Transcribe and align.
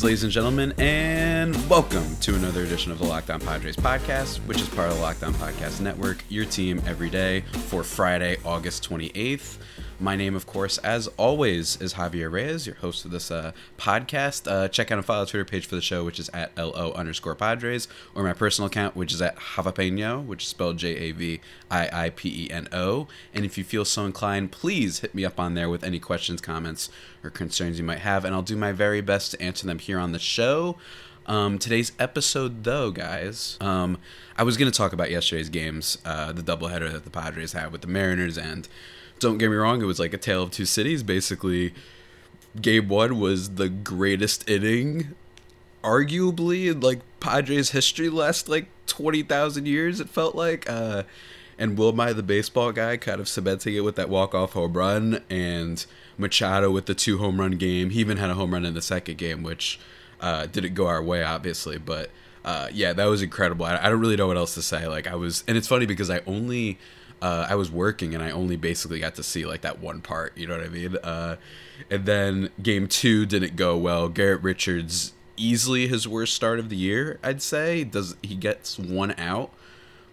Greetings, 0.00 0.22
ladies 0.22 0.24
and 0.24 0.32
gentlemen, 0.32 0.72
and 0.78 1.68
welcome 1.68 2.16
to 2.22 2.34
another 2.34 2.62
edition 2.62 2.90
of 2.90 2.98
the 2.98 3.04
Locked 3.04 3.28
On 3.28 3.38
Padres 3.38 3.76
podcast, 3.76 4.38
which 4.46 4.58
is 4.58 4.66
part 4.70 4.88
of 4.88 4.96
the 4.96 5.02
Locked 5.02 5.22
On 5.22 5.34
Podcast 5.34 5.82
Network, 5.82 6.24
your 6.30 6.46
team 6.46 6.80
every 6.86 7.10
day 7.10 7.42
for 7.66 7.84
Friday, 7.84 8.38
August 8.42 8.88
28th. 8.88 9.58
My 10.02 10.16
name, 10.16 10.34
of 10.34 10.46
course, 10.46 10.78
as 10.78 11.08
always, 11.18 11.76
is 11.76 11.92
Javier 11.92 12.32
Reyes, 12.32 12.66
your 12.66 12.76
host 12.76 13.04
of 13.04 13.10
this 13.10 13.30
uh, 13.30 13.52
podcast. 13.76 14.50
Uh, 14.50 14.66
check 14.66 14.90
out 14.90 14.96
and 14.96 15.04
follow 15.04 15.26
the 15.26 15.30
Twitter 15.30 15.44
page 15.44 15.66
for 15.66 15.74
the 15.74 15.82
show, 15.82 16.06
which 16.06 16.18
is 16.18 16.30
at 16.32 16.56
LO 16.56 16.92
underscore 16.92 17.34
Padres, 17.34 17.86
or 18.14 18.22
my 18.22 18.32
personal 18.32 18.68
account, 18.68 18.96
which 18.96 19.12
is 19.12 19.20
at 19.20 19.36
Javapeno, 19.36 20.24
which 20.24 20.44
is 20.44 20.48
spelled 20.48 20.78
J 20.78 20.96
A 20.96 21.12
V 21.12 21.40
I 21.70 22.04
I 22.06 22.10
P 22.10 22.46
E 22.46 22.50
N 22.50 22.66
O. 22.72 23.08
And 23.34 23.44
if 23.44 23.58
you 23.58 23.64
feel 23.64 23.84
so 23.84 24.06
inclined, 24.06 24.52
please 24.52 25.00
hit 25.00 25.14
me 25.14 25.22
up 25.22 25.38
on 25.38 25.52
there 25.52 25.68
with 25.68 25.84
any 25.84 25.98
questions, 25.98 26.40
comments, 26.40 26.88
or 27.22 27.28
concerns 27.28 27.76
you 27.76 27.84
might 27.84 27.98
have, 27.98 28.24
and 28.24 28.34
I'll 28.34 28.40
do 28.40 28.56
my 28.56 28.72
very 28.72 29.02
best 29.02 29.32
to 29.32 29.42
answer 29.42 29.66
them 29.66 29.78
here 29.78 29.98
on 29.98 30.12
the 30.12 30.18
show. 30.18 30.78
Um, 31.26 31.58
today's 31.58 31.92
episode, 31.98 32.64
though, 32.64 32.90
guys, 32.90 33.58
um, 33.60 33.98
I 34.38 34.44
was 34.44 34.56
going 34.56 34.70
to 34.72 34.76
talk 34.76 34.94
about 34.94 35.10
yesterday's 35.10 35.50
games, 35.50 35.98
uh, 36.06 36.32
the 36.32 36.42
doubleheader 36.42 36.90
that 36.90 37.04
the 37.04 37.10
Padres 37.10 37.52
had 37.52 37.70
with 37.70 37.82
the 37.82 37.86
Mariners 37.86 38.38
and 38.38 38.66
don't 39.20 39.38
get 39.38 39.50
me 39.50 39.56
wrong, 39.56 39.82
it 39.82 39.86
was 39.86 40.00
like 40.00 40.12
a 40.12 40.18
tale 40.18 40.42
of 40.42 40.50
two 40.50 40.64
cities. 40.64 41.02
Basically, 41.02 41.74
game 42.60 42.88
one 42.88 43.20
was 43.20 43.54
the 43.54 43.68
greatest 43.68 44.48
inning, 44.48 45.14
arguably, 45.84 46.70
in 46.70 46.80
like 46.80 47.00
Padres 47.20 47.70
history, 47.70 48.08
last 48.08 48.48
like 48.48 48.66
20,000 48.86 49.66
years, 49.66 50.00
it 50.00 50.08
felt 50.08 50.34
like. 50.34 50.68
Uh, 50.68 51.04
and 51.58 51.76
Wilmy, 51.76 52.16
the 52.16 52.22
baseball 52.22 52.72
guy, 52.72 52.96
kind 52.96 53.20
of 53.20 53.28
cementing 53.28 53.74
it 53.74 53.80
with 53.80 53.94
that 53.96 54.08
walk-off 54.08 54.54
home 54.54 54.72
run, 54.72 55.22
and 55.28 55.84
Machado 56.16 56.70
with 56.70 56.86
the 56.86 56.94
two 56.94 57.18
home 57.18 57.38
run 57.38 57.52
game. 57.52 57.90
He 57.90 58.00
even 58.00 58.16
had 58.16 58.30
a 58.30 58.34
home 58.34 58.54
run 58.54 58.64
in 58.64 58.72
the 58.72 58.82
second 58.82 59.18
game, 59.18 59.42
which 59.42 59.78
uh, 60.20 60.46
didn't 60.46 60.74
go 60.74 60.86
our 60.86 61.02
way, 61.02 61.22
obviously, 61.22 61.76
but 61.76 62.10
uh, 62.44 62.68
yeah, 62.72 62.94
that 62.94 63.04
was 63.04 63.20
incredible. 63.20 63.66
I, 63.66 63.76
I, 63.76 63.90
don't 63.90 64.00
really 64.00 64.16
know 64.16 64.26
what 64.26 64.38
else 64.38 64.54
to 64.54 64.62
say. 64.62 64.86
Like 64.86 65.06
I 65.06 65.14
was, 65.14 65.44
and 65.46 65.58
it's 65.58 65.68
funny 65.68 65.84
because 65.84 66.08
I 66.08 66.22
only 66.26 66.78
uh, 67.22 67.46
I 67.48 67.54
was 67.54 67.70
working 67.70 68.14
and 68.14 68.22
I 68.22 68.30
only 68.30 68.56
basically 68.56 69.00
got 69.00 69.14
to 69.16 69.22
see 69.22 69.44
like 69.44 69.60
that 69.62 69.80
one 69.80 70.00
part. 70.00 70.36
You 70.36 70.46
know 70.46 70.56
what 70.56 70.66
I 70.66 70.68
mean? 70.68 70.96
Uh, 70.96 71.36
and 71.90 72.06
then 72.06 72.50
game 72.62 72.86
two 72.86 73.26
didn't 73.26 73.56
go 73.56 73.76
well. 73.76 74.08
Garrett 74.08 74.42
Richards 74.42 75.12
easily 75.36 75.88
his 75.88 76.06
worst 76.06 76.34
start 76.34 76.58
of 76.58 76.68
the 76.68 76.76
year. 76.76 77.18
I'd 77.22 77.42
say 77.42 77.84
does 77.84 78.16
he 78.22 78.34
gets 78.34 78.78
one 78.78 79.14
out 79.18 79.52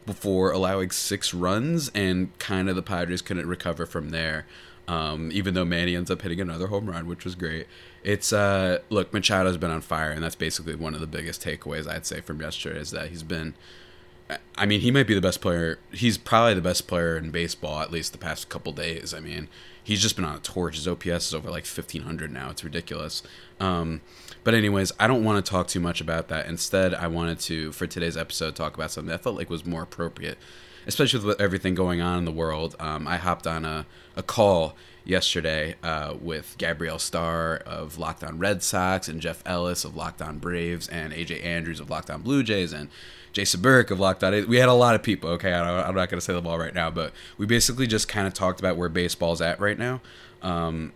before 0.08 0.52
allowing 0.52 0.90
six 0.90 1.34
runs, 1.34 1.90
and 1.90 2.36
kind 2.40 2.70
of 2.70 2.76
the 2.76 2.82
Padres 2.82 3.22
couldn't 3.22 3.48
recover 3.48 3.86
from 3.86 4.10
there. 4.10 4.48
Um, 4.88 5.30
even 5.34 5.54
though 5.54 5.66
Manny 5.66 5.98
ends 5.98 6.10
up 6.10 6.22
hitting 6.22 6.40
another 6.40 6.68
home 6.68 6.90
run, 6.90 7.08
which 7.08 7.26
was 7.26 7.36
great. 7.36 7.68
It's 8.04 8.32
uh, 8.32 8.80
look, 8.90 9.12
Machado's 9.12 9.58
been 9.58 9.70
on 9.70 9.82
fire, 9.82 10.12
and 10.12 10.24
that's 10.24 10.36
basically 10.36 10.76
one 10.76 10.96
of 10.96 11.02
the 11.02 11.08
biggest 11.08 11.44
takeaways 11.44 11.88
I'd 11.88 12.06
say 12.06 12.22
from 12.22 12.40
yesterday 12.40 12.80
is 12.80 12.92
that 12.92 13.10
he's 13.10 13.22
been 13.24 13.54
I 14.58 14.66
mean, 14.66 14.82
he 14.82 14.92
might 14.92 15.08
be 15.08 15.14
the 15.14 15.22
best 15.22 15.40
player. 15.40 15.80
He's 15.92 16.18
probably 16.18 16.54
the 16.54 16.62
best 16.62 16.88
player 16.88 17.18
in 17.18 17.32
baseball, 17.32 17.80
at 17.82 17.92
least 17.92 18.12
the 18.12 18.18
past 18.18 18.50
couple 18.50 18.74
days. 18.74 19.14
I 19.14 19.20
mean, 19.20 19.48
he's 19.82 20.02
just 20.02 20.18
been 20.18 20.26
on 20.26 20.36
a 20.36 20.40
torch. 20.40 20.76
His 20.76 20.88
OPS 20.88 21.28
is 21.28 21.34
over 21.34 21.50
like 21.50 21.66
1500 21.66 22.32
now. 22.32 22.50
It's 22.50 22.64
ridiculous. 22.64 23.24
Um, 23.60 24.02
but 24.44 24.54
anyways, 24.54 24.92
I 25.00 25.08
don't 25.08 25.24
want 25.24 25.44
to 25.44 25.50
talk 25.50 25.68
too 25.68 25.80
much 25.80 26.02
about 26.02 26.28
that. 26.28 26.46
Instead, 26.48 26.94
I 26.94 27.08
wanted 27.08 27.40
to 27.42 27.72
for 27.72 27.88
today's 27.88 28.18
episode 28.18 28.56
talk 28.56 28.76
about 28.76 28.92
something 28.92 29.14
I 29.14 29.18
felt 29.18 29.38
like 29.38 29.50
was 29.50 29.66
more 29.66 29.84
appropriate, 29.84 30.38
especially 30.86 31.26
with 31.26 31.40
everything 31.40 31.74
going 31.74 32.02
on 32.02 32.20
in 32.20 32.26
the 32.26 32.32
world. 32.32 32.76
Um, 32.80 33.08
I 33.08 33.16
hopped 33.18 33.48
on 33.48 33.64
a, 33.64 33.86
a 34.18 34.24
call 34.24 34.76
yesterday 35.06 35.76
uh, 35.84 36.16
with 36.20 36.56
Gabrielle 36.58 37.00
Starr 37.00 37.62
of 37.66 37.98
Locked 37.98 38.26
On 38.26 38.40
Red 38.40 38.62
Sox 38.62 39.08
and 39.08 39.22
Jeff 39.22 39.42
Ellis 39.46 39.86
of 39.86 39.96
Locked 39.96 40.22
On 40.22 40.38
Braves 40.38 40.90
and 40.90 41.14
AJ 41.14 41.46
Andrews 41.46 41.80
of 41.80 41.90
Locked 41.90 42.10
On 42.10 42.22
Blue 42.22 42.44
Jays 42.44 42.74
and 42.74 42.90
Jason 43.34 43.62
Burke 43.62 43.92
of 43.92 44.00
Locked 44.00 44.24
On. 44.24 44.48
We 44.48 44.58
had 44.58 44.70
a 44.70 44.74
lot 44.74 44.96
of 44.96 45.04
people. 45.04 45.30
Okay, 45.32 45.52
I 45.52 45.88
am 45.88 45.96
not 45.96 46.10
going 46.10 46.20
to 46.20 46.22
say 46.22 46.34
them 46.34 46.48
all 46.48 46.58
right 46.58 46.74
now, 46.74 46.90
but 46.90 47.14
we 47.38 47.46
basically 47.46 47.88
just 47.88 48.08
kind 48.08 48.28
of 48.28 48.34
talked 48.34 48.60
about 48.60 48.78
where 48.78 48.90
baseball's 48.90 49.42
at 49.42 49.60
right 49.60 49.78
now, 49.78 50.02
um, 50.42 50.94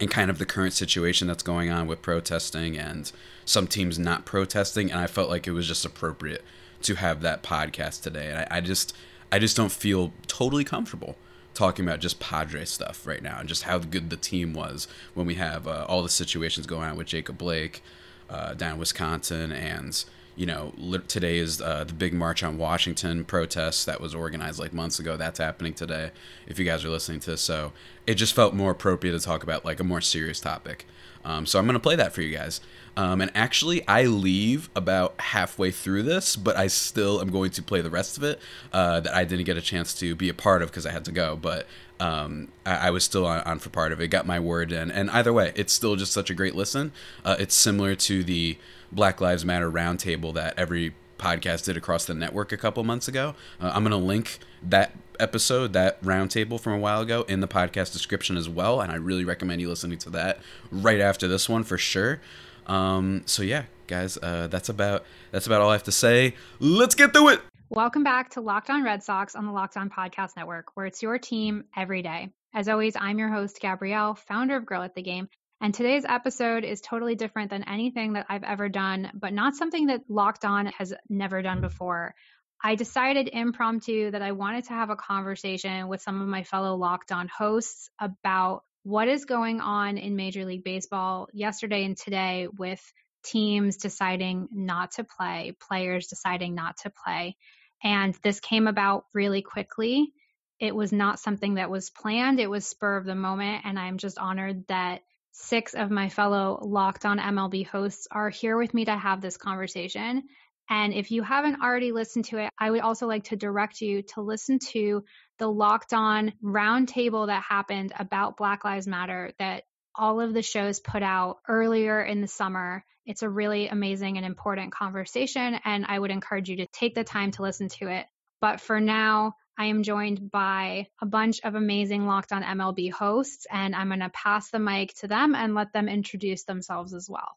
and 0.00 0.10
kind 0.10 0.30
of 0.30 0.38
the 0.38 0.46
current 0.46 0.72
situation 0.72 1.28
that's 1.28 1.42
going 1.42 1.70
on 1.70 1.86
with 1.86 2.02
protesting 2.02 2.76
and 2.78 3.12
some 3.44 3.66
teams 3.66 3.98
not 3.98 4.24
protesting. 4.24 4.90
And 4.90 5.00
I 5.00 5.06
felt 5.06 5.28
like 5.28 5.46
it 5.46 5.52
was 5.52 5.66
just 5.66 5.84
appropriate 5.84 6.44
to 6.82 6.94
have 6.94 7.20
that 7.20 7.42
podcast 7.42 8.02
today. 8.02 8.28
And 8.28 8.38
I, 8.38 8.46
I 8.50 8.60
just, 8.60 8.96
I 9.30 9.38
just 9.38 9.56
don't 9.56 9.72
feel 9.72 10.12
totally 10.26 10.64
comfortable 10.64 11.16
talking 11.54 11.84
about 11.84 12.00
just 12.00 12.20
Padre 12.20 12.64
stuff 12.64 13.06
right 13.06 13.22
now 13.22 13.38
and 13.38 13.48
just 13.48 13.64
how 13.64 13.78
good 13.78 14.08
the 14.10 14.16
team 14.16 14.54
was 14.54 14.88
when 15.14 15.26
we 15.26 15.34
have 15.34 15.66
uh, 15.66 15.84
all 15.88 16.02
the 16.02 16.08
situations 16.08 16.66
going 16.66 16.88
on 16.88 16.96
with 16.96 17.06
Jacob 17.06 17.36
Blake 17.38 17.82
uh, 18.28 18.54
down 18.54 18.74
in 18.74 18.78
Wisconsin 18.78 19.52
and 19.52 20.04
you 20.40 20.46
know, 20.46 20.72
today 21.06 21.36
is 21.36 21.60
uh, 21.60 21.84
the 21.84 21.92
big 21.92 22.14
March 22.14 22.42
on 22.42 22.56
Washington 22.56 23.26
protest 23.26 23.84
that 23.84 24.00
was 24.00 24.14
organized 24.14 24.58
like 24.58 24.72
months 24.72 24.98
ago. 24.98 25.18
That's 25.18 25.38
happening 25.38 25.74
today, 25.74 26.12
if 26.46 26.58
you 26.58 26.64
guys 26.64 26.82
are 26.82 26.88
listening 26.88 27.20
to 27.20 27.32
this. 27.32 27.42
So 27.42 27.74
it 28.06 28.14
just 28.14 28.34
felt 28.34 28.54
more 28.54 28.70
appropriate 28.70 29.12
to 29.12 29.20
talk 29.20 29.42
about 29.42 29.66
like 29.66 29.80
a 29.80 29.84
more 29.84 30.00
serious 30.00 30.40
topic. 30.40 30.86
Um, 31.26 31.44
so 31.44 31.58
I'm 31.58 31.66
going 31.66 31.74
to 31.74 31.78
play 31.78 31.94
that 31.96 32.14
for 32.14 32.22
you 32.22 32.34
guys. 32.34 32.62
Um, 32.96 33.20
and 33.20 33.30
actually, 33.34 33.86
I 33.86 34.04
leave 34.04 34.70
about 34.74 35.20
halfway 35.20 35.72
through 35.72 36.04
this, 36.04 36.36
but 36.36 36.56
I 36.56 36.68
still 36.68 37.20
am 37.20 37.28
going 37.28 37.50
to 37.50 37.62
play 37.62 37.82
the 37.82 37.90
rest 37.90 38.16
of 38.16 38.22
it 38.24 38.40
uh, 38.72 39.00
that 39.00 39.14
I 39.14 39.24
didn't 39.24 39.44
get 39.44 39.58
a 39.58 39.60
chance 39.60 39.92
to 39.96 40.14
be 40.14 40.30
a 40.30 40.34
part 40.34 40.62
of 40.62 40.70
because 40.70 40.86
I 40.86 40.90
had 40.90 41.04
to 41.04 41.12
go. 41.12 41.36
But 41.36 41.66
um, 42.00 42.48
I, 42.64 42.88
I, 42.88 42.90
was 42.90 43.04
still 43.04 43.26
on, 43.26 43.42
on, 43.42 43.58
for 43.58 43.68
part 43.68 43.92
of 43.92 44.00
it, 44.00 44.08
got 44.08 44.26
my 44.26 44.40
word 44.40 44.72
in. 44.72 44.90
And 44.90 45.10
either 45.10 45.34
way, 45.34 45.52
it's 45.54 45.74
still 45.74 45.96
just 45.96 46.12
such 46.12 46.30
a 46.30 46.34
great 46.34 46.54
listen. 46.54 46.92
Uh, 47.26 47.36
it's 47.38 47.54
similar 47.54 47.94
to 47.94 48.24
the 48.24 48.56
Black 48.92 49.20
Lives 49.20 49.44
Matter 49.44 49.70
roundtable 49.70 50.34
that 50.34 50.54
every 50.56 50.94
podcast 51.18 51.64
did 51.66 51.76
across 51.76 52.06
the 52.06 52.14
network 52.14 52.50
a 52.50 52.56
couple 52.56 52.82
months 52.82 53.06
ago. 53.06 53.34
Uh, 53.60 53.70
I'm 53.74 53.84
going 53.84 53.90
to 53.90 53.96
link 53.96 54.38
that 54.62 54.92
episode, 55.18 55.74
that 55.74 56.02
roundtable 56.02 56.58
from 56.58 56.72
a 56.72 56.78
while 56.78 57.02
ago, 57.02 57.24
in 57.28 57.40
the 57.40 57.48
podcast 57.48 57.92
description 57.92 58.36
as 58.36 58.48
well. 58.48 58.80
And 58.80 58.90
I 58.90 58.96
really 58.96 59.24
recommend 59.24 59.60
you 59.60 59.68
listening 59.68 59.98
to 59.98 60.10
that 60.10 60.40
right 60.70 61.00
after 61.00 61.28
this 61.28 61.48
one 61.48 61.62
for 61.62 61.78
sure. 61.78 62.20
Um, 62.66 63.22
so 63.26 63.42
yeah, 63.42 63.64
guys, 63.86 64.16
uh, 64.22 64.46
that's 64.46 64.68
about 64.68 65.04
that's 65.30 65.46
about 65.46 65.60
all 65.60 65.70
I 65.70 65.72
have 65.72 65.82
to 65.84 65.92
say. 65.92 66.34
Let's 66.58 66.94
get 66.94 67.12
to 67.14 67.28
it. 67.28 67.40
Welcome 67.68 68.02
back 68.02 68.30
to 68.30 68.40
Locked 68.40 68.70
On 68.70 68.82
Red 68.82 69.02
Sox 69.02 69.36
on 69.36 69.46
the 69.46 69.52
Locked 69.52 69.76
On 69.76 69.88
Podcast 69.90 70.36
Network, 70.36 70.74
where 70.74 70.86
it's 70.86 71.02
your 71.02 71.18
team 71.18 71.64
every 71.76 72.02
day. 72.02 72.30
As 72.52 72.68
always, 72.68 72.96
I'm 72.96 73.18
your 73.18 73.28
host, 73.28 73.60
Gabrielle, 73.60 74.14
founder 74.14 74.56
of 74.56 74.66
Girl 74.66 74.82
at 74.82 74.96
the 74.96 75.02
Game, 75.02 75.28
and 75.60 75.74
today's 75.74 76.06
episode 76.08 76.64
is 76.64 76.80
totally 76.80 77.14
different 77.14 77.50
than 77.50 77.68
anything 77.68 78.14
that 78.14 78.26
I've 78.28 78.44
ever 78.44 78.68
done, 78.68 79.10
but 79.14 79.34
not 79.34 79.54
something 79.54 79.86
that 79.86 80.02
Locked 80.08 80.44
On 80.44 80.66
has 80.66 80.94
never 81.08 81.42
done 81.42 81.60
before. 81.60 82.14
I 82.62 82.76
decided 82.76 83.28
impromptu 83.32 84.10
that 84.10 84.22
I 84.22 84.32
wanted 84.32 84.64
to 84.64 84.72
have 84.72 84.90
a 84.90 84.96
conversation 84.96 85.88
with 85.88 86.00
some 86.00 86.20
of 86.20 86.28
my 86.28 86.44
fellow 86.44 86.76
Locked 86.76 87.12
On 87.12 87.28
hosts 87.28 87.90
about 87.98 88.62
what 88.84 89.08
is 89.08 89.26
going 89.26 89.60
on 89.60 89.98
in 89.98 90.16
Major 90.16 90.46
League 90.46 90.64
Baseball 90.64 91.28
yesterday 91.32 91.84
and 91.84 91.96
today 91.96 92.48
with 92.58 92.80
teams 93.22 93.76
deciding 93.76 94.48
not 94.50 94.92
to 94.92 95.04
play, 95.04 95.54
players 95.60 96.06
deciding 96.06 96.54
not 96.54 96.78
to 96.78 96.92
play. 97.04 97.36
And 97.82 98.16
this 98.22 98.40
came 98.40 98.66
about 98.66 99.04
really 99.12 99.42
quickly. 99.42 100.12
It 100.58 100.74
was 100.74 100.92
not 100.92 101.18
something 101.18 101.54
that 101.54 101.70
was 101.70 101.90
planned, 101.90 102.40
it 102.40 102.50
was 102.50 102.66
spur 102.66 102.96
of 102.96 103.04
the 103.04 103.14
moment. 103.14 103.62
And 103.64 103.78
I'm 103.78 103.98
just 103.98 104.18
honored 104.18 104.66
that 104.68 105.02
six 105.40 105.74
of 105.74 105.90
my 105.90 106.08
fellow 106.08 106.58
Locked 106.62 107.04
On 107.04 107.18
MLB 107.18 107.66
hosts 107.66 108.06
are 108.10 108.30
here 108.30 108.56
with 108.56 108.74
me 108.74 108.84
to 108.84 108.96
have 108.96 109.20
this 109.20 109.36
conversation. 109.36 110.24
And 110.68 110.92
if 110.92 111.10
you 111.10 111.22
haven't 111.22 111.62
already 111.62 111.90
listened 111.90 112.26
to 112.26 112.38
it, 112.38 112.50
I 112.58 112.70
would 112.70 112.80
also 112.80 113.06
like 113.08 113.24
to 113.24 113.36
direct 113.36 113.80
you 113.80 114.02
to 114.14 114.20
listen 114.20 114.60
to 114.70 115.04
the 115.38 115.48
Locked 115.48 115.92
On 115.92 116.32
roundtable 116.42 117.26
that 117.26 117.42
happened 117.42 117.92
about 117.98 118.36
Black 118.36 118.64
Lives 118.64 118.86
Matter 118.86 119.32
that 119.38 119.64
all 119.94 120.20
of 120.20 120.32
the 120.32 120.42
shows 120.42 120.78
put 120.78 121.02
out 121.02 121.38
earlier 121.48 122.00
in 122.00 122.20
the 122.20 122.28
summer. 122.28 122.84
It's 123.04 123.22
a 123.22 123.28
really 123.28 123.66
amazing 123.66 124.16
and 124.16 124.26
important 124.26 124.72
conversation, 124.72 125.58
and 125.64 125.84
I 125.88 125.98
would 125.98 126.12
encourage 126.12 126.48
you 126.48 126.58
to 126.58 126.66
take 126.68 126.94
the 126.94 127.02
time 127.02 127.32
to 127.32 127.42
listen 127.42 127.68
to 127.80 127.88
it. 127.88 128.06
But 128.40 128.60
for 128.60 128.78
now, 128.78 129.34
I 129.58 129.66
am 129.66 129.82
joined 129.82 130.30
by 130.30 130.86
a 131.02 131.06
bunch 131.06 131.40
of 131.44 131.54
amazing 131.54 132.06
Locked 132.06 132.32
On 132.32 132.42
MLB 132.42 132.92
hosts, 132.92 133.46
and 133.50 133.74
I'm 133.74 133.88
going 133.88 134.00
to 134.00 134.08
pass 134.08 134.50
the 134.50 134.58
mic 134.58 134.94
to 135.00 135.08
them 135.08 135.34
and 135.34 135.54
let 135.54 135.72
them 135.72 135.88
introduce 135.88 136.44
themselves 136.44 136.94
as 136.94 137.08
well. 137.10 137.36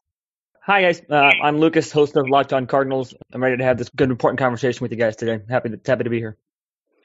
Hi, 0.62 0.80
guys. 0.80 1.02
Uh, 1.10 1.30
I'm 1.42 1.58
Lucas, 1.58 1.92
host 1.92 2.16
of 2.16 2.28
Locked 2.28 2.54
On 2.54 2.66
Cardinals. 2.66 3.14
I'm 3.32 3.42
ready 3.42 3.58
to 3.58 3.64
have 3.64 3.76
this 3.76 3.90
good, 3.90 4.10
important 4.10 4.38
conversation 4.38 4.82
with 4.82 4.92
you 4.92 4.96
guys 4.96 5.16
today. 5.16 5.44
Happy 5.48 5.68
to, 5.68 5.80
happy 5.84 6.04
to 6.04 6.10
be 6.10 6.18
here. 6.18 6.38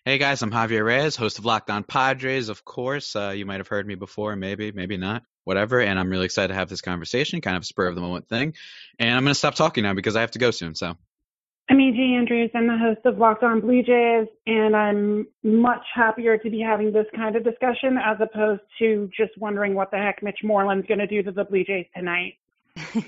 Hey, 0.06 0.18
guys. 0.18 0.42
I'm 0.42 0.50
Javier 0.50 0.86
Reyes, 0.86 1.18
host 1.18 1.40
of 1.40 1.46
Locked 1.46 1.70
On 1.70 1.84
Padres, 1.84 2.48
of 2.48 2.64
course. 2.64 3.18
Uh, 3.18 3.34
you 3.36 3.46
might 3.46 3.60
have 3.60 3.68
heard 3.68 3.86
me 3.86 3.96
before, 3.96 4.38
maybe, 4.38 4.72
maybe 4.72 4.96
not, 4.96 5.24
whatever. 5.44 5.82
And 5.82 6.00
I'm 6.00 6.10
really 6.10 6.24
excited 6.24 6.48
to 6.48 6.54
have 6.54 6.70
this 6.70 6.80
conversation, 6.80 7.42
kind 7.42 7.58
of 7.58 7.66
spur 7.66 7.88
of 7.88 7.96
the 7.96 8.02
moment 8.02 8.30
thing. 8.30 8.54
And 8.98 9.10
I'm 9.10 9.24
going 9.24 9.34
to 9.34 9.38
stop 9.38 9.56
talking 9.56 9.84
now 9.84 9.94
because 9.94 10.16
I 10.16 10.22
have 10.22 10.32
to 10.32 10.40
go 10.40 10.52
soon. 10.52 10.74
So 10.74 10.96
I'm 11.72 11.78
AJ 11.78 12.18
Andrews. 12.18 12.50
I'm 12.56 12.66
the 12.66 12.80
host 12.80 13.02
of 13.06 13.20
Locked 13.20 13.44
On 13.44 13.62
Blue 13.62 13.84
Jays, 13.84 14.26
and 14.48 14.76
I'm 14.76 15.28
much 15.44 15.84
happier 15.94 16.36
to 16.36 16.50
be 16.50 16.60
having 16.60 16.92
this 16.92 17.06
kind 17.16 17.36
of 17.36 17.44
discussion 17.44 17.96
as 18.04 18.18
opposed 18.20 18.62
to 18.80 19.08
just 19.16 19.38
wondering 19.38 19.76
what 19.76 19.92
the 19.92 19.98
heck 19.98 20.24
Mitch 20.24 20.40
Moreland's 20.44 20.88
going 20.88 20.98
to 20.98 21.06
do 21.06 21.22
to 21.22 21.32
the 21.32 21.44
Blue 21.44 21.64
Jays 21.64 21.86
tonight. 21.96 22.40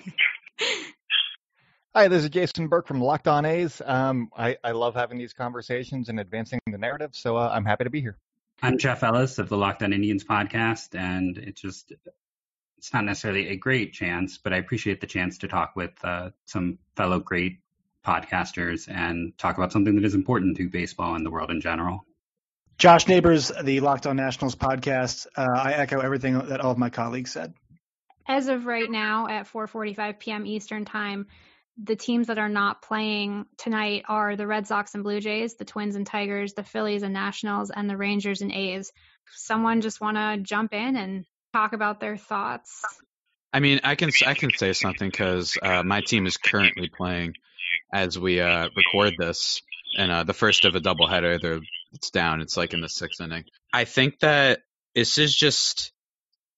Hi, 1.96 2.08
this 2.08 2.24
is 2.24 2.30
Jason 2.30 2.68
Burke 2.68 2.88
from 2.88 3.02
Locked 3.02 3.28
On 3.28 3.46
A's. 3.46 3.82
Um, 3.84 4.30
I, 4.38 4.58
I 4.64 4.74
love 4.74 4.94
having 4.94 5.18
these 5.18 5.34
conversations 5.34 6.10
and 6.10 6.20
advancing 6.20 6.60
the 6.68 6.78
narrative, 6.78 7.10
so 7.14 7.38
uh, 7.38 7.50
I'm 7.52 7.66
happy 7.66 7.86
to 7.86 7.90
be 7.90 8.02
here. 8.02 8.20
I'm 8.62 8.78
Jeff 8.78 9.02
Ellis 9.02 9.40
of 9.40 9.50
the 9.50 9.58
Locked 9.58 9.82
On 9.82 9.92
Indians 9.92 10.24
podcast, 10.24 10.94
and 10.94 11.36
it's 11.40 11.62
just 11.62 11.94
it's 12.78 12.94
not 12.94 13.06
necessarily 13.06 13.50
a 13.50 13.56
great 13.56 13.94
chance, 13.94 14.38
but 14.38 14.54
I 14.54 14.58
appreciate 14.58 15.02
the 15.02 15.08
chance 15.08 15.40
to 15.40 15.48
talk 15.48 15.76
with 15.76 15.94
uh, 16.04 16.30
some 16.46 16.78
fellow 16.96 17.20
great 17.20 17.58
podcasters 18.06 18.90
and 18.90 19.38
talk 19.38 19.58
about 19.58 19.72
something 19.72 19.96
that 19.96 20.06
is 20.06 20.16
important 20.16 20.58
to 20.58 20.70
baseball 20.70 21.16
and 21.16 21.26
the 21.26 21.32
world 21.32 21.52
in 21.52 21.62
general. 21.62 22.06
Josh 22.78 23.08
Neighbors, 23.08 23.52
the 23.64 23.80
Locked 23.80 24.08
On 24.08 24.16
Nationals 24.16 24.56
podcast. 24.56 25.28
Uh, 25.36 25.48
I 25.56 25.74
echo 25.74 26.00
everything 26.00 26.38
that 26.48 26.62
all 26.62 26.72
of 26.72 26.78
my 26.78 26.90
colleagues 26.90 27.32
said. 27.32 27.54
As 28.28 28.48
of 28.48 28.66
right 28.66 28.90
now, 28.90 29.28
at 29.28 29.48
4:45 29.48 30.20
p.m. 30.20 30.46
Eastern 30.46 30.86
Time, 30.86 31.28
the 31.82 31.96
teams 31.96 32.28
that 32.28 32.38
are 32.38 32.50
not 32.50 32.82
playing 32.82 33.46
tonight 33.58 34.06
are 34.08 34.36
the 34.36 34.48
Red 34.48 34.68
Sox 34.68 34.96
and 34.96 35.04
Blue 35.04 35.20
Jays, 35.20 35.56
the 35.56 35.66
Twins 35.66 35.96
and 35.96 36.08
Tigers, 36.08 36.54
the 36.54 36.64
Phillies 36.64 37.04
and 37.04 37.14
Nationals, 37.14 37.72
and 37.72 37.90
the 37.90 37.98
Rangers 37.98 38.42
and 38.42 38.52
A's. 38.52 38.92
Someone 39.32 39.82
just 39.82 40.02
want 40.02 40.18
to 40.18 40.38
jump 40.42 40.74
in 40.74 40.96
and 40.96 41.26
talk 41.54 41.74
about 41.74 42.00
their 42.00 42.18
thoughts? 42.18 42.84
I 43.54 43.60
mean, 43.60 43.82
I 43.84 43.96
can 43.96 44.12
I 44.26 44.34
can 44.34 44.52
say 44.52 44.74
something 44.74 45.10
because 45.10 45.58
uh, 45.62 45.84
my 45.84 46.02
team 46.02 46.26
is 46.26 46.38
currently 46.38 46.90
playing 46.90 47.36
as 47.94 48.18
we 48.18 48.40
uh, 48.40 48.70
record 48.76 49.14
this, 49.18 49.62
and 49.98 50.12
uh, 50.12 50.24
the 50.24 50.34
first 50.34 50.66
of 50.66 50.76
a 50.76 50.80
doubleheader. 50.80 51.42
They're 51.42 51.60
it's 51.94 52.10
down. 52.10 52.42
It's 52.42 52.58
like 52.58 52.74
in 52.74 52.82
the 52.82 52.90
sixth 52.90 53.22
inning. 53.22 53.44
I 53.74 53.86
think 53.86 54.20
that 54.20 54.62
this 54.96 55.18
is 55.18 55.36
just, 55.36 55.92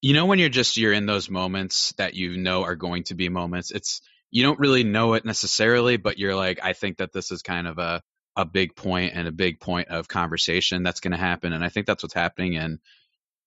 you 0.01 0.13
know, 0.13 0.25
when 0.25 0.39
you're 0.39 0.49
just 0.49 0.77
you're 0.77 0.93
in 0.93 1.05
those 1.05 1.29
moments 1.29 1.93
that 1.97 2.13
you 2.13 2.37
know 2.37 2.63
are 2.63 2.75
going 2.75 3.03
to 3.05 3.15
be 3.15 3.29
moments. 3.29 3.71
It's 3.71 4.01
you 4.31 4.43
don't 4.43 4.59
really 4.59 4.83
know 4.83 5.13
it 5.13 5.25
necessarily, 5.25 5.97
but 5.97 6.17
you're 6.17 6.35
like, 6.35 6.59
I 6.63 6.73
think 6.73 6.97
that 6.97 7.13
this 7.13 7.31
is 7.31 7.41
kind 7.41 7.67
of 7.67 7.77
a 7.77 8.01
a 8.35 8.45
big 8.45 8.75
point 8.75 9.13
and 9.15 9.27
a 9.27 9.31
big 9.31 9.59
point 9.59 9.89
of 9.89 10.07
conversation 10.07 10.81
that's 10.81 11.01
going 11.01 11.11
to 11.11 11.17
happen, 11.17 11.53
and 11.53 11.63
I 11.63 11.69
think 11.69 11.87
that's 11.87 12.03
what's 12.03 12.15
happening 12.15 12.53
in 12.53 12.79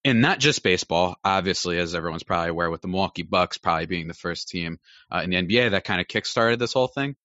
in 0.05 0.21
not 0.21 0.38
just 0.38 0.62
baseball, 0.62 1.17
obviously, 1.25 1.79
as 1.79 1.93
everyone's 1.93 2.23
probably 2.23 2.50
aware, 2.50 2.71
with 2.71 2.81
the 2.81 2.87
Milwaukee 2.87 3.25
Bucks 3.25 3.59
probably 3.59 3.87
being 3.87 4.06
the 4.06 4.15
first 4.15 4.49
team 4.49 4.79
uh, 5.11 5.23
in 5.25 5.31
the 5.31 5.37
NBA 5.37 5.73
that 5.73 5.83
kind 5.83 6.00
of 6.00 6.06
kickstarted 6.06 6.61
this 6.61 6.73
whole 6.73 6.87
thing. 6.87 7.17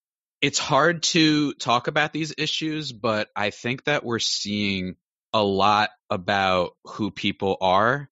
It's 0.42 0.60
hard 0.60 1.04
to 1.04 1.54
talk 1.54 1.88
about 1.88 2.14
these 2.14 2.34
issues, 2.38 2.92
but 2.92 3.30
I 3.36 3.52
think 3.52 3.84
that 3.84 4.04
we're 4.04 4.20
seeing 4.20 4.96
a 5.34 5.44
lot 5.44 5.92
about 6.10 6.72
who 6.86 7.12
people 7.12 7.58
are 7.62 8.10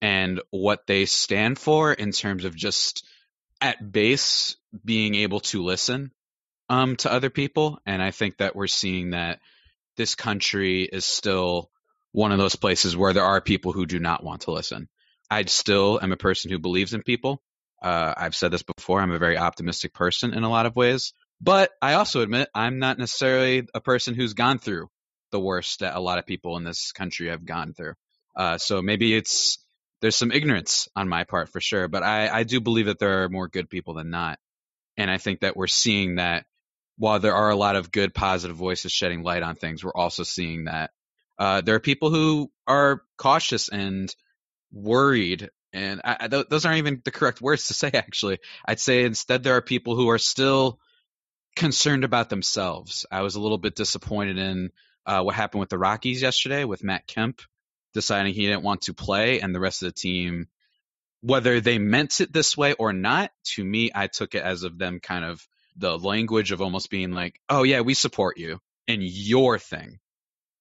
and 0.00 0.40
what 0.50 0.86
they 0.86 1.06
stand 1.06 1.58
for 1.58 1.92
in 1.92 2.12
terms 2.12 2.44
of 2.44 2.54
just 2.54 3.04
at 3.60 3.92
base 3.92 4.56
being 4.84 5.14
able 5.16 5.40
to 5.40 5.64
listen 5.64 6.12
um, 6.68 6.96
to 6.96 7.12
other 7.12 7.30
people. 7.30 7.78
And 7.84 8.02
I 8.02 8.10
think 8.10 8.38
that 8.38 8.54
we're 8.54 8.66
seeing 8.66 9.10
that 9.10 9.40
this 9.96 10.14
country 10.14 10.84
is 10.84 11.04
still 11.04 11.70
one 12.12 12.32
of 12.32 12.38
those 12.38 12.56
places 12.56 12.96
where 12.96 13.12
there 13.12 13.24
are 13.24 13.40
people 13.40 13.72
who 13.72 13.86
do 13.86 13.98
not 13.98 14.22
want 14.22 14.42
to 14.42 14.52
listen. 14.52 14.88
I 15.30 15.44
still 15.44 15.98
am 16.00 16.12
a 16.12 16.16
person 16.16 16.50
who 16.50 16.58
believes 16.58 16.94
in 16.94 17.02
people. 17.02 17.42
Uh, 17.82 18.14
I've 18.16 18.36
said 18.36 18.50
this 18.50 18.62
before. 18.62 19.00
I'm 19.00 19.10
a 19.10 19.18
very 19.18 19.36
optimistic 19.36 19.92
person 19.92 20.32
in 20.32 20.44
a 20.44 20.48
lot 20.48 20.66
of 20.66 20.76
ways. 20.76 21.12
But 21.40 21.70
I 21.82 21.94
also 21.94 22.22
admit 22.22 22.48
I'm 22.54 22.78
not 22.78 22.98
necessarily 22.98 23.68
a 23.74 23.80
person 23.80 24.14
who's 24.14 24.34
gone 24.34 24.58
through 24.58 24.88
the 25.32 25.40
worst 25.40 25.80
that 25.80 25.96
a 25.96 26.00
lot 26.00 26.18
of 26.18 26.26
people 26.26 26.56
in 26.56 26.64
this 26.64 26.92
country 26.92 27.28
have 27.28 27.44
gone 27.44 27.74
through. 27.74 27.94
Uh, 28.34 28.58
so 28.58 28.82
maybe 28.82 29.14
it's 29.14 29.58
there's 30.00 30.16
some 30.16 30.32
ignorance 30.32 30.88
on 30.94 31.08
my 31.08 31.24
part 31.24 31.48
for 31.48 31.60
sure, 31.60 31.88
but 31.88 32.02
I, 32.02 32.28
I 32.28 32.42
do 32.44 32.60
believe 32.60 32.86
that 32.86 32.98
there 32.98 33.24
are 33.24 33.28
more 33.28 33.48
good 33.48 33.68
people 33.68 33.94
than 33.94 34.10
not. 34.10 34.38
And 34.96 35.10
I 35.10 35.18
think 35.18 35.40
that 35.40 35.56
we're 35.56 35.66
seeing 35.66 36.16
that 36.16 36.46
while 36.98 37.18
there 37.18 37.34
are 37.34 37.50
a 37.50 37.56
lot 37.56 37.76
of 37.76 37.90
good, 37.90 38.14
positive 38.14 38.56
voices 38.56 38.92
shedding 38.92 39.22
light 39.22 39.42
on 39.42 39.56
things, 39.56 39.84
we're 39.84 39.94
also 39.94 40.22
seeing 40.22 40.64
that 40.64 40.90
uh, 41.38 41.60
there 41.60 41.74
are 41.74 41.80
people 41.80 42.10
who 42.10 42.50
are 42.66 43.02
cautious 43.18 43.68
and 43.68 44.14
worried. 44.72 45.50
And 45.72 46.00
I, 46.04 46.28
th- 46.28 46.46
those 46.48 46.64
aren't 46.64 46.78
even 46.78 47.02
the 47.04 47.10
correct 47.10 47.40
words 47.40 47.68
to 47.68 47.74
say, 47.74 47.90
actually. 47.94 48.38
I'd 48.66 48.80
say 48.80 49.04
instead 49.04 49.42
there 49.42 49.56
are 49.56 49.62
people 49.62 49.96
who 49.96 50.08
are 50.10 50.18
still 50.18 50.78
concerned 51.56 52.04
about 52.04 52.28
themselves. 52.28 53.06
I 53.10 53.22
was 53.22 53.34
a 53.34 53.40
little 53.40 53.58
bit 53.58 53.74
disappointed 53.74 54.38
in 54.38 54.70
uh, 55.04 55.22
what 55.22 55.34
happened 55.34 55.60
with 55.60 55.70
the 55.70 55.78
Rockies 55.78 56.22
yesterday 56.22 56.64
with 56.64 56.84
Matt 56.84 57.06
Kemp 57.06 57.40
deciding 57.96 58.34
he 58.34 58.46
didn't 58.46 58.62
want 58.62 58.82
to 58.82 58.92
play 58.92 59.40
and 59.40 59.54
the 59.54 59.60
rest 59.60 59.82
of 59.82 59.88
the 59.88 59.98
team 59.98 60.48
whether 61.22 61.60
they 61.62 61.78
meant 61.78 62.20
it 62.20 62.30
this 62.30 62.56
way 62.56 62.74
or 62.74 62.92
not 62.92 63.30
to 63.42 63.64
me 63.64 63.90
i 63.94 64.06
took 64.06 64.34
it 64.34 64.42
as 64.42 64.64
of 64.64 64.76
them 64.76 65.00
kind 65.00 65.24
of 65.24 65.46
the 65.76 65.98
language 65.98 66.52
of 66.52 66.60
almost 66.60 66.90
being 66.90 67.12
like 67.12 67.40
oh 67.48 67.62
yeah 67.62 67.80
we 67.80 67.94
support 67.94 68.36
you 68.36 68.60
in 68.86 69.00
your 69.02 69.58
thing 69.58 69.98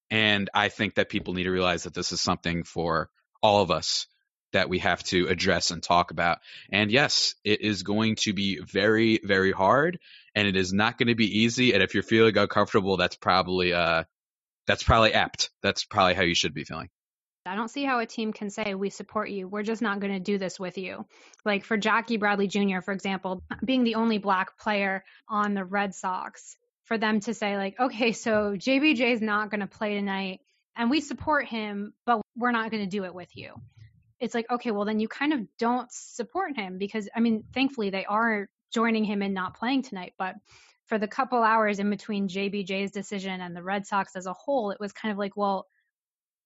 and 0.09 0.50
i 0.53 0.69
think 0.69 0.95
that 0.95 1.09
people 1.09 1.33
need 1.33 1.44
to 1.44 1.51
realize 1.51 1.83
that 1.83 1.94
this 1.94 2.13
is 2.13 2.21
something 2.21 2.63
for 2.63 3.09
all 3.44 3.62
of 3.62 3.69
us 3.69 4.07
that 4.56 4.69
we 4.69 4.80
have 4.80 5.04
to 5.04 5.28
address 5.28 5.72
and 5.72 5.84
talk 5.84 6.12
about 6.12 6.40
and 6.72 6.90
yes 6.90 7.36
it 7.44 7.62
is 7.62 7.84
going 7.84 8.16
to 8.16 8.31
be 8.31 8.60
very 8.60 9.19
very 9.24 9.52
hard 9.52 10.00
and 10.34 10.48
it 10.48 10.56
is 10.56 10.72
not 10.72 10.98
going 10.98 11.10
to 11.10 11.16
be 11.16 11.42
easy 11.42 11.74
and 11.74 11.84
if 11.84 11.94
you're 11.94 12.04
feeling 12.04 12.38
uncomfortable 12.38 12.96
that's 12.96 13.18
probably 13.18 13.74
uh 13.74 14.04
that's 14.66 14.84
probably 14.84 15.13
apt 15.13 15.50
that's 15.62 15.84
probably 15.84 16.13
how 16.13 16.24
you 16.24 16.36
should 16.36 16.54
be 16.54 16.63
feeling 16.63 16.90
I 17.48 17.54
don't 17.54 17.69
see 17.69 17.84
how 17.84 18.00
a 18.00 18.07
team 18.07 18.34
can 18.34 18.50
say, 18.50 18.74
we 18.74 18.90
support 18.90 19.30
you. 19.30 19.48
We're 19.48 19.62
just 19.62 19.84
not 19.84 20.00
going 20.00 20.13
to 20.13 20.19
do 20.19 20.40
this 20.40 20.60
with 20.60 20.80
you. 20.80 21.06
Like 21.46 21.63
for 21.63 21.78
Jackie 21.78 22.18
Bradley 22.18 22.48
Jr., 22.48 22.81
for 22.84 22.92
example, 22.92 23.44
being 23.63 23.84
the 23.84 23.96
only 23.96 24.18
black 24.18 24.58
player 24.58 25.04
on 25.30 25.54
the 25.54 25.63
Red 25.63 25.94
Sox, 25.94 26.58
for 26.86 26.98
them 26.98 27.19
to 27.19 27.36
say, 27.36 27.56
like, 27.56 27.80
okay, 27.80 28.13
so 28.13 28.56
JBJ 28.56 29.13
is 29.13 29.22
not 29.22 29.51
going 29.51 29.62
to 29.62 29.68
play 29.68 29.94
tonight 29.94 30.40
and 30.75 30.90
we 30.90 31.01
support 31.01 31.46
him, 31.46 31.94
but 32.06 32.22
we're 32.36 32.51
not 32.51 32.72
going 32.72 32.84
to 32.84 32.90
do 32.90 33.06
it 33.06 33.13
with 33.13 33.30
you. 33.36 33.54
It's 34.19 34.33
like, 34.33 34.50
okay, 34.50 34.71
well, 34.71 34.85
then 34.85 35.00
you 35.00 35.07
kind 35.07 35.33
of 35.33 35.41
don't 35.59 35.91
support 35.91 36.56
him 36.56 36.77
because, 36.77 37.09
I 37.15 37.19
mean, 37.19 37.44
thankfully 37.53 37.89
they 37.89 38.06
are 38.06 38.47
joining 38.73 39.03
him 39.03 39.21
in 39.21 39.33
not 39.33 39.57
playing 39.57 39.83
tonight. 39.83 40.13
But 40.17 40.35
for 40.88 40.97
the 40.97 41.07
couple 41.07 41.41
hours 41.44 41.79
in 41.79 41.89
between 41.89 42.27
JBJ's 42.27 42.91
decision 42.91 43.41
and 43.41 43.55
the 43.55 43.63
Red 43.63 43.88
Sox 43.88 44.15
as 44.15 44.25
a 44.25 44.34
whole, 44.34 44.72
it 44.72 44.79
was 44.79 44.93
kind 44.93 45.12
of 45.12 45.17
like, 45.17 45.36
well, 45.36 45.67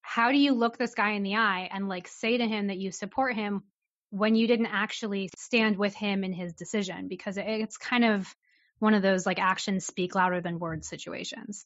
how 0.01 0.31
do 0.31 0.37
you 0.37 0.53
look 0.53 0.77
this 0.77 0.95
guy 0.95 1.11
in 1.11 1.23
the 1.23 1.35
eye 1.35 1.69
and 1.71 1.87
like 1.87 2.07
say 2.07 2.37
to 2.37 2.47
him 2.47 2.67
that 2.67 2.77
you 2.77 2.91
support 2.91 3.35
him 3.35 3.63
when 4.09 4.35
you 4.35 4.47
didn't 4.47 4.67
actually 4.67 5.29
stand 5.37 5.77
with 5.77 5.93
him 5.93 6.23
in 6.23 6.33
his 6.33 6.53
decision 6.53 7.07
because 7.07 7.37
it's 7.37 7.77
kind 7.77 8.03
of 8.03 8.33
one 8.79 8.93
of 8.93 9.03
those 9.03 9.25
like 9.25 9.39
actions 9.39 9.85
speak 9.85 10.15
louder 10.15 10.41
than 10.41 10.57
words 10.57 10.87
situations 10.87 11.65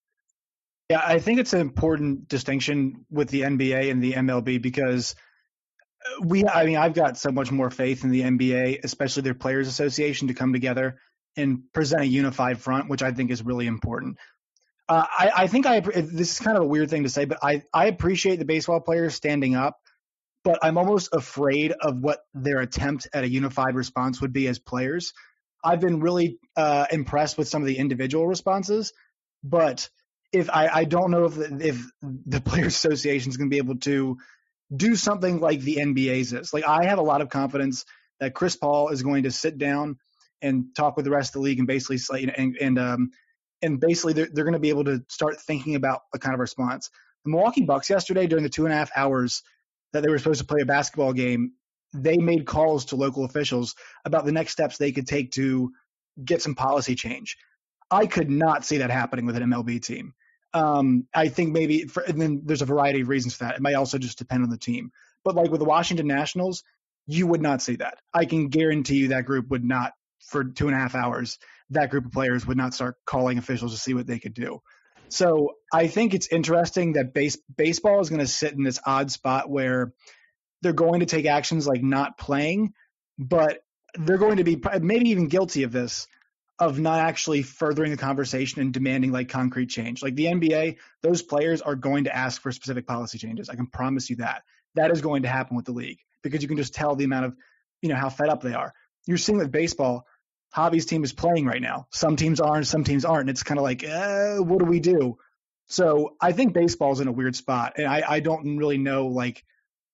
yeah 0.89 1.01
i 1.03 1.19
think 1.19 1.39
it's 1.39 1.53
an 1.53 1.61
important 1.61 2.27
distinction 2.27 3.05
with 3.09 3.29
the 3.29 3.41
nba 3.41 3.89
and 3.89 4.03
the 4.03 4.13
mlb 4.13 4.61
because 4.61 5.15
we 6.21 6.45
i 6.47 6.65
mean 6.65 6.77
i've 6.77 6.93
got 6.93 7.17
so 7.17 7.31
much 7.31 7.51
more 7.51 7.69
faith 7.69 8.03
in 8.03 8.09
the 8.09 8.21
nba 8.21 8.83
especially 8.83 9.23
their 9.23 9.33
players 9.33 9.67
association 9.67 10.27
to 10.27 10.33
come 10.33 10.53
together 10.53 10.97
and 11.35 11.63
present 11.73 12.01
a 12.01 12.07
unified 12.07 12.59
front 12.59 12.89
which 12.89 13.01
i 13.01 13.11
think 13.11 13.31
is 13.31 13.43
really 13.43 13.67
important 13.67 14.17
uh, 14.89 15.05
I, 15.09 15.31
I 15.35 15.47
think 15.47 15.65
I 15.65 15.79
this 15.79 16.33
is 16.33 16.39
kind 16.39 16.57
of 16.57 16.63
a 16.63 16.67
weird 16.67 16.89
thing 16.89 17.03
to 17.03 17.09
say, 17.09 17.25
but 17.25 17.39
I, 17.41 17.63
I 17.73 17.85
appreciate 17.85 18.37
the 18.37 18.45
baseball 18.45 18.81
players 18.81 19.15
standing 19.15 19.55
up, 19.55 19.79
but 20.43 20.59
I'm 20.61 20.77
almost 20.77 21.09
afraid 21.13 21.71
of 21.71 21.99
what 21.99 22.19
their 22.33 22.59
attempt 22.59 23.07
at 23.13 23.23
a 23.23 23.29
unified 23.29 23.75
response 23.75 24.19
would 24.21 24.33
be 24.33 24.47
as 24.47 24.59
players. 24.59 25.13
I've 25.63 25.79
been 25.79 26.01
really 26.01 26.37
uh, 26.57 26.87
impressed 26.91 27.37
with 27.37 27.47
some 27.47 27.61
of 27.61 27.67
the 27.67 27.77
individual 27.77 28.27
responses, 28.27 28.91
but 29.43 29.89
if 30.33 30.49
I, 30.49 30.67
I 30.67 30.83
don't 30.83 31.11
know 31.11 31.25
if 31.25 31.35
the, 31.35 31.67
if 31.67 31.81
the 32.01 32.41
Players 32.41 32.75
Association 32.75 33.29
is 33.29 33.37
going 33.37 33.49
to 33.49 33.53
be 33.53 33.59
able 33.59 33.77
to 33.79 34.17
do 34.75 34.95
something 34.95 35.39
like 35.39 35.61
the 35.61 35.77
NBA's 35.77 36.33
is. 36.33 36.53
Like 36.53 36.65
I 36.65 36.85
have 36.85 36.99
a 36.99 37.03
lot 37.03 37.21
of 37.21 37.29
confidence 37.29 37.85
that 38.19 38.33
Chris 38.33 38.55
Paul 38.55 38.89
is 38.89 39.03
going 39.03 39.23
to 39.23 39.31
sit 39.31 39.57
down 39.57 39.97
and 40.41 40.65
talk 40.75 40.95
with 40.95 41.05
the 41.05 41.11
rest 41.11 41.29
of 41.29 41.33
the 41.33 41.45
league 41.45 41.59
and 41.59 41.67
basically 41.67 41.97
say 41.97 42.23
and, 42.23 42.57
and 42.57 42.79
um, 42.79 43.11
and 43.61 43.79
basically 43.79 44.13
they're, 44.13 44.29
they're 44.31 44.43
going 44.43 44.53
to 44.53 44.59
be 44.59 44.69
able 44.69 44.83
to 44.83 45.03
start 45.09 45.39
thinking 45.41 45.75
about 45.75 46.01
a 46.13 46.19
kind 46.19 46.33
of 46.33 46.39
response. 46.39 46.89
The 47.23 47.31
Milwaukee 47.31 47.63
Bucks 47.63 47.89
yesterday, 47.89 48.27
during 48.27 48.43
the 48.43 48.49
two 48.49 48.65
and 48.65 48.73
a 48.73 48.77
half 48.77 48.91
hours 48.95 49.41
that 49.93 50.03
they 50.03 50.09
were 50.09 50.17
supposed 50.17 50.41
to 50.41 50.45
play 50.45 50.61
a 50.61 50.65
basketball 50.65 51.13
game, 51.13 51.53
they 51.93 52.17
made 52.17 52.45
calls 52.45 52.85
to 52.85 52.95
local 52.95 53.23
officials 53.23 53.75
about 54.03 54.25
the 54.25 54.31
next 54.31 54.51
steps 54.51 54.77
they 54.77 54.91
could 54.91 55.07
take 55.07 55.31
to 55.33 55.71
get 56.23 56.41
some 56.41 56.55
policy 56.55 56.95
change. 56.95 57.37
I 57.89 58.07
could 58.07 58.29
not 58.29 58.65
see 58.65 58.77
that 58.79 58.89
happening 58.89 59.25
with 59.25 59.37
an 59.37 59.43
MLB 59.43 59.81
team. 59.81 60.13
Um, 60.53 61.07
I 61.13 61.29
think 61.29 61.51
maybe, 61.51 61.85
for, 61.85 62.03
and 62.03 62.21
then 62.21 62.41
there's 62.45 62.61
a 62.61 62.65
variety 62.65 63.01
of 63.01 63.09
reasons 63.09 63.33
for 63.33 63.45
that. 63.45 63.55
It 63.55 63.61
might 63.61 63.73
also 63.73 63.97
just 63.97 64.17
depend 64.17 64.43
on 64.43 64.49
the 64.49 64.57
team. 64.57 64.91
But 65.23 65.35
like 65.35 65.49
with 65.49 65.59
the 65.59 65.65
Washington 65.65 66.07
Nationals, 66.07 66.63
you 67.07 67.27
would 67.27 67.41
not 67.41 67.61
see 67.61 67.77
that. 67.77 67.97
I 68.13 68.25
can 68.25 68.49
guarantee 68.49 68.97
you 68.97 69.07
that 69.09 69.25
group 69.25 69.49
would 69.49 69.63
not, 69.63 69.93
for 70.27 70.43
two 70.43 70.67
and 70.67 70.75
a 70.75 70.79
half 70.79 70.95
hours, 70.95 71.39
that 71.71 71.89
group 71.89 72.05
of 72.05 72.11
players 72.11 72.45
would 72.45 72.57
not 72.57 72.73
start 72.73 72.95
calling 73.05 73.37
officials 73.37 73.73
to 73.73 73.79
see 73.79 73.93
what 73.93 74.05
they 74.05 74.19
could 74.19 74.33
do. 74.33 74.61
So 75.09 75.55
I 75.73 75.87
think 75.87 76.13
it's 76.13 76.27
interesting 76.27 76.93
that 76.93 77.13
base, 77.13 77.37
baseball 77.55 77.99
is 77.99 78.09
going 78.09 78.21
to 78.21 78.27
sit 78.27 78.53
in 78.53 78.63
this 78.63 78.79
odd 78.85 79.11
spot 79.11 79.49
where 79.49 79.93
they're 80.61 80.73
going 80.73 81.01
to 81.01 81.05
take 81.05 81.25
actions 81.25 81.67
like 81.67 81.83
not 81.83 82.17
playing, 82.17 82.73
but 83.19 83.59
they're 83.95 84.17
going 84.17 84.37
to 84.37 84.43
be 84.43 84.61
maybe 84.81 85.09
even 85.09 85.27
guilty 85.27 85.63
of 85.63 85.71
this 85.71 86.07
of 86.59 86.79
not 86.79 86.99
actually 86.99 87.41
furthering 87.41 87.91
the 87.91 87.97
conversation 87.97 88.61
and 88.61 88.73
demanding 88.73 89.11
like 89.11 89.29
concrete 89.29 89.67
change. 89.67 90.03
Like 90.03 90.15
the 90.15 90.25
NBA, 90.25 90.77
those 91.01 91.21
players 91.21 91.61
are 91.61 91.75
going 91.75 92.03
to 92.03 92.15
ask 92.15 92.41
for 92.41 92.51
specific 92.51 92.85
policy 92.85 93.17
changes. 93.17 93.49
I 93.49 93.55
can 93.55 93.67
promise 93.67 94.09
you 94.09 94.17
that. 94.17 94.43
That 94.75 94.91
is 94.91 95.01
going 95.01 95.23
to 95.23 95.29
happen 95.29 95.55
with 95.55 95.65
the 95.65 95.71
league 95.71 95.99
because 96.21 96.41
you 96.41 96.47
can 96.47 96.57
just 96.57 96.73
tell 96.73 96.95
the 96.95 97.05
amount 97.05 97.25
of, 97.25 97.35
you 97.81 97.89
know, 97.89 97.95
how 97.95 98.09
fed 98.09 98.29
up 98.29 98.41
they 98.41 98.53
are. 98.53 98.73
You're 99.05 99.17
seeing 99.17 99.37
with 99.37 99.51
baseball, 99.51 100.05
Javi's 100.55 100.85
team 100.85 101.03
is 101.03 101.11
playing 101.11 101.45
right 101.45 101.61
now. 101.61 101.87
Some 101.91 102.15
teams 102.15 102.39
are 102.39 102.55
and 102.55 102.67
some 102.67 102.83
teams 102.83 103.05
aren't. 103.05 103.21
And 103.21 103.29
it's 103.31 103.43
kind 103.43 103.57
of 103.57 103.63
like, 103.63 103.83
uh, 103.83 104.37
what 104.37 104.59
do 104.59 104.65
we 104.65 104.79
do? 104.79 105.17
So 105.67 106.15
I 106.21 106.31
think 106.33 106.53
baseball's 106.53 106.99
in 106.99 107.07
a 107.07 107.11
weird 107.11 107.35
spot. 107.35 107.73
And 107.77 107.87
I, 107.87 108.03
I 108.07 108.19
don't 108.19 108.57
really 108.57 108.77
know 108.77 109.07
like 109.07 109.43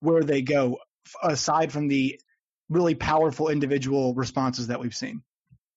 where 0.00 0.22
they 0.22 0.42
go 0.42 0.78
aside 1.22 1.72
from 1.72 1.88
the 1.88 2.20
really 2.68 2.94
powerful 2.94 3.48
individual 3.48 4.14
responses 4.14 4.68
that 4.68 4.80
we've 4.80 4.94
seen. 4.94 5.22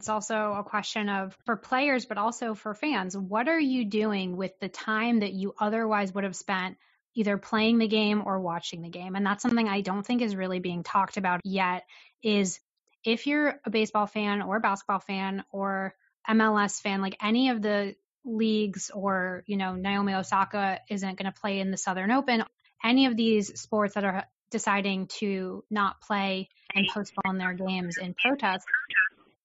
It's 0.03 0.09
also 0.09 0.35
a 0.59 0.65
question 0.65 1.07
of 1.07 1.33
for 1.45 1.55
players, 1.55 2.05
but 2.05 2.17
also 2.17 2.55
for 2.55 2.73
fans. 2.73 3.15
What 3.15 3.47
are 3.47 3.57
you 3.57 3.85
doing 3.85 4.35
with 4.35 4.51
the 4.59 4.67
time 4.67 5.21
that 5.21 5.31
you 5.31 5.55
otherwise 5.57 6.13
would 6.13 6.25
have 6.25 6.35
spent 6.35 6.75
either 7.15 7.37
playing 7.37 7.77
the 7.77 7.87
game 7.87 8.21
or 8.25 8.41
watching 8.41 8.81
the 8.81 8.89
game? 8.89 9.15
And 9.15 9.25
that's 9.25 9.41
something 9.41 9.69
I 9.69 9.79
don't 9.79 10.05
think 10.05 10.21
is 10.21 10.35
really 10.35 10.59
being 10.59 10.83
talked 10.83 11.15
about 11.15 11.39
yet 11.45 11.85
is 12.21 12.59
if 13.05 13.27
you're 13.27 13.61
a 13.63 13.69
baseball 13.69 14.05
fan 14.05 14.41
or 14.41 14.57
a 14.57 14.59
basketball 14.59 14.99
fan 14.99 15.45
or 15.53 15.95
MLS 16.29 16.81
fan, 16.81 16.99
like 16.99 17.15
any 17.23 17.47
of 17.51 17.61
the 17.61 17.95
leagues 18.25 18.91
or, 18.93 19.45
you 19.45 19.55
know, 19.55 19.75
Naomi 19.75 20.15
Osaka 20.15 20.81
isn't 20.89 21.17
going 21.17 21.31
to 21.31 21.39
play 21.39 21.61
in 21.61 21.71
the 21.71 21.77
Southern 21.77 22.11
Open, 22.11 22.43
any 22.83 23.05
of 23.05 23.15
these 23.15 23.57
sports 23.57 23.93
that 23.93 24.03
are 24.03 24.25
deciding 24.51 25.07
to 25.19 25.63
not 25.71 26.01
play 26.01 26.49
and 26.75 26.87
postpone 26.93 27.37
their 27.37 27.53
games 27.53 27.97
in 27.97 28.13
protest, 28.13 28.65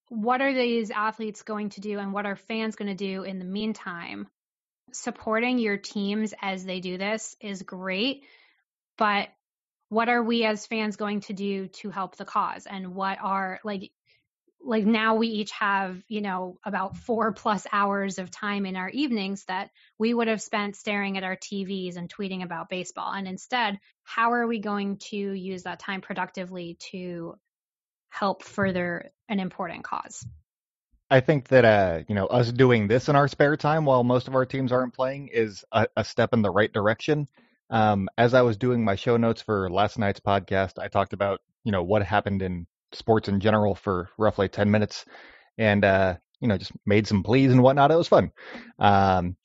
what 0.09 0.41
are 0.41 0.55
these 0.55 0.91
athletes 0.91 1.43
going 1.43 1.71
to 1.71 1.81
do 1.81 1.99
and 1.99 2.13
what 2.13 2.27
are 2.27 2.37
fans 2.37 2.77
going 2.77 2.89
to 2.89 2.95
do 2.95 3.25
in 3.25 3.39
the 3.39 3.45
meantime? 3.45 4.29
Supporting 4.93 5.59
your 5.59 5.77
teams 5.77 6.33
as 6.41 6.65
they 6.65 6.81
do 6.81 6.97
this 6.97 7.37
is 7.41 7.63
great, 7.63 8.25
but 8.97 9.29
what 9.89 10.09
are 10.09 10.23
we 10.23 10.45
as 10.45 10.67
fans 10.67 10.97
going 10.97 11.21
to 11.21 11.33
do 11.33 11.69
to 11.69 11.91
help 11.91 12.17
the 12.17 12.25
cause 12.25 12.67
and 12.67 12.95
what 12.95 13.19
are 13.23 13.61
like 13.65 13.91
like 14.61 14.85
now 14.85 15.15
we 15.15 15.29
each 15.29 15.53
have 15.53 16.03
you 16.09 16.21
know 16.21 16.59
about 16.65 16.97
four 16.97 17.33
plus 17.43 17.67
hours 17.73 18.19
of 18.19 18.31
time 18.31 18.67
in 18.67 18.77
our 18.77 18.89
evenings 18.89 19.45
that 19.45 19.71
we 19.99 20.13
would 20.13 20.29
have 20.29 20.43
spent 20.43 20.77
staring 20.77 21.17
at 21.17 21.25
our 21.25 21.37
tvs 21.37 21.97
and 21.97 22.13
tweeting 22.13 22.43
about 22.43 22.69
baseball 22.69 23.13
and 23.13 23.27
instead 23.29 23.79
how 24.05 24.33
are 24.33 24.47
we 24.47 24.59
going 24.59 24.99
to 24.99 25.17
use 25.17 25.63
that 25.63 25.79
time 25.79 26.01
productively 26.01 26.77
to 26.81 27.35
help 28.11 28.43
further 28.43 29.11
an 29.29 29.41
important 29.41 29.85
cause 29.85 30.27
I 31.11 31.21
think 31.21 31.49
that 31.49 31.65
uh, 31.65 32.01
you 32.07 32.15
know 32.15 32.27
us 32.27 32.53
doing 32.53 32.87
this 32.87 33.09
in 33.09 33.17
our 33.17 33.29
spare 33.29 33.57
time 33.57 33.85
while 33.85 34.05
most 34.05 34.29
of 34.29 34.35
our 34.35 34.45
teams 34.45 34.73
aren't 34.73 34.95
playing 34.95 35.29
is 35.29 35.65
a, 35.73 35.87
a 35.97 36.05
step 36.05 36.35
in 36.35 36.43
the 36.43 36.51
right 36.51 36.73
direction. 36.73 37.29
Um, 37.71 38.09
as 38.19 38.35
I 38.35 38.43
was 38.43 38.57
doing 38.57 38.85
my 38.85 38.95
show 38.95 39.17
notes 39.17 39.43
for 39.43 39.71
last 39.71 39.99
night's 39.99 40.21
podcast, 40.21 40.79
I 40.79 40.89
talked 40.89 41.15
about 41.15 41.41
you 41.65 41.73
know 41.73 41.83
what 41.83 42.03
happened 42.03 42.43
in 42.43 42.67
sports 42.93 43.29
in 43.29 43.41
general 43.41 43.75
for 43.75 44.11
roughly 44.19 44.49
ten 44.49 44.71
minutes, 44.71 45.07
and 45.57 45.83
uh, 45.83 46.17
you 46.41 46.49
know 46.49 46.59
just 46.59 46.73
made 46.85 47.07
some 47.07 47.23
pleas 47.23 47.53
and 47.53 47.63
whatnot. 47.63 47.91
It 47.91 47.97
was 47.97 48.09
fun. 48.09 48.33
Um, 48.79 49.37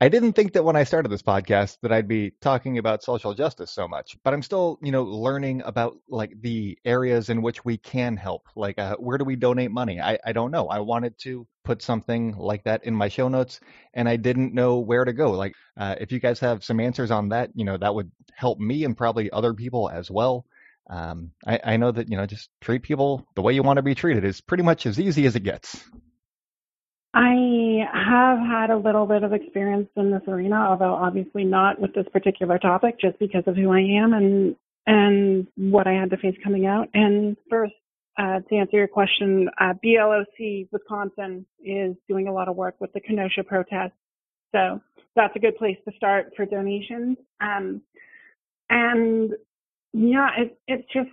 I 0.00 0.08
didn't 0.08 0.34
think 0.34 0.52
that 0.52 0.62
when 0.62 0.76
I 0.76 0.84
started 0.84 1.08
this 1.08 1.22
podcast 1.22 1.78
that 1.82 1.90
I'd 1.90 2.06
be 2.06 2.32
talking 2.40 2.78
about 2.78 3.02
social 3.02 3.34
justice 3.34 3.72
so 3.72 3.88
much, 3.88 4.16
but 4.22 4.32
I'm 4.32 4.42
still, 4.42 4.78
you 4.80 4.92
know, 4.92 5.02
learning 5.02 5.62
about 5.64 5.96
like 6.08 6.40
the 6.40 6.78
areas 6.84 7.30
in 7.30 7.42
which 7.42 7.64
we 7.64 7.78
can 7.78 8.16
help. 8.16 8.42
Like, 8.54 8.78
uh, 8.78 8.94
where 8.96 9.18
do 9.18 9.24
we 9.24 9.34
donate 9.34 9.72
money? 9.72 10.00
I, 10.00 10.20
I 10.24 10.32
don't 10.32 10.52
know. 10.52 10.68
I 10.68 10.78
wanted 10.80 11.18
to 11.22 11.48
put 11.64 11.82
something 11.82 12.36
like 12.36 12.62
that 12.62 12.84
in 12.84 12.94
my 12.94 13.08
show 13.08 13.26
notes, 13.26 13.58
and 13.92 14.08
I 14.08 14.14
didn't 14.14 14.54
know 14.54 14.78
where 14.78 15.04
to 15.04 15.12
go. 15.12 15.32
Like, 15.32 15.54
uh, 15.76 15.96
if 16.00 16.12
you 16.12 16.20
guys 16.20 16.38
have 16.40 16.62
some 16.62 16.78
answers 16.78 17.10
on 17.10 17.30
that, 17.30 17.50
you 17.56 17.64
know, 17.64 17.76
that 17.76 17.92
would 17.92 18.12
help 18.32 18.60
me 18.60 18.84
and 18.84 18.96
probably 18.96 19.32
other 19.32 19.52
people 19.52 19.90
as 19.90 20.08
well. 20.08 20.46
Um, 20.88 21.32
I, 21.44 21.60
I 21.64 21.76
know 21.76 21.90
that 21.90 22.08
you 22.08 22.16
know, 22.16 22.24
just 22.24 22.50
treat 22.60 22.84
people 22.84 23.26
the 23.34 23.42
way 23.42 23.52
you 23.52 23.64
want 23.64 23.78
to 23.78 23.82
be 23.82 23.96
treated 23.96 24.24
is 24.24 24.40
pretty 24.40 24.62
much 24.62 24.86
as 24.86 25.00
easy 25.00 25.26
as 25.26 25.34
it 25.34 25.42
gets. 25.42 25.82
I 27.20 27.84
have 27.92 28.38
had 28.38 28.70
a 28.70 28.76
little 28.76 29.04
bit 29.04 29.24
of 29.24 29.32
experience 29.32 29.88
in 29.96 30.12
this 30.12 30.22
arena, 30.28 30.54
although 30.54 30.94
obviously 30.94 31.42
not 31.42 31.80
with 31.80 31.92
this 31.92 32.06
particular 32.12 32.60
topic, 32.60 33.00
just 33.00 33.18
because 33.18 33.42
of 33.48 33.56
who 33.56 33.72
I 33.72 33.80
am 33.80 34.12
and 34.12 34.56
and 34.86 35.48
what 35.56 35.88
I 35.88 35.94
had 35.94 36.10
to 36.10 36.16
face 36.16 36.36
coming 36.44 36.66
out. 36.66 36.88
And 36.94 37.36
first, 37.50 37.74
uh, 38.18 38.38
to 38.48 38.56
answer 38.56 38.76
your 38.76 38.86
question, 38.86 39.50
uh, 39.60 39.74
BLOC 39.82 40.68
Wisconsin 40.70 41.44
is 41.62 41.96
doing 42.08 42.28
a 42.28 42.32
lot 42.32 42.46
of 42.46 42.54
work 42.54 42.76
with 42.78 42.92
the 42.92 43.00
Kenosha 43.00 43.42
protests, 43.42 43.98
so 44.54 44.80
that's 45.16 45.34
a 45.34 45.40
good 45.40 45.56
place 45.56 45.76
to 45.88 45.96
start 45.96 46.32
for 46.36 46.46
donations. 46.46 47.16
Um, 47.40 47.82
and 48.70 49.32
yeah, 49.92 50.28
it, 50.38 50.58
it's 50.68 50.86
just 50.92 51.10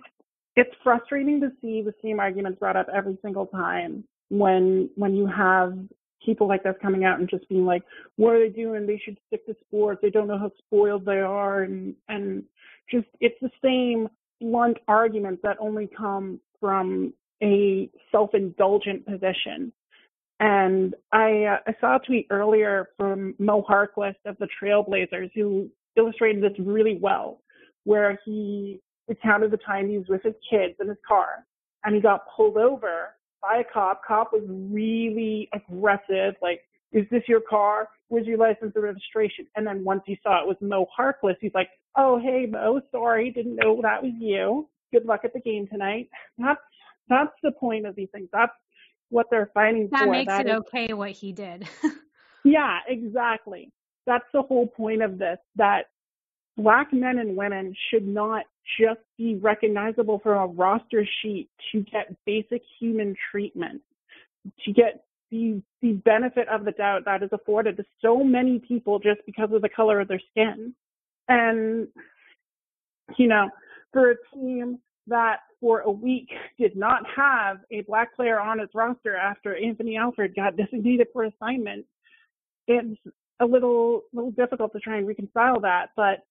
it's 0.54 0.70
frustrating 0.84 1.40
to 1.40 1.50
see 1.60 1.82
the 1.82 1.94
same 2.00 2.20
arguments 2.20 2.60
brought 2.60 2.76
up 2.76 2.86
every 2.94 3.18
single 3.22 3.46
time 3.46 4.04
when 4.28 4.88
when 4.94 5.14
you 5.14 5.26
have 5.26 5.76
people 6.26 6.46
like 6.46 6.62
this 6.62 6.74
coming 6.82 7.04
out 7.04 7.20
and 7.20 7.30
just 7.30 7.48
being 7.48 7.64
like, 7.64 7.82
what 8.16 8.34
are 8.34 8.40
they 8.40 8.54
doing? 8.54 8.86
They 8.86 9.00
should 9.02 9.18
stick 9.28 9.46
to 9.46 9.56
sports. 9.66 10.00
They 10.02 10.10
don't 10.10 10.28
know 10.28 10.38
how 10.38 10.50
spoiled 10.58 11.06
they 11.06 11.20
are, 11.20 11.62
and 11.62 11.94
and 12.08 12.42
just 12.90 13.06
it's 13.20 13.38
the 13.40 13.50
same 13.64 14.08
blunt 14.40 14.76
arguments 14.88 15.40
that 15.42 15.56
only 15.60 15.88
come 15.96 16.40
from 16.60 17.14
a 17.42 17.88
self-indulgent 18.12 19.06
position. 19.06 19.72
And 20.38 20.94
I, 21.12 21.44
uh, 21.44 21.58
I 21.66 21.74
saw 21.80 21.96
a 21.96 22.00
tweet 22.06 22.26
earlier 22.30 22.88
from 22.98 23.34
Mo 23.38 23.64
Harkless 23.68 24.16
of 24.26 24.36
the 24.38 24.48
Trailblazers 24.62 25.30
who 25.34 25.70
illustrated 25.96 26.42
this 26.42 26.58
really 26.58 26.98
well, 27.00 27.40
where 27.84 28.18
he 28.26 28.80
recounted 29.08 29.50
the 29.50 29.58
time 29.58 29.88
he 29.88 29.96
was 29.96 30.08
with 30.08 30.22
his 30.22 30.34
kids 30.50 30.74
in 30.80 30.88
his 30.88 30.98
car 31.06 31.46
and 31.84 31.94
he 31.94 32.00
got 32.00 32.24
pulled 32.36 32.58
over 32.58 33.15
by 33.48 33.58
a 33.58 33.64
cop. 33.64 34.02
Cop 34.06 34.32
was 34.32 34.42
really 34.48 35.48
aggressive, 35.52 36.34
like, 36.42 36.60
is 36.92 37.04
this 37.10 37.22
your 37.28 37.40
car? 37.40 37.88
Where's 38.08 38.26
your 38.26 38.38
license 38.38 38.72
and 38.74 38.84
registration? 38.84 39.46
And 39.56 39.66
then 39.66 39.84
once 39.84 40.02
he 40.06 40.18
saw 40.22 40.40
it 40.40 40.46
was 40.46 40.56
Mo 40.60 40.86
Harkless, 40.98 41.36
he's 41.40 41.52
like, 41.54 41.68
oh, 41.96 42.18
hey, 42.18 42.46
Mo, 42.48 42.80
sorry, 42.90 43.30
didn't 43.30 43.56
know 43.56 43.80
that 43.82 44.02
was 44.02 44.12
you. 44.18 44.68
Good 44.92 45.04
luck 45.04 45.20
at 45.24 45.32
the 45.32 45.40
game 45.40 45.66
tonight. 45.66 46.08
That's, 46.38 46.60
that's 47.08 47.32
the 47.42 47.52
point 47.52 47.86
of 47.86 47.96
these 47.96 48.08
things. 48.12 48.28
That's 48.32 48.52
what 49.10 49.26
they're 49.30 49.50
fighting 49.52 49.88
that 49.92 50.04
for. 50.04 50.10
Makes 50.10 50.28
that 50.28 50.46
it 50.46 50.50
is, 50.50 50.56
okay 50.56 50.92
what 50.92 51.10
he 51.10 51.32
did. 51.32 51.68
yeah, 52.44 52.78
exactly. 52.88 53.72
That's 54.06 54.24
the 54.32 54.42
whole 54.42 54.68
point 54.68 55.02
of 55.02 55.18
this, 55.18 55.38
that 55.56 55.86
black 56.56 56.92
men 56.92 57.18
and 57.18 57.36
women 57.36 57.74
should 57.90 58.06
not 58.06 58.44
just 58.78 59.00
be 59.16 59.36
recognizable 59.36 60.18
from 60.18 60.38
a 60.38 60.46
roster 60.46 61.06
sheet 61.22 61.48
to 61.72 61.82
get 61.82 62.14
basic 62.24 62.62
human 62.80 63.14
treatment, 63.30 63.80
to 64.64 64.72
get 64.72 65.04
the 65.30 65.60
the 65.82 65.92
benefit 66.04 66.48
of 66.48 66.64
the 66.64 66.72
doubt 66.72 67.04
that 67.04 67.22
is 67.22 67.30
afforded 67.32 67.76
to 67.76 67.84
so 68.00 68.22
many 68.22 68.58
people 68.60 68.98
just 68.98 69.20
because 69.26 69.50
of 69.52 69.62
the 69.62 69.68
color 69.68 70.00
of 70.00 70.08
their 70.08 70.20
skin. 70.30 70.74
And 71.28 71.88
you 73.16 73.28
know, 73.28 73.50
for 73.92 74.12
a 74.12 74.14
team 74.34 74.78
that 75.08 75.40
for 75.60 75.80
a 75.80 75.90
week 75.90 76.28
did 76.58 76.76
not 76.76 77.02
have 77.14 77.58
a 77.70 77.82
black 77.82 78.14
player 78.14 78.40
on 78.40 78.60
its 78.60 78.74
roster 78.74 79.16
after 79.16 79.56
Anthony 79.56 79.96
Alford 79.96 80.34
got 80.34 80.56
designated 80.56 81.08
for 81.12 81.24
assignment, 81.24 81.86
it's 82.66 82.98
a 83.40 83.44
little 83.44 84.02
little 84.12 84.30
difficult 84.30 84.72
to 84.72 84.80
try 84.80 84.96
and 84.96 85.06
reconcile 85.06 85.60
that. 85.60 85.90
But 85.96 86.24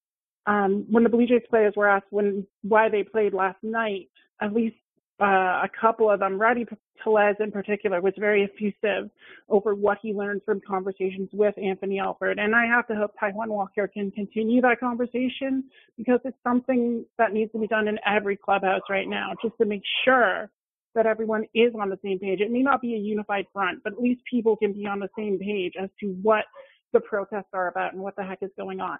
um, 0.47 0.85
when 0.89 1.03
the 1.03 1.09
Blue 1.09 1.25
Jays 1.25 1.41
players 1.49 1.73
were 1.75 1.87
asked 1.87 2.07
when 2.09 2.45
why 2.61 2.89
they 2.89 3.03
played 3.03 3.33
last 3.33 3.57
night, 3.63 4.09
at 4.41 4.53
least 4.53 4.75
uh, 5.21 5.63
a 5.63 5.69
couple 5.79 6.09
of 6.09 6.19
them, 6.19 6.37
Rowdy 6.39 6.65
Tellez 7.03 7.35
in 7.39 7.51
particular, 7.51 8.01
was 8.01 8.13
very 8.17 8.43
effusive 8.43 9.09
over 9.49 9.73
what 9.73 9.97
he 10.01 10.13
learned 10.13 10.41
from 10.45 10.59
conversations 10.67 11.29
with 11.31 11.57
Anthony 11.57 11.99
Alford. 11.99 12.37
And 12.37 12.53
I 12.53 12.65
have 12.65 12.85
to 12.87 12.95
hope 12.95 13.11
Taijuan 13.21 13.47
Walker 13.47 13.87
can 13.87 14.11
continue 14.11 14.61
that 14.61 14.79
conversation 14.79 15.63
because 15.97 16.19
it's 16.25 16.37
something 16.43 17.05
that 17.17 17.31
needs 17.31 17.51
to 17.53 17.59
be 17.59 17.67
done 17.67 17.87
in 17.87 17.97
every 18.05 18.35
clubhouse 18.35 18.81
right 18.89 19.07
now, 19.07 19.31
just 19.41 19.55
to 19.59 19.65
make 19.65 19.83
sure 20.03 20.49
that 20.95 21.05
everyone 21.05 21.45
is 21.53 21.73
on 21.79 21.89
the 21.89 21.99
same 22.03 22.19
page. 22.19 22.39
It 22.41 22.51
may 22.51 22.61
not 22.61 22.81
be 22.81 22.95
a 22.95 22.97
unified 22.97 23.45
front, 23.53 23.83
but 23.83 23.93
at 23.93 24.01
least 24.01 24.21
people 24.29 24.55
can 24.57 24.73
be 24.73 24.85
on 24.85 24.99
the 24.99 25.09
same 25.17 25.39
page 25.39 25.73
as 25.81 25.89
to 26.01 26.07
what 26.21 26.45
the 26.93 26.99
protests 26.99 27.49
are 27.53 27.67
about 27.67 27.93
and 27.93 28.01
what 28.01 28.15
the 28.15 28.23
heck 28.23 28.39
is 28.41 28.51
going 28.57 28.79
on. 28.79 28.97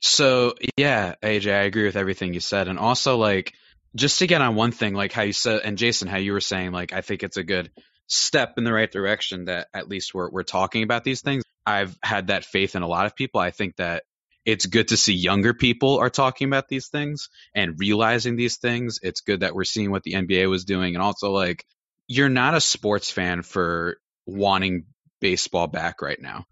So 0.00 0.54
yeah, 0.76 1.14
AJ, 1.22 1.52
I 1.52 1.62
agree 1.62 1.84
with 1.86 1.96
everything 1.96 2.34
you 2.34 2.40
said, 2.40 2.68
and 2.68 2.78
also 2.78 3.16
like 3.16 3.54
just 3.96 4.18
to 4.18 4.26
get 4.26 4.40
on 4.42 4.54
one 4.54 4.72
thing, 4.72 4.94
like 4.94 5.12
how 5.12 5.22
you 5.22 5.32
said, 5.32 5.62
and 5.64 5.78
Jason, 5.78 6.08
how 6.08 6.18
you 6.18 6.32
were 6.32 6.40
saying, 6.40 6.72
like 6.72 6.92
I 6.92 7.00
think 7.00 7.22
it's 7.22 7.36
a 7.36 7.44
good 7.44 7.70
step 8.06 8.54
in 8.58 8.64
the 8.64 8.72
right 8.72 8.90
direction 8.90 9.46
that 9.46 9.68
at 9.72 9.88
least 9.88 10.14
we're 10.14 10.30
we're 10.30 10.42
talking 10.42 10.82
about 10.82 11.04
these 11.04 11.22
things. 11.22 11.42
I've 11.66 11.96
had 12.02 12.26
that 12.28 12.44
faith 12.44 12.76
in 12.76 12.82
a 12.82 12.88
lot 12.88 13.06
of 13.06 13.16
people. 13.16 13.40
I 13.40 13.50
think 13.50 13.76
that 13.76 14.04
it's 14.44 14.66
good 14.66 14.88
to 14.88 14.96
see 14.96 15.14
younger 15.14 15.54
people 15.54 15.98
are 15.98 16.10
talking 16.10 16.46
about 16.48 16.68
these 16.68 16.88
things 16.88 17.30
and 17.54 17.78
realizing 17.78 18.36
these 18.36 18.58
things. 18.58 18.98
It's 19.02 19.22
good 19.22 19.40
that 19.40 19.54
we're 19.54 19.64
seeing 19.64 19.90
what 19.90 20.02
the 20.02 20.12
NBA 20.12 20.50
was 20.50 20.64
doing. 20.66 20.94
And 20.94 21.02
also, 21.02 21.30
like, 21.30 21.64
you're 22.08 22.28
not 22.28 22.54
a 22.54 22.60
sports 22.60 23.10
fan 23.10 23.42
for 23.42 23.96
wanting 24.26 24.84
baseball 25.20 25.66
back 25.66 26.02
right 26.02 26.20
now. 26.20 26.44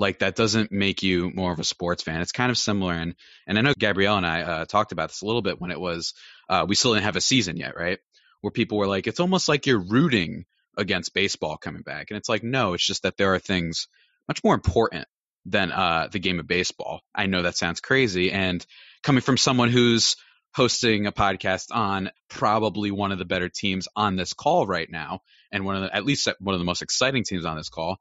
Like, 0.00 0.20
that 0.20 0.34
doesn't 0.34 0.72
make 0.72 1.02
you 1.02 1.30
more 1.34 1.52
of 1.52 1.60
a 1.60 1.64
sports 1.64 2.02
fan. 2.02 2.22
It's 2.22 2.32
kind 2.32 2.50
of 2.50 2.56
similar. 2.56 2.94
And, 2.94 3.14
and 3.46 3.58
I 3.58 3.60
know 3.60 3.74
Gabrielle 3.78 4.16
and 4.16 4.26
I 4.26 4.42
uh, 4.42 4.64
talked 4.64 4.92
about 4.92 5.10
this 5.10 5.22
a 5.22 5.26
little 5.26 5.42
bit 5.42 5.60
when 5.60 5.70
it 5.70 5.78
was, 5.78 6.14
uh, 6.48 6.64
we 6.66 6.74
still 6.74 6.94
didn't 6.94 7.04
have 7.04 7.16
a 7.16 7.20
season 7.20 7.56
yet, 7.56 7.76
right? 7.76 7.98
Where 8.40 8.50
people 8.50 8.78
were 8.78 8.86
like, 8.86 9.06
it's 9.06 9.20
almost 9.20 9.48
like 9.48 9.66
you're 9.66 9.78
rooting 9.78 10.46
against 10.78 11.12
baseball 11.12 11.58
coming 11.58 11.82
back. 11.82 12.10
And 12.10 12.16
it's 12.16 12.28
like, 12.28 12.42
no, 12.42 12.72
it's 12.72 12.86
just 12.86 13.02
that 13.02 13.18
there 13.18 13.34
are 13.34 13.38
things 13.38 13.88
much 14.26 14.42
more 14.42 14.54
important 14.54 15.06
than 15.44 15.72
uh, 15.72 16.08
the 16.10 16.18
game 16.18 16.40
of 16.40 16.46
baseball. 16.46 17.02
I 17.14 17.26
know 17.26 17.42
that 17.42 17.56
sounds 17.56 17.80
crazy. 17.80 18.32
And 18.32 18.64
coming 19.02 19.22
from 19.22 19.36
someone 19.36 19.68
who's 19.68 20.16
hosting 20.54 21.06
a 21.06 21.12
podcast 21.12 21.66
on 21.70 22.10
probably 22.28 22.90
one 22.90 23.12
of 23.12 23.18
the 23.18 23.24
better 23.24 23.48
teams 23.48 23.86
on 23.94 24.16
this 24.16 24.32
call 24.32 24.66
right 24.66 24.90
now, 24.90 25.20
and 25.52 25.64
one 25.64 25.76
of 25.76 25.82
the, 25.82 25.94
at 25.94 26.04
least 26.04 26.28
one 26.40 26.54
of 26.54 26.60
the 26.60 26.64
most 26.64 26.82
exciting 26.82 27.24
teams 27.24 27.44
on 27.44 27.56
this 27.56 27.68
call. 27.68 27.98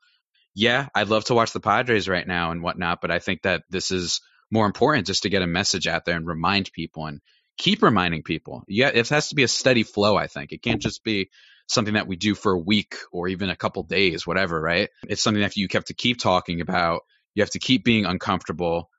Yeah, 0.55 0.87
I'd 0.93 1.09
love 1.09 1.25
to 1.25 1.33
watch 1.33 1.53
the 1.53 1.59
Padres 1.59 2.09
right 2.09 2.27
now 2.27 2.51
and 2.51 2.61
whatnot, 2.61 3.01
but 3.01 3.11
I 3.11 3.19
think 3.19 3.43
that 3.43 3.63
this 3.69 3.91
is 3.91 4.21
more 4.51 4.65
important 4.65 5.07
just 5.07 5.23
to 5.23 5.29
get 5.29 5.41
a 5.41 5.47
message 5.47 5.87
out 5.87 6.05
there 6.05 6.15
and 6.15 6.27
remind 6.27 6.71
people 6.71 7.05
and 7.05 7.21
keep 7.57 7.83
reminding 7.83 8.23
people. 8.23 8.63
Yeah, 8.67 8.89
it 8.93 9.07
has 9.09 9.29
to 9.29 9.35
be 9.35 9.43
a 9.43 9.47
steady 9.47 9.83
flow, 9.83 10.17
I 10.17 10.27
think. 10.27 10.51
It 10.51 10.61
can't 10.61 10.81
just 10.81 11.03
be 11.03 11.29
something 11.67 11.93
that 11.93 12.07
we 12.07 12.15
do 12.15 12.33
for 12.33 12.53
a 12.53 12.59
week 12.59 12.95
or 13.11 13.27
even 13.27 13.49
a 13.49 13.55
couple 13.55 13.83
days, 13.83 14.25
whatever, 14.25 14.59
right? 14.59 14.89
It's 15.07 15.21
something 15.21 15.43
that 15.43 15.55
you 15.55 15.67
have 15.71 15.85
to 15.85 15.93
keep 15.93 16.19
talking 16.19 16.61
about 16.61 17.01
you 17.35 17.43
have 17.43 17.51
to 17.51 17.59
keep 17.59 17.83
being 17.83 18.05
uncomfortable 18.05 18.89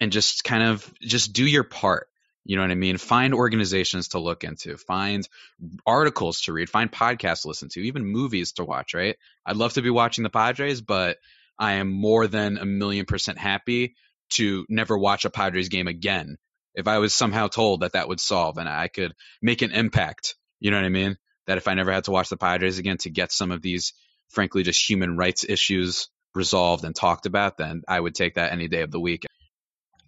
and 0.00 0.12
just 0.12 0.44
kind 0.44 0.62
of 0.62 0.92
just 1.02 1.32
do 1.32 1.44
your 1.44 1.64
part. 1.64 2.06
You 2.50 2.56
know 2.56 2.62
what 2.62 2.72
I 2.72 2.74
mean? 2.74 2.96
Find 2.96 3.32
organizations 3.32 4.08
to 4.08 4.18
look 4.18 4.42
into, 4.42 4.76
find 4.76 5.28
articles 5.86 6.40
to 6.40 6.52
read, 6.52 6.68
find 6.68 6.90
podcasts 6.90 7.42
to 7.42 7.48
listen 7.48 7.68
to, 7.68 7.80
even 7.80 8.04
movies 8.04 8.50
to 8.54 8.64
watch, 8.64 8.92
right? 8.92 9.14
I'd 9.46 9.54
love 9.54 9.74
to 9.74 9.82
be 9.82 9.90
watching 9.90 10.24
the 10.24 10.30
Padres, 10.30 10.80
but 10.80 11.18
I 11.60 11.74
am 11.74 11.92
more 11.92 12.26
than 12.26 12.58
a 12.58 12.64
million 12.64 13.06
percent 13.06 13.38
happy 13.38 13.94
to 14.30 14.66
never 14.68 14.98
watch 14.98 15.24
a 15.24 15.30
Padres 15.30 15.68
game 15.68 15.86
again. 15.86 16.38
If 16.74 16.88
I 16.88 16.98
was 16.98 17.14
somehow 17.14 17.46
told 17.46 17.82
that 17.82 17.92
that 17.92 18.08
would 18.08 18.18
solve 18.18 18.58
and 18.58 18.68
I 18.68 18.88
could 18.88 19.14
make 19.40 19.62
an 19.62 19.70
impact, 19.70 20.34
you 20.58 20.72
know 20.72 20.76
what 20.76 20.86
I 20.86 20.88
mean? 20.88 21.18
That 21.46 21.58
if 21.58 21.68
I 21.68 21.74
never 21.74 21.92
had 21.92 22.06
to 22.06 22.10
watch 22.10 22.30
the 22.30 22.36
Padres 22.36 22.78
again 22.78 22.96
to 23.02 23.10
get 23.10 23.30
some 23.30 23.52
of 23.52 23.62
these, 23.62 23.92
frankly, 24.28 24.64
just 24.64 24.90
human 24.90 25.16
rights 25.16 25.44
issues 25.48 26.08
resolved 26.34 26.84
and 26.84 26.96
talked 26.96 27.26
about, 27.26 27.58
then 27.58 27.82
I 27.86 28.00
would 28.00 28.16
take 28.16 28.34
that 28.34 28.50
any 28.52 28.66
day 28.66 28.82
of 28.82 28.90
the 28.90 28.98
week. 28.98 29.24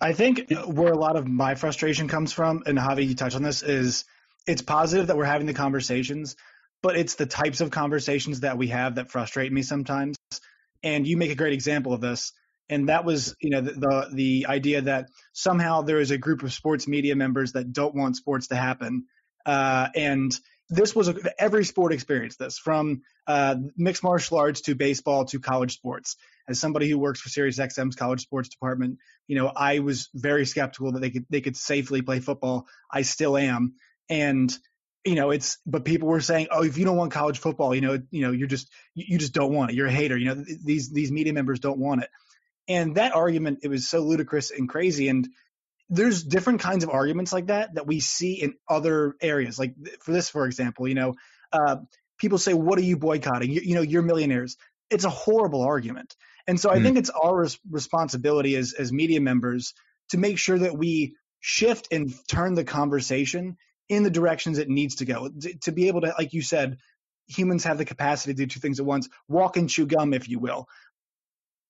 I 0.02 0.14
think 0.14 0.50
where 0.66 0.92
a 0.92 0.98
lot 0.98 1.14
of 1.14 1.28
my 1.28 1.54
frustration 1.54 2.08
comes 2.08 2.32
from, 2.32 2.64
and 2.66 2.76
Javi, 2.76 3.06
you 3.06 3.14
touched 3.14 3.36
on 3.36 3.42
this, 3.44 3.62
is 3.62 4.04
it's 4.48 4.60
positive 4.60 5.06
that 5.06 5.16
we're 5.16 5.24
having 5.24 5.46
the 5.46 5.54
conversations, 5.54 6.34
but 6.82 6.96
it's 6.96 7.14
the 7.14 7.26
types 7.26 7.60
of 7.60 7.70
conversations 7.70 8.40
that 8.40 8.58
we 8.58 8.68
have 8.68 8.96
that 8.96 9.12
frustrate 9.12 9.52
me 9.52 9.62
sometimes. 9.62 10.16
And 10.82 11.06
you 11.06 11.16
make 11.16 11.30
a 11.30 11.36
great 11.36 11.52
example 11.52 11.92
of 11.92 12.00
this. 12.00 12.32
And 12.68 12.88
that 12.88 13.04
was, 13.04 13.36
you 13.40 13.50
know, 13.50 13.60
the, 13.60 13.72
the, 13.72 14.08
the 14.12 14.46
idea 14.48 14.80
that 14.82 15.06
somehow 15.32 15.82
there 15.82 16.00
is 16.00 16.10
a 16.10 16.18
group 16.18 16.42
of 16.42 16.52
sports 16.52 16.88
media 16.88 17.14
members 17.14 17.52
that 17.52 17.72
don't 17.72 17.94
want 17.94 18.16
sports 18.16 18.48
to 18.48 18.56
happen, 18.56 19.04
uh, 19.46 19.88
and 19.94 20.36
this 20.68 20.96
was 20.96 21.08
a, 21.08 21.14
every 21.38 21.64
sport 21.64 21.92
experienced 21.92 22.38
this 22.38 22.58
from 22.58 23.02
uh, 23.26 23.56
mixed 23.76 24.02
martial 24.02 24.38
arts 24.38 24.62
to 24.62 24.74
baseball 24.74 25.26
to 25.26 25.38
college 25.38 25.74
sports. 25.74 26.16
As 26.48 26.60
somebody 26.60 26.88
who 26.88 26.98
works 26.98 27.20
for 27.20 27.28
SiriusXM's 27.28 27.96
college 27.96 28.22
sports 28.22 28.48
department, 28.48 28.98
you 29.28 29.36
know, 29.36 29.48
I 29.48 29.78
was 29.78 30.08
very 30.14 30.44
skeptical 30.44 30.92
that 30.92 31.00
they 31.00 31.10
could 31.10 31.26
they 31.30 31.40
could 31.40 31.56
safely 31.56 32.02
play 32.02 32.20
football. 32.20 32.66
I 32.90 33.02
still 33.02 33.36
am, 33.36 33.74
and 34.08 34.52
you 35.04 35.14
know, 35.14 35.30
it's 35.30 35.58
but 35.66 35.84
people 35.84 36.08
were 36.08 36.20
saying, 36.20 36.48
oh, 36.50 36.62
if 36.62 36.78
you 36.78 36.84
don't 36.84 36.96
want 36.96 37.12
college 37.12 37.38
football, 37.38 37.74
you 37.74 37.80
know, 37.80 37.98
you 38.10 38.22
know, 38.22 38.32
you're 38.32 38.48
just 38.48 38.70
you 38.94 39.18
just 39.18 39.34
don't 39.34 39.52
want 39.52 39.70
it. 39.70 39.74
You're 39.74 39.86
a 39.86 39.92
hater. 39.92 40.16
You 40.16 40.34
know, 40.34 40.44
these 40.64 40.90
these 40.90 41.10
media 41.10 41.32
members 41.32 41.60
don't 41.60 41.78
want 41.78 42.02
it. 42.02 42.10
And 42.68 42.94
that 42.94 43.14
argument, 43.14 43.60
it 43.62 43.68
was 43.68 43.88
so 43.88 44.00
ludicrous 44.00 44.50
and 44.52 44.68
crazy. 44.68 45.08
And 45.08 45.28
there's 45.88 46.22
different 46.22 46.60
kinds 46.60 46.84
of 46.84 46.90
arguments 46.90 47.32
like 47.32 47.46
that 47.46 47.74
that 47.74 47.86
we 47.86 48.00
see 48.00 48.34
in 48.34 48.54
other 48.68 49.14
areas. 49.20 49.58
Like 49.58 49.74
for 50.00 50.12
this, 50.12 50.30
for 50.30 50.46
example, 50.46 50.86
you 50.86 50.94
know, 50.94 51.14
uh, 51.52 51.76
people 52.18 52.38
say, 52.38 52.54
"What 52.54 52.78
are 52.78 52.82
you 52.82 52.96
boycotting? 52.96 53.50
You, 53.50 53.60
you, 53.62 53.74
know, 53.74 53.82
you're 53.82 54.02
millionaires." 54.02 54.56
It's 54.90 55.04
a 55.04 55.10
horrible 55.10 55.62
argument, 55.62 56.14
and 56.46 56.58
so 56.58 56.70
I 56.70 56.78
mm. 56.78 56.82
think 56.82 56.98
it's 56.98 57.10
our 57.10 57.36
res- 57.36 57.58
responsibility 57.70 58.56
as 58.56 58.72
as 58.72 58.92
media 58.92 59.20
members 59.20 59.74
to 60.10 60.18
make 60.18 60.38
sure 60.38 60.58
that 60.58 60.76
we 60.76 61.14
shift 61.40 61.88
and 61.90 62.12
turn 62.28 62.54
the 62.54 62.64
conversation 62.64 63.56
in 63.88 64.02
the 64.02 64.10
directions 64.10 64.58
it 64.58 64.68
needs 64.68 64.96
to 64.96 65.04
go. 65.04 65.28
To, 65.28 65.58
to 65.60 65.72
be 65.72 65.88
able 65.88 66.02
to, 66.02 66.14
like 66.18 66.32
you 66.32 66.42
said, 66.42 66.78
humans 67.28 67.64
have 67.64 67.78
the 67.78 67.84
capacity 67.84 68.32
to 68.32 68.36
do 68.36 68.46
two 68.46 68.60
things 68.60 68.80
at 68.80 68.86
once: 68.86 69.08
walk 69.28 69.56
and 69.56 69.68
chew 69.68 69.86
gum, 69.86 70.14
if 70.14 70.28
you 70.28 70.38
will. 70.38 70.66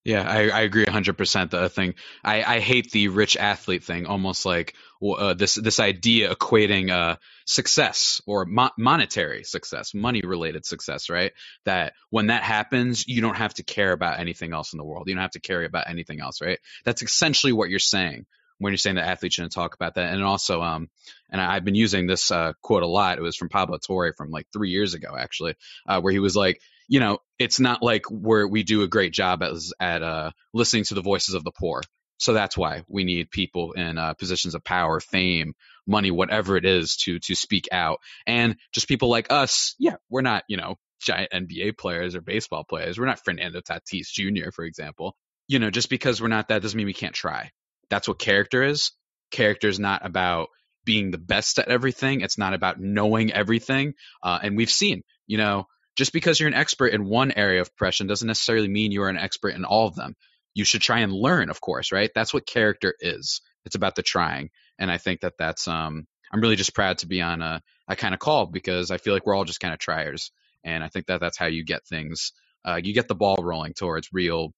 Yeah, 0.05 0.29
I, 0.29 0.49
I 0.49 0.61
agree 0.63 0.85
100%. 0.85 1.51
The 1.51 1.69
thing 1.69 1.95
I, 2.25 2.43
I 2.43 2.61
hate 2.61 2.91
the 2.91 3.09
rich 3.09 3.37
athlete 3.37 3.85
thing, 3.85 4.07
almost 4.07 4.45
like 4.45 4.75
uh, 5.01 5.35
this 5.35 5.55
this 5.55 5.79
idea 5.79 6.35
equating 6.35 6.91
uh, 6.91 7.17
success 7.47 8.21
or 8.27 8.45
mo- 8.45 8.71
monetary 8.77 9.45
success, 9.45 9.95
money 9.95 10.23
related 10.25 10.67
success, 10.67 11.09
right? 11.09 11.33
That 11.67 11.93
when 12.11 12.29
that 12.29 12.43
happens, 12.43 13.07
you 13.07 13.21
don't 13.21 13.37
have 13.37 13.55
to 13.55 13.63
care 13.63 13.93
about 13.93 14.19
anything 14.19 14.53
else 14.53 14.73
in 14.73 14.79
the 14.79 14.85
world. 14.85 15.09
You 15.09 15.15
don't 15.15 15.23
have 15.23 15.33
to 15.33 15.41
care 15.41 15.63
about 15.65 15.89
anything 15.89 16.21
else, 16.21 16.41
right? 16.41 16.59
That's 16.85 17.03
essentially 17.03 17.53
what 17.53 17.71
you're 17.71 17.79
saying 17.79 18.27
when 18.59 18.73
you're 18.73 18.79
saying 18.79 18.97
that 18.97 19.09
athletes 19.09 19.35
shouldn't 19.37 19.53
talk 19.53 19.75
about 19.75 19.95
that. 19.95 20.13
And 20.13 20.23
also, 20.23 20.63
um, 20.63 20.89
and 21.31 21.41
I, 21.41 21.55
have 21.55 21.65
been 21.65 21.75
using 21.75 22.07
this 22.07 22.31
uh, 22.31 22.53
quote 22.61 22.83
a 22.83 22.87
lot. 22.87 23.19
It 23.19 23.23
was 23.23 23.37
from 23.37 23.49
Pablo 23.49 23.79
Torre 23.79 24.15
from 24.17 24.31
like 24.31 24.47
three 24.53 24.71
years 24.71 24.95
ago, 24.95 25.17
actually, 25.19 25.55
uh, 25.87 26.01
where 26.01 26.13
he 26.13 26.21
was 26.21 26.37
like, 26.37 26.61
you 26.93 27.01
know, 27.01 27.17
it's 27.39 27.59
not 27.59 27.83
like 27.83 28.05
where 28.11 28.47
we 28.47 28.65
do 28.65 28.83
a 28.83 28.87
great 28.87 29.15
job 29.15 29.43
as 29.43 29.73
at 29.81 30.03
uh, 30.03 30.31
listening 30.53 30.85
to 30.85 30.95
the 30.95 31.01
voices 31.01 31.35
of 31.35 31.43
the 31.43 31.51
poor. 31.51 31.81
So 32.19 32.35
that's 32.35 32.55
why 32.55 32.85
we 32.87 33.05
need 33.05 33.31
people 33.31 33.73
in 33.73 33.97
uh, 33.97 34.13
positions 34.13 34.55
of 34.55 34.63
power, 34.63 35.01
fame, 35.01 35.55
money, 35.87 36.11
whatever 36.11 36.55
it 36.59 36.67
is, 36.67 36.97
to 37.05 37.19
to 37.21 37.35
speak 37.35 37.67
out. 37.73 38.01
And 38.27 38.57
just 38.75 38.89
people 38.89 39.09
like 39.09 39.33
us, 39.33 39.75
yeah, 39.79 39.97
we're 40.11 40.21
not, 40.21 40.45
you 40.49 40.59
know, 40.59 40.77
giant 41.01 41.33
NBA 41.33 41.79
players 41.79 42.15
or 42.15 42.21
baseball 42.21 42.63
players. 42.63 42.99
We're 42.99 43.07
not 43.07 43.25
Fernando 43.25 43.63
Tatis 43.63 44.13
Jr., 44.13 44.51
for 44.55 44.67
example. 44.67 45.17
You 45.49 45.61
know, 45.61 45.71
just 45.71 45.89
because 45.89 46.21
we're 46.21 46.29
not 46.29 46.49
that 46.49 46.61
doesn't 46.61 46.77
mean 46.77 46.85
we 46.85 46.93
can't 46.93 47.15
try. 47.15 47.53
That's 47.89 48.07
what 48.07 48.19
character 48.19 48.63
is. 48.63 48.93
Character 49.31 49.69
is 49.69 49.81
not 49.81 50.05
about 50.05 50.49
being 50.85 51.11
the 51.11 51.17
best 51.17 51.59
at 51.59 51.69
everything. 51.69 52.21
It's 52.21 52.37
not 52.37 52.53
about 52.53 52.79
knowing 52.79 53.33
everything. 53.33 53.95
Uh, 54.23 54.41
and 54.43 54.59
we've 54.59 54.69
seen, 54.69 55.05
you 55.27 55.39
know, 55.39 55.65
just 55.97 56.13
because 56.13 56.41
you're 56.41 56.49
an 56.49 56.55
expert 56.55 56.89
in 56.89 57.05
one 57.05 57.33
area 57.33 57.61
of 57.61 57.69
oppression 57.69 58.07
doesn't 58.07 58.27
necessarily 58.27 58.69
mean 58.69 58.93
you 58.93 59.03
are 59.03 59.09
an 59.09 59.19
expert 59.19 59.55
in 59.55 59.65
all 59.65 59.87
of 59.87 59.95
them. 59.95 60.17
You 60.55 60.65
should 60.65 60.83
try 60.83 61.01
and 61.01 61.13
learn, 61.13 61.51
of 61.51 61.61
course, 61.61 61.93
right? 61.93 62.11
That's 62.15 62.35
what 62.35 62.47
character 62.47 62.95
is. 63.01 63.41
It's 63.65 63.75
about 63.75 63.95
the 63.95 64.03
trying, 64.03 64.51
and 64.79 64.91
I 64.91 64.99
think 64.99 65.21
that 65.21 65.35
that's. 65.39 65.69
Um, 65.69 66.07
I'm 66.33 66.41
really 66.41 66.57
just 66.57 66.75
proud 66.75 66.99
to 66.99 67.07
be 67.07 67.21
on 67.21 67.43
a, 67.43 67.63
a 67.89 67.95
kind 67.95 68.15
of 68.15 68.21
call 68.21 68.47
because 68.47 68.91
I 68.91 68.97
feel 68.97 69.13
like 69.13 69.27
we're 69.27 69.35
all 69.35 69.45
just 69.45 69.61
kind 69.61 69.75
of 69.75 69.79
triers, 69.79 70.33
and 70.65 70.83
I 70.83 70.89
think 70.89 71.07
that 71.07 71.21
that's 71.21 71.37
how 71.37 71.47
you 71.47 71.65
get 71.65 71.87
things. 71.87 72.33
Uh, 72.65 72.81
you 72.83 72.95
get 72.95 73.09
the 73.09 73.15
ball 73.15 73.37
rolling 73.41 73.75
towards 73.75 74.09
real 74.13 74.53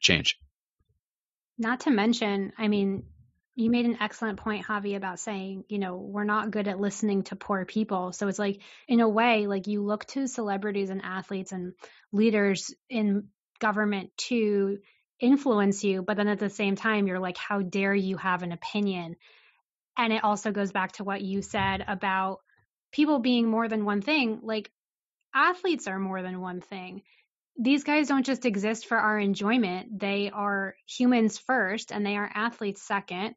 change. 0.00 0.38
Not 1.58 1.80
to 1.80 1.90
mention, 1.90 2.52
I 2.56 2.68
mean, 2.68 3.04
you 3.56 3.70
made 3.70 3.86
an 3.86 3.98
excellent 4.00 4.38
point, 4.38 4.64
Javi, 4.64 4.96
about 4.96 5.18
saying, 5.18 5.64
you 5.68 5.78
know, 5.78 5.96
we're 5.96 6.24
not 6.24 6.50
good 6.50 6.68
at 6.68 6.80
listening 6.80 7.24
to 7.24 7.36
poor 7.36 7.64
people. 7.64 8.12
So 8.12 8.28
it's 8.28 8.38
like, 8.38 8.60
in 8.88 9.00
a 9.00 9.08
way, 9.08 9.46
like 9.46 9.66
you 9.66 9.82
look 9.82 10.06
to 10.06 10.28
celebrities 10.28 10.90
and 10.90 11.02
athletes 11.02 11.52
and 11.52 11.74
leaders 12.12 12.74
in 12.88 13.28
government 13.58 14.10
to 14.16 14.78
influence 15.18 15.84
you, 15.84 16.02
but 16.02 16.16
then 16.16 16.28
at 16.28 16.38
the 16.38 16.48
same 16.48 16.76
time, 16.76 17.06
you're 17.06 17.18
like, 17.18 17.36
how 17.36 17.60
dare 17.60 17.94
you 17.94 18.16
have 18.16 18.42
an 18.42 18.52
opinion? 18.52 19.16
And 19.96 20.12
it 20.12 20.24
also 20.24 20.52
goes 20.52 20.72
back 20.72 20.92
to 20.92 21.04
what 21.04 21.20
you 21.20 21.42
said 21.42 21.84
about 21.86 22.38
people 22.92 23.18
being 23.18 23.48
more 23.48 23.68
than 23.68 23.84
one 23.84 24.00
thing. 24.00 24.40
Like 24.42 24.70
athletes 25.34 25.86
are 25.88 25.98
more 25.98 26.22
than 26.22 26.40
one 26.40 26.60
thing 26.60 27.02
these 27.56 27.84
guys 27.84 28.08
don't 28.08 28.26
just 28.26 28.46
exist 28.46 28.86
for 28.86 28.96
our 28.96 29.18
enjoyment. 29.18 29.98
They 29.98 30.30
are 30.32 30.74
humans 30.86 31.38
first 31.38 31.92
and 31.92 32.04
they 32.04 32.16
are 32.16 32.30
athletes 32.34 32.82
second. 32.82 33.34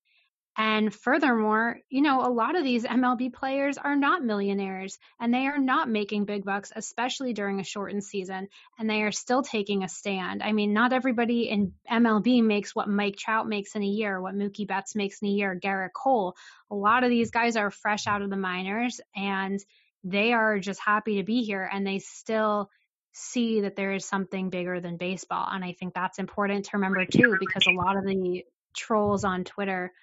And 0.56 0.94
furthermore, 0.94 1.80
you 1.90 2.04
know, 2.04 2.22
a 2.22 2.30
lot 2.30 2.56
of 2.56 2.64
these 2.64 2.86
MLB 2.86 3.34
players 3.34 3.80
are 3.80 3.96
not 3.96 4.24
millionaires 4.24 5.00
and 5.20 5.34
they 5.34 5.48
are 5.48 5.58
not 5.58 5.90
making 5.90 6.26
big 6.26 6.46
bucks, 6.46 6.72
especially 6.76 7.34
during 7.34 7.60
a 7.60 7.64
shortened 7.64 8.04
season, 8.04 8.50
and 8.78 8.88
they 8.88 9.02
are 9.02 9.12
still 9.12 9.42
taking 9.42 9.84
a 9.84 9.90
stand. 9.90 10.44
I 10.44 10.52
mean, 10.52 10.72
not 10.72 10.94
everybody 10.94 11.50
in 11.50 11.74
MLB 11.92 12.44
makes 12.44 12.76
what 12.76 12.88
Mike 12.88 13.16
Trout 13.16 13.48
makes 13.48 13.76
in 13.76 13.82
a 13.82 13.88
year, 13.88 14.22
what 14.22 14.36
Mookie 14.36 14.68
Betts 14.68 14.96
makes 14.96 15.24
in 15.24 15.30
a 15.30 15.32
year, 15.32 15.60
Gerrit 15.60 15.94
Cole. 15.94 16.36
A 16.70 16.76
lot 16.76 17.04
of 17.04 17.10
these 17.10 17.32
guys 17.32 17.56
are 17.56 17.72
fresh 17.72 18.06
out 18.06 18.22
of 18.22 18.30
the 18.30 18.38
minors 18.38 19.02
and 19.16 19.60
they 20.04 20.34
are 20.34 20.60
just 20.60 20.82
happy 20.82 21.18
to 21.18 21.24
be 21.24 21.42
here 21.42 21.68
and 21.72 21.88
they 21.88 21.98
still 21.98 22.70
see 23.14 23.62
that 23.62 23.76
there 23.76 23.94
is 23.94 24.06
something 24.06 24.50
bigger 24.50 24.80
than 24.82 24.98
baseball. 24.98 25.48
And 25.50 25.64
I 25.64 25.74
think 25.74 25.94
that's 25.94 26.20
important 26.20 26.66
to 26.66 26.72
remember 26.74 27.06
too, 27.06 27.38
because 27.40 27.66
a 27.68 27.72
lot 27.72 27.96
of 27.96 28.04
the 28.04 28.44
trolls 28.76 29.24
on 29.24 29.44
Twitter 29.44 29.94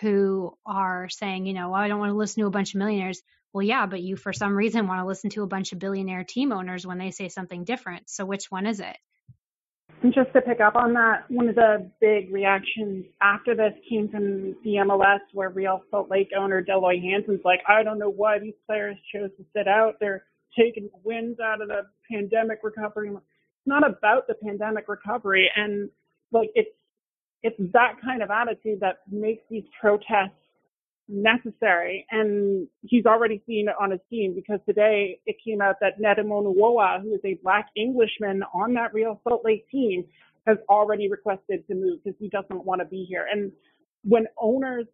who 0.00 0.56
are 0.66 1.08
saying, 1.08 1.46
you 1.46 1.52
know, 1.52 1.70
well, 1.70 1.80
I 1.80 1.88
don't 1.88 2.00
want 2.00 2.10
to 2.10 2.16
listen 2.16 2.42
to 2.42 2.48
a 2.48 2.50
bunch 2.50 2.74
of 2.74 2.78
millionaires. 2.78 3.22
Well, 3.52 3.62
yeah, 3.62 3.86
but 3.86 4.02
you 4.02 4.16
for 4.16 4.32
some 4.32 4.56
reason 4.56 4.88
want 4.88 5.00
to 5.00 5.06
listen 5.06 5.30
to 5.30 5.42
a 5.42 5.46
bunch 5.46 5.72
of 5.72 5.78
billionaire 5.78 6.24
team 6.24 6.52
owners 6.52 6.86
when 6.86 6.98
they 6.98 7.10
say 7.12 7.28
something 7.28 7.64
different. 7.64 8.08
So 8.10 8.24
which 8.24 8.50
one 8.50 8.66
is 8.66 8.80
it? 8.80 8.96
And 10.02 10.12
just 10.12 10.32
to 10.32 10.40
pick 10.40 10.60
up 10.60 10.74
on 10.74 10.94
that, 10.94 11.24
one 11.30 11.48
of 11.48 11.54
the 11.54 11.90
big 12.00 12.32
reactions 12.32 13.06
after 13.22 13.54
this 13.54 13.72
came 13.88 14.08
from 14.08 14.54
the 14.64 14.76
MLS, 14.86 15.20
where 15.32 15.50
Real 15.50 15.82
Salt 15.90 16.10
Lake 16.10 16.30
owner 16.36 16.60
Dell 16.60 16.82
Loy 16.82 16.98
Hansen's 17.00 17.40
like, 17.44 17.60
I 17.68 17.82
don't 17.82 17.98
know 17.98 18.10
why 18.10 18.38
these 18.38 18.54
players 18.66 18.96
chose 19.14 19.30
to 19.38 19.44
sit 19.56 19.68
out. 19.68 19.94
They're 20.00 20.24
taking 20.58 20.84
the 20.84 21.00
wins 21.02 21.38
out 21.40 21.60
of 21.60 21.68
the 21.68 21.82
pandemic 22.10 22.58
recovery. 22.62 23.08
It's 23.10 23.66
not 23.66 23.86
about 23.86 24.26
the 24.26 24.34
pandemic 24.34 24.88
recovery, 24.88 25.50
and 25.56 25.88
like 26.32 26.50
it's 26.54 26.70
it's 27.42 27.56
that 27.72 27.96
kind 28.02 28.22
of 28.22 28.30
attitude 28.30 28.80
that 28.80 29.00
makes 29.10 29.42
these 29.50 29.64
protests 29.78 30.32
necessary. 31.08 32.06
And 32.10 32.66
he's 32.82 33.04
already 33.04 33.42
seen 33.46 33.68
it 33.68 33.74
on 33.80 33.90
his 33.90 34.00
team 34.08 34.34
because 34.34 34.60
today 34.66 35.18
it 35.26 35.36
came 35.44 35.60
out 35.60 35.76
that 35.80 36.00
Nedum 36.00 36.28
Onuoha, 36.28 37.02
who 37.02 37.14
is 37.14 37.20
a 37.24 37.38
black 37.42 37.68
Englishman 37.76 38.42
on 38.54 38.72
that 38.74 38.94
Real 38.94 39.20
Salt 39.28 39.42
Lake 39.44 39.68
team, 39.70 40.04
has 40.46 40.56
already 40.68 41.10
requested 41.10 41.66
to 41.66 41.74
move 41.74 42.02
because 42.02 42.18
he 42.18 42.28
doesn't 42.28 42.64
want 42.64 42.80
to 42.80 42.86
be 42.86 43.04
here. 43.08 43.26
And 43.30 43.52
when 44.04 44.26
owners, 44.40 44.86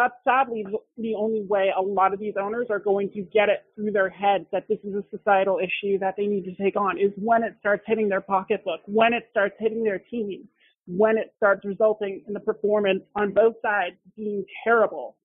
that's 0.00 0.14
sadly 0.24 0.64
the 0.96 1.14
only 1.14 1.42
way 1.42 1.70
a 1.76 1.82
lot 1.82 2.14
of 2.14 2.18
these 2.18 2.34
owners 2.40 2.66
are 2.70 2.78
going 2.78 3.10
to 3.10 3.22
get 3.22 3.48
it 3.48 3.64
through 3.74 3.90
their 3.90 4.08
heads 4.08 4.46
that 4.52 4.66
this 4.68 4.78
is 4.82 4.94
a 4.94 5.04
societal 5.16 5.58
issue 5.58 5.98
that 5.98 6.14
they 6.16 6.26
need 6.26 6.44
to 6.44 6.54
take 6.54 6.76
on 6.76 6.98
is 6.98 7.12
when 7.16 7.42
it 7.42 7.54
starts 7.60 7.82
hitting 7.86 8.08
their 8.08 8.20
pocketbook, 8.20 8.80
when 8.86 9.12
it 9.12 9.28
starts 9.30 9.54
hitting 9.58 9.84
their 9.84 9.98
team 9.98 10.48
when 10.86 11.16
it 11.16 11.32
starts 11.36 11.64
resulting 11.64 12.22
in 12.26 12.34
the 12.34 12.40
performance 12.40 13.02
on 13.14 13.32
both 13.32 13.54
sides 13.62 13.96
being 14.16 14.44
terrible. 14.64 15.16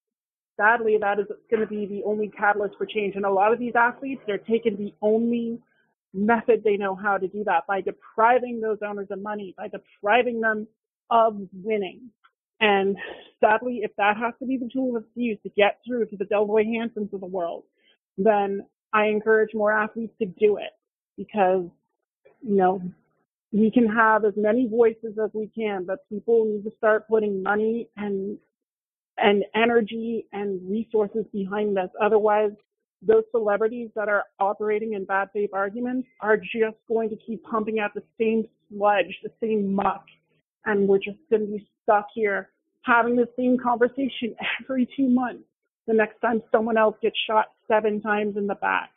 Sadly, 0.57 0.97
that 1.01 1.19
is 1.19 1.25
going 1.49 1.61
to 1.61 1.67
be 1.67 1.85
the 1.85 2.03
only 2.05 2.29
catalyst 2.29 2.75
for 2.77 2.85
change. 2.85 3.15
And 3.15 3.25
a 3.25 3.31
lot 3.31 3.51
of 3.51 3.59
these 3.59 3.73
athletes, 3.75 4.21
they're 4.25 4.37
taking 4.37 4.77
the 4.77 4.93
only 5.01 5.59
method 6.13 6.63
they 6.63 6.77
know 6.77 6.95
how 6.95 7.17
to 7.17 7.27
do 7.27 7.43
that 7.43 7.67
by 7.67 7.81
depriving 7.81 8.61
those 8.61 8.77
owners 8.85 9.07
of 9.11 9.21
money, 9.21 9.53
by 9.57 9.67
depriving 9.67 10.39
them 10.39 10.67
of 11.09 11.37
winning. 11.51 12.09
And 12.59 12.97
sadly, 13.39 13.81
if 13.83 13.91
that 13.97 14.17
has 14.17 14.33
to 14.39 14.45
be 14.45 14.57
the 14.57 14.69
tool 14.71 14.93
that's 14.93 15.05
used 15.15 15.43
to 15.43 15.49
get 15.49 15.79
through 15.85 16.05
to 16.07 16.17
the 16.17 16.25
Dell 16.25 16.47
Loy 16.47 16.63
Hansens 16.63 17.11
of 17.13 17.19
the 17.19 17.25
world, 17.25 17.63
then 18.17 18.65
I 18.93 19.07
encourage 19.07 19.53
more 19.53 19.71
athletes 19.71 20.13
to 20.19 20.25
do 20.25 20.57
it 20.57 20.71
because, 21.17 21.65
you 22.41 22.55
know, 22.55 22.81
we 23.51 23.71
can 23.71 23.87
have 23.87 24.25
as 24.25 24.33
many 24.35 24.67
voices 24.67 25.17
as 25.23 25.29
we 25.33 25.47
can, 25.55 25.85
but 25.85 26.07
people 26.09 26.45
need 26.45 26.63
to 26.63 26.75
start 26.77 27.07
putting 27.07 27.43
money 27.43 27.89
and 27.97 28.37
and 29.17 29.45
energy 29.55 30.25
and 30.33 30.59
resources 30.69 31.25
behind 31.31 31.77
this. 31.77 31.89
Otherwise, 32.03 32.51
those 33.01 33.23
celebrities 33.31 33.89
that 33.95 34.09
are 34.09 34.25
operating 34.39 34.93
in 34.93 35.05
bad 35.05 35.29
faith 35.31 35.51
arguments 35.53 36.07
are 36.21 36.37
just 36.37 36.77
going 36.87 37.09
to 37.09 37.15
keep 37.15 37.41
pumping 37.43 37.79
out 37.79 37.93
the 37.93 38.03
same 38.19 38.45
sludge, 38.69 39.17
the 39.23 39.31
same 39.41 39.73
muck, 39.73 40.03
and 40.65 40.87
we're 40.87 40.97
just 40.97 41.17
going 41.29 41.45
to 41.45 41.51
be 41.51 41.65
stuck 41.85 42.07
here 42.13 42.49
having 42.81 43.15
the 43.15 43.27
same 43.37 43.57
conversation 43.57 44.35
every 44.63 44.87
two 44.95 45.09
months. 45.09 45.43
The 45.87 45.93
next 45.93 46.19
time 46.19 46.41
someone 46.51 46.77
else 46.77 46.95
gets 47.01 47.15
shot 47.27 47.45
seven 47.67 48.01
times 48.01 48.37
in 48.37 48.47
the 48.47 48.55
back. 48.55 48.89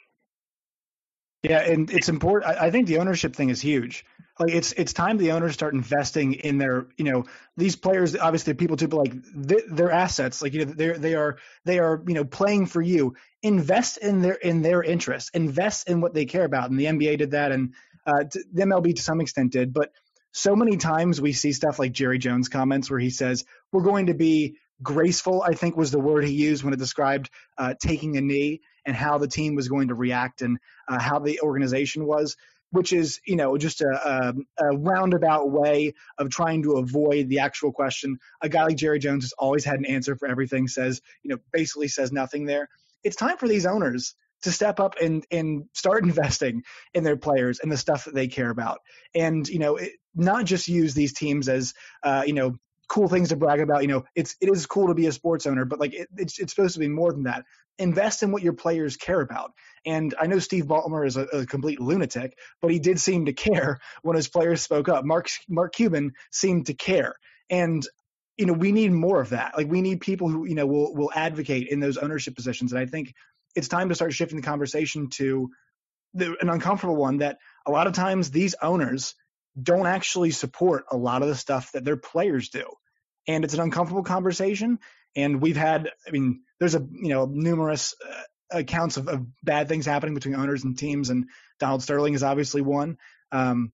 Yeah, 1.42 1.60
and 1.60 1.90
it's 1.90 2.08
important. 2.08 2.50
I 2.60 2.70
think 2.70 2.88
the 2.88 2.98
ownership 2.98 3.36
thing 3.36 3.50
is 3.50 3.60
huge. 3.60 4.04
Like 4.40 4.52
it's 4.52 4.72
it's 4.72 4.92
time 4.92 5.18
the 5.18 5.32
owners 5.32 5.54
start 5.54 5.74
investing 5.74 6.34
in 6.34 6.58
their 6.58 6.86
you 6.96 7.04
know 7.04 7.26
these 7.56 7.76
players. 7.76 8.16
Obviously, 8.16 8.54
people 8.54 8.76
too, 8.76 8.88
but 8.88 8.98
like 8.98 9.14
their 9.34 9.90
assets. 9.90 10.42
Like 10.42 10.52
you 10.52 10.64
know 10.64 10.72
they 10.72 10.92
they 10.92 11.14
are 11.14 11.38
they 11.64 11.78
are 11.78 12.02
you 12.06 12.14
know 12.14 12.24
playing 12.24 12.66
for 12.66 12.82
you. 12.82 13.14
Invest 13.42 13.98
in 13.98 14.20
their 14.20 14.34
in 14.34 14.62
their 14.62 14.82
interests. 14.82 15.30
Invest 15.32 15.88
in 15.88 16.00
what 16.00 16.12
they 16.12 16.24
care 16.24 16.44
about. 16.44 16.70
And 16.70 16.78
the 16.78 16.86
NBA 16.86 17.18
did 17.18 17.30
that, 17.32 17.52
and 17.52 17.74
uh, 18.04 18.24
the 18.52 18.62
MLB 18.62 18.96
to 18.96 19.02
some 19.02 19.20
extent 19.20 19.52
did. 19.52 19.72
But 19.72 19.92
so 20.38 20.54
many 20.54 20.76
times 20.76 21.20
we 21.20 21.32
see 21.32 21.52
stuff 21.52 21.80
like 21.80 21.90
Jerry 21.90 22.18
Jones 22.18 22.48
comments 22.48 22.88
where 22.88 23.00
he 23.00 23.10
says 23.10 23.44
we're 23.72 23.82
going 23.82 24.06
to 24.06 24.14
be 24.14 24.56
graceful. 24.80 25.42
I 25.42 25.54
think 25.54 25.76
was 25.76 25.90
the 25.90 25.98
word 25.98 26.24
he 26.24 26.32
used 26.32 26.62
when 26.62 26.72
it 26.72 26.78
described 26.78 27.28
uh, 27.58 27.74
taking 27.82 28.16
a 28.16 28.20
knee 28.20 28.60
and 28.86 28.94
how 28.94 29.18
the 29.18 29.26
team 29.26 29.56
was 29.56 29.68
going 29.68 29.88
to 29.88 29.96
react 29.96 30.42
and 30.42 30.58
uh, 30.86 31.00
how 31.00 31.18
the 31.18 31.40
organization 31.40 32.06
was, 32.06 32.36
which 32.70 32.92
is, 32.92 33.20
you 33.26 33.34
know, 33.34 33.58
just 33.58 33.80
a, 33.80 33.88
a, 33.88 34.64
a, 34.64 34.76
roundabout 34.76 35.50
way 35.50 35.94
of 36.18 36.30
trying 36.30 36.62
to 36.62 36.74
avoid 36.74 37.28
the 37.28 37.40
actual 37.40 37.72
question. 37.72 38.16
A 38.40 38.48
guy 38.48 38.62
like 38.62 38.76
Jerry 38.76 39.00
Jones 39.00 39.24
has 39.24 39.32
always 39.32 39.64
had 39.64 39.80
an 39.80 39.86
answer 39.86 40.14
for 40.14 40.28
everything, 40.28 40.68
says, 40.68 41.02
you 41.24 41.30
know, 41.30 41.38
basically 41.52 41.88
says 41.88 42.12
nothing 42.12 42.46
there. 42.46 42.68
It's 43.02 43.16
time 43.16 43.38
for 43.38 43.48
these 43.48 43.66
owners 43.66 44.14
to 44.42 44.52
step 44.52 44.80
up 44.80 44.94
and 45.00 45.24
and 45.30 45.64
start 45.74 46.04
investing 46.04 46.62
in 46.94 47.04
their 47.04 47.16
players 47.16 47.60
and 47.60 47.70
the 47.70 47.76
stuff 47.76 48.04
that 48.04 48.14
they 48.14 48.28
care 48.28 48.50
about, 48.50 48.80
and 49.14 49.48
you 49.48 49.58
know, 49.58 49.76
it, 49.76 49.92
not 50.14 50.44
just 50.44 50.68
use 50.68 50.94
these 50.94 51.12
teams 51.12 51.48
as 51.48 51.74
uh, 52.02 52.24
you 52.26 52.32
know 52.32 52.56
cool 52.88 53.08
things 53.08 53.28
to 53.28 53.36
brag 53.36 53.60
about. 53.60 53.82
You 53.82 53.88
know, 53.88 54.04
it's 54.14 54.36
it 54.40 54.48
is 54.50 54.66
cool 54.66 54.88
to 54.88 54.94
be 54.94 55.06
a 55.06 55.12
sports 55.12 55.46
owner, 55.46 55.64
but 55.64 55.78
like 55.78 55.94
it, 55.94 56.08
it's 56.16 56.38
it's 56.38 56.54
supposed 56.54 56.74
to 56.74 56.80
be 56.80 56.88
more 56.88 57.12
than 57.12 57.24
that. 57.24 57.44
Invest 57.78 58.24
in 58.24 58.32
what 58.32 58.42
your 58.42 58.54
players 58.54 58.96
care 58.96 59.20
about. 59.20 59.52
And 59.86 60.12
I 60.20 60.26
know 60.26 60.40
Steve 60.40 60.64
Ballmer 60.64 61.06
is 61.06 61.16
a, 61.16 61.22
a 61.26 61.46
complete 61.46 61.80
lunatic, 61.80 62.36
but 62.60 62.72
he 62.72 62.80
did 62.80 62.98
seem 62.98 63.26
to 63.26 63.32
care 63.32 63.78
when 64.02 64.16
his 64.16 64.28
players 64.28 64.62
spoke 64.62 64.88
up. 64.88 65.04
Mark 65.04 65.28
Mark 65.48 65.74
Cuban 65.74 66.12
seemed 66.32 66.66
to 66.66 66.74
care, 66.74 67.14
and 67.48 67.86
you 68.36 68.46
know 68.46 68.54
we 68.54 68.72
need 68.72 68.92
more 68.92 69.20
of 69.20 69.30
that. 69.30 69.56
Like 69.56 69.68
we 69.68 69.82
need 69.82 70.00
people 70.00 70.28
who 70.28 70.46
you 70.46 70.54
know 70.54 70.66
will 70.66 70.94
will 70.94 71.12
advocate 71.14 71.68
in 71.68 71.80
those 71.80 71.98
ownership 71.98 72.34
positions. 72.34 72.72
And 72.72 72.80
I 72.80 72.86
think 72.86 73.14
it's 73.54 73.68
time 73.68 73.88
to 73.88 73.94
start 73.94 74.12
shifting 74.12 74.40
the 74.40 74.46
conversation 74.46 75.08
to 75.10 75.50
the, 76.14 76.36
an 76.40 76.48
uncomfortable 76.48 76.96
one 76.96 77.18
that 77.18 77.38
a 77.66 77.70
lot 77.70 77.86
of 77.86 77.92
times 77.92 78.30
these 78.30 78.54
owners 78.62 79.14
don't 79.60 79.86
actually 79.86 80.30
support 80.30 80.84
a 80.90 80.96
lot 80.96 81.22
of 81.22 81.28
the 81.28 81.34
stuff 81.34 81.72
that 81.72 81.84
their 81.84 81.96
players 81.96 82.48
do. 82.48 82.64
And 83.26 83.44
it's 83.44 83.54
an 83.54 83.60
uncomfortable 83.60 84.04
conversation. 84.04 84.78
And 85.16 85.42
we've 85.42 85.56
had, 85.56 85.90
I 86.06 86.10
mean, 86.10 86.40
there's 86.58 86.74
a, 86.74 86.80
you 86.80 87.08
know, 87.08 87.26
numerous 87.26 87.94
uh, 88.06 88.58
accounts 88.58 88.96
of, 88.96 89.08
of, 89.08 89.26
bad 89.42 89.68
things 89.68 89.84
happening 89.84 90.14
between 90.14 90.36
owners 90.36 90.64
and 90.64 90.78
teams. 90.78 91.10
And 91.10 91.26
Donald 91.58 91.82
Sterling 91.82 92.14
is 92.14 92.22
obviously 92.22 92.62
one. 92.62 92.96
Um, 93.32 93.72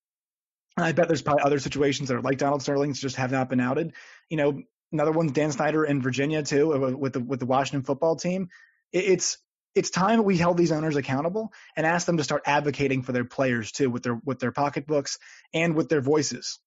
I 0.77 0.93
bet 0.93 1.07
there's 1.07 1.23
probably 1.23 1.45
other 1.45 1.61
situations 1.61 2.09
that 2.09 2.17
are 2.17 2.23
like 2.23 2.39
Donald 2.39 2.63
Sterling's 2.63 3.01
just 3.01 3.17
have 3.17 3.31
not 3.31 3.49
been 3.49 3.61
outed. 3.61 3.93
You 4.29 4.37
know, 4.37 4.63
another 4.93 5.13
one's 5.13 5.33
Dan 5.33 5.53
Snyder 5.53 5.85
in 5.85 6.03
Virginia 6.03 6.43
too, 6.43 6.75
uh, 6.75 6.97
with 6.97 7.13
the 7.13 7.21
with 7.21 7.39
the 7.39 7.47
Washington 7.47 7.85
football 7.85 8.17
team. 8.17 8.49
It's 8.93 9.39
it's 9.75 9.91
time 9.91 10.23
we 10.25 10.37
held 10.37 10.57
these 10.57 10.73
owners 10.73 10.97
accountable 10.97 11.53
and 11.77 11.87
asked 11.87 12.07
them 12.07 12.17
to 12.19 12.25
start 12.25 12.43
advocating 12.47 13.03
for 13.03 13.13
their 13.13 13.25
players 13.25 13.73
too 13.73 13.91
with 13.91 14.03
their 14.03 14.21
with 14.25 14.39
their 14.39 14.53
pocketbooks 14.53 15.19
and 15.53 15.75
with 15.75 15.89
their 15.89 16.01
voices. 16.01 16.61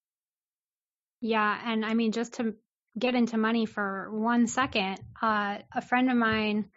Yeah, 1.22 1.60
and 1.66 1.86
I 1.86 1.94
mean 1.94 2.12
just 2.12 2.34
to 2.36 2.56
get 2.98 3.16
into 3.16 3.38
money 3.38 3.66
for 3.66 4.10
one 4.12 4.48
second, 4.48 5.00
uh, 5.22 5.60
a 5.74 5.82
friend 5.82 6.10
of 6.10 6.18
mine 6.18 6.70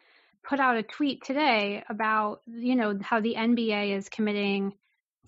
put 0.42 0.60
out 0.60 0.76
a 0.76 0.82
tweet 0.82 1.24
today 1.24 1.82
about 1.88 2.40
you 2.46 2.76
know 2.76 2.98
how 3.02 3.20
the 3.20 3.34
NBA 3.34 3.96
is 3.96 4.08
committing 4.08 4.74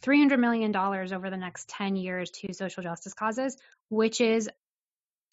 300 0.01 0.39
million 0.39 0.73
dollars 0.73 1.13
over 1.13 1.31
the 1.31 1.37
next 1.37 1.69
10 1.69 1.97
years 1.97 2.31
to 2.31 2.53
social 2.53 2.83
justice 2.83 3.15
causes, 3.15 3.57
which 3.89 4.21
is 4.21 4.49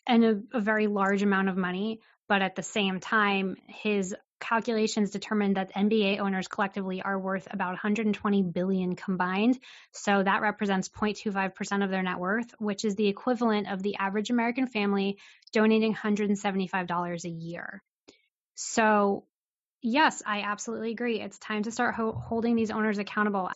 an, 0.07 0.23
a, 0.23 0.57
a 0.57 0.61
very 0.61 0.87
large 0.87 1.21
amount 1.21 1.49
of 1.49 1.57
money. 1.57 2.01
But 2.27 2.41
at 2.43 2.55
the 2.55 2.63
same 2.63 2.99
time, 2.99 3.55
his 3.67 4.15
calculations 4.39 5.11
determined 5.11 5.57
that 5.57 5.73
NBA 5.73 6.19
owners 6.19 6.47
collectively 6.47 7.01
are 7.01 7.19
worth 7.19 7.47
about 7.51 7.69
120 7.69 8.43
billion 8.43 8.95
combined. 8.95 9.59
So 9.91 10.23
that 10.23 10.41
represents 10.41 10.89
0.25% 10.89 11.83
of 11.83 11.89
their 11.89 12.03
net 12.03 12.19
worth, 12.19 12.53
which 12.59 12.85
is 12.85 12.95
the 12.95 13.07
equivalent 13.07 13.71
of 13.71 13.83
the 13.83 13.95
average 13.97 14.29
American 14.29 14.67
family 14.67 15.17
donating 15.51 15.93
$175 15.93 17.23
a 17.23 17.29
year. 17.29 17.83
So, 18.55 19.25
yes, 19.81 20.21
I 20.25 20.41
absolutely 20.41 20.91
agree. 20.91 21.21
It's 21.21 21.39
time 21.39 21.63
to 21.63 21.71
start 21.71 21.95
ho- 21.95 22.11
holding 22.11 22.55
these 22.55 22.71
owners 22.71 22.97
accountable. 22.97 23.51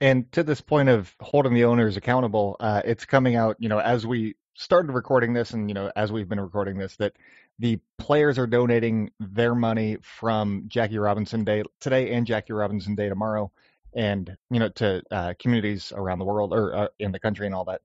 And 0.00 0.30
to 0.32 0.42
this 0.42 0.60
point 0.60 0.88
of 0.88 1.14
holding 1.20 1.54
the 1.54 1.64
owners 1.64 1.96
accountable, 1.96 2.56
uh, 2.58 2.82
it's 2.84 3.04
coming 3.04 3.36
out, 3.36 3.56
you 3.58 3.68
know, 3.68 3.78
as 3.78 4.06
we 4.06 4.34
started 4.54 4.92
recording 4.92 5.32
this 5.32 5.52
and, 5.52 5.68
you 5.68 5.74
know, 5.74 5.90
as 5.94 6.10
we've 6.10 6.28
been 6.28 6.40
recording 6.40 6.78
this, 6.78 6.96
that 6.96 7.12
the 7.60 7.78
players 7.98 8.38
are 8.38 8.46
donating 8.46 9.10
their 9.20 9.54
money 9.54 9.98
from 10.02 10.64
Jackie 10.66 10.98
Robinson 10.98 11.44
Day 11.44 11.62
today 11.78 12.12
and 12.14 12.26
Jackie 12.26 12.54
Robinson 12.54 12.94
Day 12.94 13.08
tomorrow, 13.08 13.52
and 13.94 14.34
you 14.50 14.58
know 14.58 14.70
to 14.70 15.02
uh, 15.10 15.34
communities 15.38 15.92
around 15.94 16.18
the 16.18 16.24
world 16.24 16.54
or 16.54 16.74
uh, 16.74 16.88
in 16.98 17.12
the 17.12 17.20
country 17.20 17.46
and 17.46 17.54
all 17.54 17.66
that. 17.66 17.82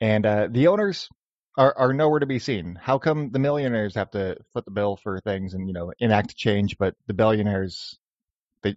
And 0.00 0.24
uh, 0.24 0.48
the 0.50 0.68
owners 0.68 1.08
are, 1.56 1.74
are 1.76 1.92
nowhere 1.92 2.20
to 2.20 2.26
be 2.26 2.38
seen. 2.38 2.78
How 2.80 2.98
come 2.98 3.30
the 3.30 3.40
millionaires 3.40 3.96
have 3.96 4.12
to 4.12 4.36
foot 4.52 4.64
the 4.64 4.70
bill 4.70 4.96
for 4.96 5.20
things 5.20 5.52
and 5.52 5.66
you 5.66 5.74
know 5.74 5.92
enact 5.98 6.36
change, 6.36 6.78
but 6.78 6.94
the 7.08 7.14
billionaires 7.14 7.98
they 8.62 8.76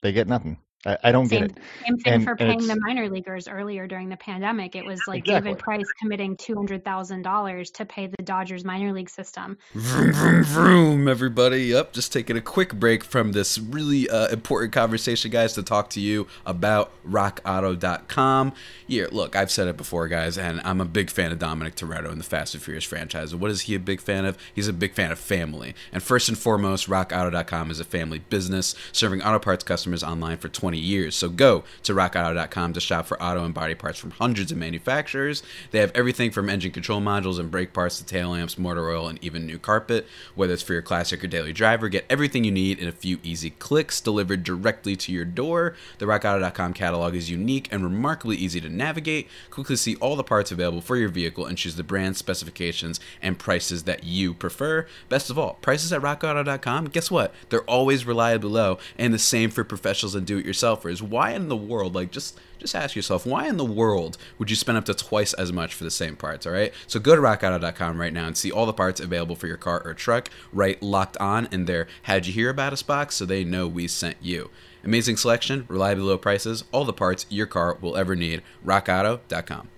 they 0.00 0.12
get 0.12 0.28
nothing? 0.28 0.63
I, 0.86 0.98
I 1.04 1.12
don't 1.12 1.26
Same, 1.28 1.40
get 1.48 1.50
it. 1.50 1.58
same 1.86 1.96
thing 1.98 2.12
And- 2.14 2.24
for 2.24 2.30
and 2.30 2.38
paying 2.38 2.66
the 2.66 2.76
minor 2.80 3.08
leaguers 3.08 3.48
earlier 3.48 3.86
during 3.86 4.08
the 4.08 4.16
pandemic. 4.16 4.76
It 4.76 4.84
was 4.84 5.00
like 5.06 5.20
Exactly. 5.20 5.50
David 5.52 5.58
Price 5.62 5.86
committing 6.00 6.36
two 6.36 6.54
hundred 6.54 6.84
thousand 6.84 7.22
dollars 7.22 7.70
to 7.72 7.84
pay 7.84 8.06
the 8.06 8.22
Dodgers 8.22 8.64
minor 8.64 8.92
league 8.92 9.08
system. 9.10 9.56
Vroom, 9.74 10.12
vroom, 10.12 10.44
vroom, 10.44 11.08
everybody. 11.08 11.62
Yep, 11.64 11.92
just 11.92 12.12
taking 12.12 12.36
a 12.36 12.40
quick 12.40 12.74
break 12.74 13.02
from 13.04 13.32
this 13.32 13.58
really 13.58 14.08
uh, 14.10 14.28
important 14.28 14.72
conversation, 14.72 15.30
guys, 15.30 15.54
to 15.54 15.62
talk 15.62 15.90
to 15.90 16.00
you 16.00 16.26
about 16.46 16.92
rockauto.com. 17.08 18.52
Yeah, 18.86 19.06
look, 19.10 19.36
I've 19.36 19.50
said 19.50 19.68
it 19.68 19.76
before, 19.76 20.08
guys, 20.08 20.36
and 20.38 20.60
I'm 20.64 20.80
a 20.80 20.84
big 20.84 21.10
fan 21.10 21.32
of 21.32 21.38
Dominic 21.38 21.74
Toretto 21.76 22.10
and 22.10 22.20
the 22.20 22.24
Fast 22.24 22.54
and 22.54 22.62
Furious 22.62 22.84
franchise. 22.84 23.34
What 23.34 23.50
is 23.50 23.62
he 23.62 23.74
a 23.74 23.78
big 23.80 24.00
fan 24.00 24.24
of? 24.24 24.36
He's 24.54 24.68
a 24.68 24.72
big 24.72 24.92
fan 24.94 25.10
of 25.12 25.18
family. 25.18 25.74
And 25.92 26.02
first 26.02 26.28
and 26.28 26.36
foremost, 26.38 26.88
rockauto.com 26.88 27.70
is 27.70 27.80
a 27.80 27.84
family 27.84 28.18
business 28.18 28.74
serving 28.92 29.22
auto 29.22 29.38
parts 29.38 29.64
customers 29.64 30.02
online 30.04 30.36
for 30.38 30.48
20 30.74 30.78
years. 30.78 31.14
So 31.14 31.28
go 31.28 31.64
to 31.84 31.94
rockauto.com 31.94 32.72
to 32.72 32.80
shop 32.80 33.06
for 33.06 33.22
auto 33.22 33.44
and 33.44 33.54
body 33.54 33.74
parts 33.74 33.98
from 33.98 34.10
hundreds 34.12 34.50
of 34.50 34.58
manufacturers. 34.58 35.42
They 35.70 35.78
have 35.78 35.92
everything 35.94 36.30
from 36.30 36.50
engine 36.50 36.72
control 36.72 37.00
modules 37.00 37.38
and 37.38 37.50
brake 37.50 37.72
parts 37.72 37.98
to 37.98 38.04
tail 38.04 38.30
lamps, 38.30 38.58
motor 38.58 38.90
oil, 38.90 39.08
and 39.08 39.22
even 39.22 39.46
new 39.46 39.58
carpet. 39.58 40.06
Whether 40.34 40.54
it's 40.54 40.62
for 40.62 40.72
your 40.72 40.82
classic 40.82 41.22
or 41.22 41.28
daily 41.28 41.52
driver, 41.52 41.88
get 41.88 42.06
everything 42.10 42.44
you 42.44 42.50
need 42.50 42.78
in 42.78 42.88
a 42.88 42.92
few 42.92 43.20
easy 43.22 43.50
clicks 43.50 44.00
delivered 44.00 44.42
directly 44.42 44.96
to 44.96 45.12
your 45.12 45.24
door. 45.24 45.76
The 45.98 46.06
rockauto.com 46.06 46.74
catalog 46.74 47.14
is 47.14 47.30
unique 47.30 47.68
and 47.70 47.84
remarkably 47.84 48.36
easy 48.36 48.60
to 48.60 48.68
navigate. 48.68 49.28
Quickly 49.50 49.76
see 49.76 49.96
all 49.96 50.16
the 50.16 50.24
parts 50.24 50.50
available 50.50 50.80
for 50.80 50.96
your 50.96 51.08
vehicle 51.08 51.46
and 51.46 51.56
choose 51.56 51.76
the 51.76 51.84
brand, 51.84 52.16
specifications, 52.16 52.98
and 53.22 53.38
prices 53.38 53.84
that 53.84 54.04
you 54.04 54.34
prefer. 54.34 54.86
Best 55.08 55.30
of 55.30 55.38
all, 55.38 55.54
prices 55.60 55.92
at 55.92 56.02
rockauto.com, 56.02 56.86
guess 56.86 57.10
what? 57.10 57.32
They're 57.48 57.62
always 57.62 58.04
reliably 58.04 58.50
low, 58.50 58.78
and 58.98 59.14
the 59.14 59.18
same 59.18 59.50
for 59.50 59.62
professionals 59.62 60.14
and 60.14 60.26
do-it-yourselfers. 60.64 61.02
Why 61.02 61.32
in 61.32 61.48
the 61.48 61.56
world, 61.56 61.94
like 61.94 62.10
just 62.10 62.38
just 62.58 62.74
ask 62.74 62.96
yourself, 62.96 63.26
why 63.26 63.46
in 63.46 63.56
the 63.56 63.64
world 63.64 64.16
would 64.38 64.48
you 64.48 64.56
spend 64.56 64.78
up 64.78 64.84
to 64.86 64.94
twice 64.94 65.34
as 65.34 65.52
much 65.52 65.74
for 65.74 65.84
the 65.84 65.90
same 65.90 66.16
parts, 66.16 66.46
all 66.46 66.52
write? 66.52 66.72
So 66.86 66.98
go 66.98 67.14
to 67.14 67.20
rockauto.com 67.20 68.00
right 68.00 68.12
now 68.12 68.26
and 68.26 68.36
see 68.36 68.50
all 68.50 68.64
the 68.64 68.72
parts 68.72 69.00
available 69.00 69.36
for 69.36 69.46
your 69.46 69.56
car 69.56 69.82
or 69.84 69.92
truck, 69.92 70.30
right 70.52 70.82
locked 70.82 71.16
on 71.18 71.48
in 71.52 71.66
their 71.66 71.86
How'd 72.04 72.26
You 72.26 72.32
Hear 72.32 72.50
About 72.50 72.72
Us 72.72 72.82
box 72.82 73.16
so 73.16 73.26
they 73.26 73.44
know 73.44 73.68
we 73.68 73.86
sent 73.86 74.16
you. 74.22 74.50
Amazing 74.82 75.16
selection, 75.18 75.66
reliably 75.68 76.04
low 76.04 76.18
prices, 76.18 76.64
all 76.72 76.84
the 76.84 76.92
parts 76.92 77.26
your 77.28 77.46
car 77.46 77.76
will 77.80 77.96
ever 77.96 78.16
need. 78.16 78.42
RockAuto.com. 78.64 79.68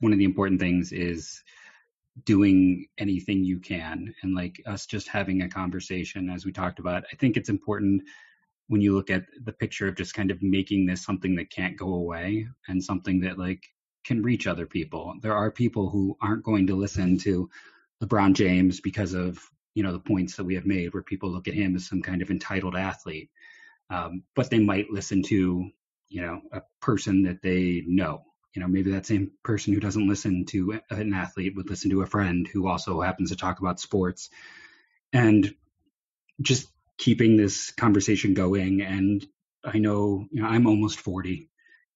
one 0.00 0.12
of 0.12 0.18
the 0.18 0.24
important 0.24 0.60
things 0.60 0.92
is 0.92 1.42
doing 2.24 2.86
anything 2.98 3.44
you 3.44 3.58
can 3.58 4.12
and 4.22 4.34
like 4.34 4.60
us 4.66 4.84
just 4.84 5.08
having 5.08 5.42
a 5.42 5.48
conversation 5.48 6.28
as 6.28 6.44
we 6.44 6.52
talked 6.52 6.78
about 6.78 7.04
i 7.12 7.16
think 7.16 7.36
it's 7.36 7.48
important 7.48 8.02
when 8.70 8.80
you 8.80 8.94
look 8.94 9.10
at 9.10 9.24
the 9.44 9.52
picture 9.52 9.88
of 9.88 9.96
just 9.96 10.14
kind 10.14 10.30
of 10.30 10.42
making 10.42 10.86
this 10.86 11.04
something 11.04 11.34
that 11.36 11.50
can't 11.50 11.76
go 11.76 11.94
away 11.94 12.46
and 12.68 12.82
something 12.82 13.20
that 13.20 13.38
like 13.38 13.62
can 14.04 14.22
reach 14.22 14.46
other 14.46 14.66
people. 14.66 15.14
There 15.20 15.34
are 15.34 15.50
people 15.50 15.90
who 15.90 16.16
aren't 16.22 16.44
going 16.44 16.68
to 16.68 16.76
listen 16.76 17.18
to 17.18 17.50
lebron 18.02 18.34
james 18.34 18.80
because 18.80 19.12
of 19.12 19.38
you 19.74 19.82
know 19.82 19.92
the 19.92 19.98
points 19.98 20.36
that 20.36 20.44
we 20.44 20.54
have 20.54 20.64
made 20.66 20.94
where 20.94 21.02
people 21.02 21.30
look 21.30 21.48
at 21.48 21.54
him 21.54 21.76
as 21.76 21.86
some 21.86 22.00
kind 22.00 22.22
of 22.22 22.30
entitled 22.30 22.74
athlete 22.76 23.30
um, 23.90 24.22
but 24.34 24.50
they 24.50 24.60
might 24.60 24.90
listen 24.90 25.22
to 25.24 25.70
you 26.08 26.22
know 26.22 26.40
a 26.52 26.62
person 26.80 27.24
that 27.24 27.42
they 27.42 27.82
know. 27.86 28.24
You 28.54 28.62
know 28.62 28.68
maybe 28.68 28.92
that 28.92 29.06
same 29.06 29.32
person 29.44 29.74
who 29.74 29.80
doesn't 29.80 30.08
listen 30.08 30.44
to 30.46 30.80
an 30.90 31.14
athlete 31.14 31.54
would 31.56 31.70
listen 31.70 31.90
to 31.90 32.02
a 32.02 32.06
friend 32.06 32.48
who 32.52 32.66
also 32.66 33.00
happens 33.00 33.30
to 33.30 33.36
talk 33.36 33.60
about 33.60 33.80
sports. 33.80 34.28
And 35.12 35.54
just 36.40 36.68
keeping 37.00 37.36
this 37.36 37.72
conversation 37.72 38.34
going. 38.34 38.82
And 38.82 39.26
i 39.64 39.78
know 39.78 40.26
you 40.30 40.42
know 40.42 40.48
i'm 40.48 40.66
almost 40.66 41.00
40 41.00 41.48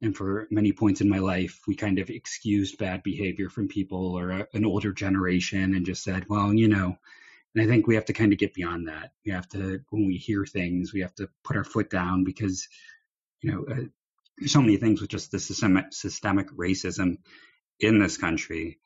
and 0.02 0.16
for 0.16 0.46
many 0.50 0.72
points 0.72 1.00
in 1.00 1.08
my 1.08 1.18
life 1.18 1.60
we 1.66 1.74
kind 1.74 1.98
of 1.98 2.10
excused 2.10 2.78
bad 2.78 3.02
behavior 3.02 3.48
from 3.48 3.68
people 3.68 4.16
or 4.16 4.30
a, 4.30 4.46
an 4.52 4.64
older 4.64 4.92
generation 4.92 5.74
and 5.74 5.86
just 5.86 6.02
said 6.02 6.26
well 6.28 6.52
you 6.52 6.68
know 6.68 6.96
and 7.54 7.64
i 7.64 7.66
think 7.66 7.86
we 7.86 7.94
have 7.94 8.04
to 8.06 8.12
kind 8.12 8.32
of 8.32 8.38
get 8.38 8.54
beyond 8.54 8.88
that. 8.88 9.12
We 9.24 9.32
have 9.32 9.48
to 9.50 9.80
when 9.90 10.06
we 10.06 10.16
hear 10.16 10.44
things 10.44 10.92
we 10.92 11.00
have 11.00 11.14
to 11.16 11.28
put 11.42 11.56
our 11.56 11.64
foot 11.64 11.90
down 11.90 12.24
because 12.24 12.68
you 13.40 13.52
know 13.52 13.64
uh, 13.70 13.86
there's 14.38 14.52
so 14.52 14.60
many 14.60 14.76
things 14.76 15.00
with 15.00 15.10
just 15.10 15.30
the 15.30 15.38
systemic, 15.38 15.92
systemic 15.92 16.50
racism 16.50 17.18
in 17.78 18.00
this 18.00 18.16
country 18.16 18.78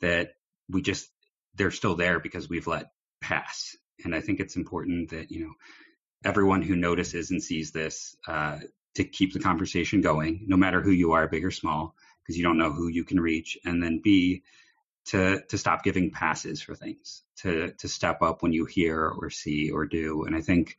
that 0.00 0.34
we 0.68 0.82
just 0.82 1.08
they're 1.54 1.70
still 1.70 1.94
there 1.94 2.18
because 2.18 2.48
we've 2.48 2.66
let 2.66 2.90
pass 3.20 3.76
and 4.04 4.14
i 4.14 4.20
think 4.20 4.40
it's 4.40 4.56
important 4.56 5.10
that 5.10 5.30
you 5.30 5.40
know 5.40 5.52
everyone 6.24 6.62
who 6.62 6.76
notices 6.76 7.30
and 7.30 7.42
sees 7.42 7.70
this 7.70 8.16
uh, 8.26 8.58
to 8.94 9.04
keep 9.04 9.32
the 9.32 9.40
conversation 9.40 10.00
going 10.00 10.44
no 10.46 10.56
matter 10.56 10.80
who 10.80 10.90
you 10.90 11.12
are 11.12 11.28
big 11.28 11.44
or 11.44 11.50
small 11.50 11.94
because 12.22 12.36
you 12.36 12.42
don't 12.42 12.58
know 12.58 12.72
who 12.72 12.88
you 12.88 13.04
can 13.04 13.20
reach 13.20 13.58
and 13.64 13.82
then 13.82 14.00
b 14.02 14.42
to 15.04 15.40
to 15.48 15.58
stop 15.58 15.84
giving 15.84 16.10
passes 16.10 16.60
for 16.60 16.74
things 16.74 17.22
to 17.36 17.72
to 17.78 17.88
step 17.88 18.22
up 18.22 18.42
when 18.42 18.52
you 18.52 18.64
hear 18.64 19.06
or 19.06 19.30
see 19.30 19.70
or 19.70 19.86
do 19.86 20.24
and 20.24 20.34
i 20.34 20.40
think 20.40 20.76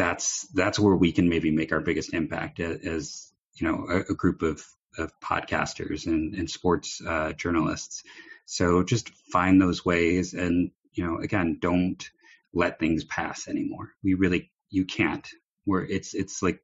that's 0.00 0.46
that's 0.54 0.78
where 0.78 0.96
we 0.96 1.12
can 1.12 1.28
maybe 1.28 1.50
make 1.50 1.72
our 1.72 1.80
biggest 1.80 2.14
impact 2.14 2.58
as, 2.58 3.32
you 3.54 3.66
know 3.66 3.86
a, 3.90 4.12
a 4.12 4.14
group 4.14 4.40
of, 4.40 4.64
of 4.96 5.12
podcasters 5.20 6.06
and, 6.06 6.34
and 6.34 6.48
sports 6.48 7.02
uh, 7.06 7.32
journalists. 7.32 8.02
So 8.46 8.82
just 8.82 9.10
find 9.30 9.60
those 9.60 9.84
ways, 9.84 10.32
and 10.32 10.70
you 10.92 11.06
know, 11.06 11.18
again, 11.18 11.58
don't 11.60 12.08
let 12.52 12.78
things 12.78 13.04
pass 13.04 13.48
anymore. 13.48 13.90
We 14.02 14.14
really 14.14 14.50
you 14.70 14.84
can't. 14.84 15.26
Where 15.64 15.84
it's 15.84 16.14
it's 16.14 16.42
like 16.42 16.60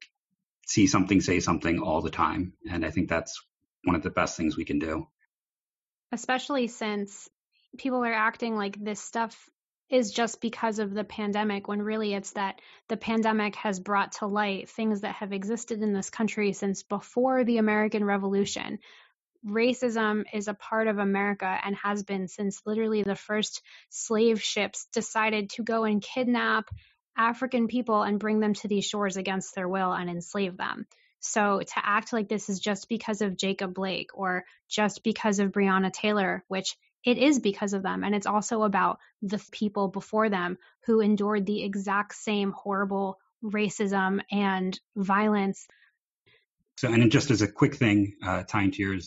see 0.67 0.87
something, 0.87 1.21
say 1.21 1.41
something 1.41 1.81
all 1.81 2.03
the 2.03 2.11
time, 2.11 2.55
and 2.71 2.85
I 2.85 2.91
think 2.91 3.09
that's 3.09 3.41
one 3.85 3.97
of 3.97 4.03
the 4.03 4.11
best 4.11 4.37
things 4.37 4.57
we 4.57 4.65
can 4.65 4.79
do. 4.79 5.07
especially 6.13 6.67
since 6.67 7.29
people 7.79 8.05
are 8.05 8.13
acting 8.13 8.57
like 8.57 8.83
this 8.83 9.01
stuff 9.01 9.51
is 9.89 10.11
just 10.11 10.41
because 10.41 10.79
of 10.79 10.93
the 10.93 11.05
pandemic 11.05 11.69
when 11.69 11.81
really 11.81 12.15
it's 12.15 12.33
that 12.33 12.61
the 12.89 12.97
pandemic 12.97 13.55
has 13.57 13.79
brought 13.79 14.13
to 14.13 14.27
light 14.27 14.69
things 14.69 15.03
that 15.03 15.15
have 15.17 15.33
existed 15.33 15.83
in 15.83 15.93
this 15.93 16.11
country 16.11 16.53
since 16.53 16.83
before 16.83 17.45
the 17.45 17.59
American 17.59 18.05
Revolution. 18.05 18.79
Racism 19.47 20.25
is 20.33 20.49
a 20.49 20.55
part 20.55 20.89
of 20.89 20.99
America 20.99 21.47
and 21.65 21.77
has 21.77 22.03
been 22.03 22.27
since 22.27 22.61
literally 22.67 23.03
the 23.03 23.15
first 23.15 23.63
slave 23.91 24.43
ships 24.43 24.89
decided 24.93 25.51
to 25.51 25.63
go 25.63 25.85
and 25.85 26.03
kidnap 26.03 26.69
African 27.17 27.69
people 27.69 28.03
and 28.03 28.19
bring 28.19 28.41
them 28.41 28.55
to 28.55 28.69
these 28.69 28.85
shores 28.85 29.17
against 29.17 29.55
their 29.55 29.69
will 29.69 29.93
and 29.93 30.11
enslave 30.11 30.57
them. 30.57 30.87
So 31.21 31.61
to 31.61 31.75
act 31.83 32.13
like 32.13 32.29
this 32.29 32.49
is 32.49 32.61
just 32.61 32.89
because 32.89 33.21
of 33.21 33.37
Jacob 33.37 33.75
Blake 33.75 34.11
or 34.15 34.45
just 34.69 35.03
because 35.03 35.39
of 35.39 35.53
Breonna 35.53 35.93
Taylor, 35.93 36.45
which 36.49 36.77
it 37.05 37.19
is 37.19 37.39
because 37.39 37.73
of 37.73 37.83
them. 37.83 38.05
And 38.05 38.15
it's 38.15 38.27
also 38.27 38.63
about 38.63 38.99
the 39.23 39.43
people 39.53 39.89
before 39.89 40.29
them 40.29 40.59
who 40.87 41.01
endured 41.01 41.47
the 41.47 41.63
exact 41.63 42.15
same 42.15 42.53
horrible 42.53 43.19
racism 43.43 44.21
and 44.31 44.79
violence. 44.97 45.67
So, 46.79 46.93
and 46.93 47.11
just 47.11 47.31
as 47.31 47.43
a 47.43 47.49
quick 47.49 47.77
thing, 47.77 48.17
uh, 48.23 48.43
tying 48.43 48.73
to 48.73 48.83
your 48.83 48.99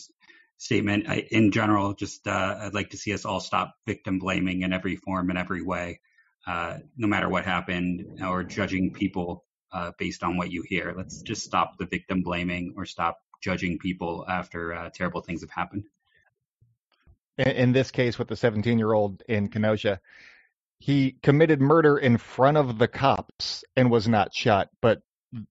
statement, 0.60 1.08
I, 1.08 1.26
in 1.30 1.52
general, 1.52 1.94
just 1.94 2.28
uh, 2.28 2.58
I'd 2.60 2.74
like 2.74 2.90
to 2.90 2.98
see 2.98 3.14
us 3.14 3.24
all 3.24 3.40
stop 3.40 3.74
victim 3.86 4.18
blaming 4.18 4.60
in 4.60 4.74
every 4.74 4.94
form 4.94 5.30
and 5.30 5.38
every 5.38 5.62
way, 5.62 6.00
uh, 6.46 6.78
no 6.98 7.08
matter 7.08 7.30
what 7.30 7.46
happened, 7.46 8.20
or 8.22 8.44
judging 8.44 8.92
people 8.92 9.44
uh, 9.72 9.92
based 9.98 10.22
on 10.22 10.36
what 10.36 10.50
you 10.50 10.62
hear. 10.62 10.92
Let's 10.94 11.22
just 11.22 11.44
stop 11.44 11.78
the 11.78 11.86
victim 11.86 12.22
blaming 12.22 12.74
or 12.76 12.84
stop 12.84 13.18
judging 13.40 13.78
people 13.78 14.26
after 14.28 14.74
uh, 14.74 14.90
terrible 14.92 15.22
things 15.22 15.40
have 15.40 15.50
happened. 15.50 15.84
In, 17.38 17.48
in 17.48 17.72
this 17.72 17.90
case, 17.90 18.18
with 18.18 18.28
the 18.28 18.36
17 18.36 18.78
year 18.78 18.92
old 18.92 19.22
in 19.26 19.48
Kenosha, 19.48 19.98
he 20.78 21.16
committed 21.22 21.62
murder 21.62 21.96
in 21.96 22.18
front 22.18 22.58
of 22.58 22.76
the 22.76 22.88
cops 22.88 23.64
and 23.76 23.90
was 23.90 24.06
not 24.06 24.34
shot. 24.34 24.68
But, 24.82 25.00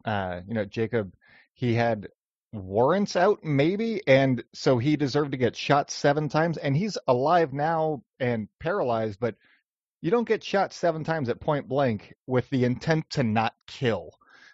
uh, 0.05 0.41
you 0.47 0.53
know, 0.53 0.65
Jacob, 0.65 1.15
he 1.55 1.73
had 1.73 2.09
warrants 2.51 3.15
out, 3.15 3.43
maybe, 3.43 4.01
and 4.07 4.43
so 4.53 4.77
he 4.77 4.95
deserved 4.95 5.31
to 5.31 5.37
get 5.37 5.55
shot 5.55 5.91
seven 5.91 6.29
times. 6.29 6.57
And 6.57 6.75
he's 6.75 6.97
alive 7.07 7.53
now 7.53 8.03
and 8.19 8.47
paralyzed, 8.59 9.19
but 9.19 9.35
you 10.01 10.11
don't 10.11 10.27
get 10.27 10.43
shot 10.43 10.73
seven 10.73 11.03
times 11.03 11.29
at 11.29 11.39
point 11.39 11.67
blank 11.67 12.13
with 12.25 12.49
the 12.49 12.65
intent 12.65 13.09
to 13.11 13.23
not 13.23 13.53
kill. 13.67 14.11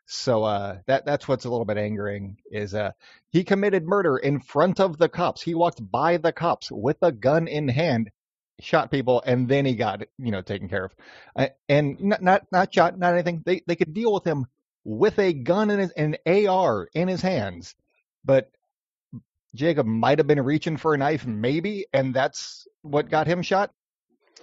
So 0.07 0.43
uh, 0.43 0.79
that 0.85 1.05
that's 1.05 1.27
what's 1.27 1.45
a 1.45 1.49
little 1.49 1.65
bit 1.65 1.77
angering 1.77 2.37
is 2.51 2.75
uh, 2.75 2.91
he 3.31 3.43
committed 3.43 3.85
murder 3.85 4.17
in 4.17 4.39
front 4.39 4.79
of 4.79 4.97
the 4.97 5.09
cops. 5.09 5.41
He 5.41 5.55
walked 5.55 5.79
by 5.91 6.17
the 6.17 6.31
cops 6.31 6.71
with 6.71 6.97
a 7.01 7.11
gun 7.11 7.47
in 7.47 7.67
hand, 7.67 8.11
shot 8.59 8.91
people, 8.91 9.23
and 9.25 9.47
then 9.47 9.65
he 9.65 9.75
got 9.75 10.03
you 10.19 10.31
know 10.31 10.41
taken 10.41 10.69
care 10.69 10.85
of, 10.85 11.51
and 11.67 11.99
not 11.99 12.21
not 12.21 12.43
not 12.51 12.73
shot, 12.73 12.99
not 12.99 13.13
anything. 13.13 13.41
They 13.43 13.63
they 13.65 13.75
could 13.75 13.95
deal 13.95 14.13
with 14.13 14.25
him 14.25 14.45
with 14.83 15.17
a 15.17 15.33
gun 15.33 15.71
in 15.71 15.79
his 15.79 15.91
an 15.91 16.17
AR 16.27 16.87
in 16.93 17.07
his 17.07 17.21
hands, 17.21 17.75
but 18.25 18.49
Jacob 19.53 19.85
might 19.85 20.17
have 20.17 20.27
been 20.27 20.41
reaching 20.41 20.77
for 20.77 20.93
a 20.93 20.97
knife, 20.97 21.25
maybe, 21.25 21.85
and 21.93 22.13
that's 22.13 22.67
what 22.81 23.09
got 23.09 23.27
him 23.27 23.41
shot. 23.41 23.71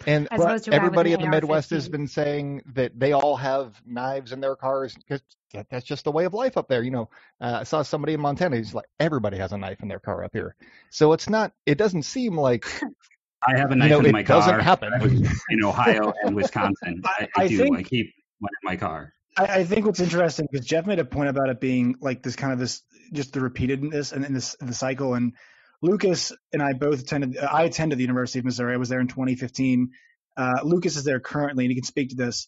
And 0.06 0.28
everybody 0.32 1.12
in 1.12 1.20
the 1.20 1.28
Midwest 1.28 1.70
has 1.70 1.88
been 1.88 2.08
saying 2.08 2.62
that 2.74 2.98
they 2.98 3.12
all 3.12 3.36
have 3.36 3.80
knives 3.86 4.32
in 4.32 4.40
their 4.40 4.56
cars 4.56 4.94
because 4.94 5.22
that's 5.70 5.84
just 5.84 6.04
the 6.04 6.10
way 6.10 6.24
of 6.24 6.34
life 6.34 6.56
up 6.56 6.68
there. 6.68 6.82
You 6.82 6.90
know, 6.90 7.10
uh, 7.40 7.58
I 7.60 7.62
saw 7.64 7.82
somebody 7.82 8.14
in 8.14 8.20
Montana. 8.20 8.56
He's 8.56 8.74
like, 8.74 8.86
everybody 8.98 9.36
has 9.36 9.52
a 9.52 9.58
knife 9.58 9.82
in 9.82 9.88
their 9.88 10.00
car 10.00 10.24
up 10.24 10.32
here. 10.32 10.56
So 10.90 11.12
it's 11.12 11.28
not. 11.28 11.52
It 11.66 11.78
doesn't 11.78 12.02
seem 12.02 12.36
like. 12.36 12.66
I 13.46 13.58
have 13.58 13.70
a 13.72 13.76
knife 13.76 13.90
you 13.90 14.02
know, 14.02 14.06
in 14.06 14.12
my 14.12 14.22
car. 14.22 14.38
It 14.38 14.40
doesn't 14.40 14.60
happen 14.60 14.92
in 15.50 15.64
Ohio 15.64 16.12
and 16.22 16.34
Wisconsin. 16.34 17.02
I, 17.04 17.28
I, 17.36 17.42
I 17.44 17.48
do. 17.48 17.58
Think, 17.58 17.78
I 17.78 17.82
keep 17.82 18.14
one 18.38 18.50
in 18.62 18.66
my 18.66 18.76
car. 18.76 19.12
I, 19.36 19.44
I 19.44 19.64
think 19.64 19.86
what's 19.86 20.00
interesting 20.00 20.46
because 20.50 20.66
Jeff 20.66 20.86
made 20.86 20.98
a 20.98 21.04
point 21.04 21.28
about 21.28 21.48
it 21.48 21.60
being 21.60 21.96
like 22.00 22.22
this 22.22 22.36
kind 22.36 22.52
of 22.52 22.58
this 22.58 22.82
just 23.12 23.32
the 23.32 23.40
repeatedness 23.40 24.12
and, 24.12 24.24
this 24.34 24.56
the 24.60 24.74
cycle 24.74 25.14
and 25.14 25.34
Lucas 25.82 26.32
and 26.52 26.62
I 26.62 26.72
both 26.72 27.00
attended. 27.00 27.36
I 27.38 27.64
attended 27.64 27.98
the 27.98 28.02
University 28.02 28.38
of 28.38 28.44
Missouri. 28.44 28.74
I 28.74 28.76
was 28.76 28.88
there 28.88 29.00
in 29.00 29.08
2015. 29.08 29.90
Uh, 30.36 30.52
Lucas 30.62 30.96
is 30.96 31.04
there 31.04 31.20
currently, 31.20 31.64
and 31.64 31.70
he 31.70 31.74
can 31.74 31.84
speak 31.84 32.10
to 32.10 32.16
this. 32.16 32.46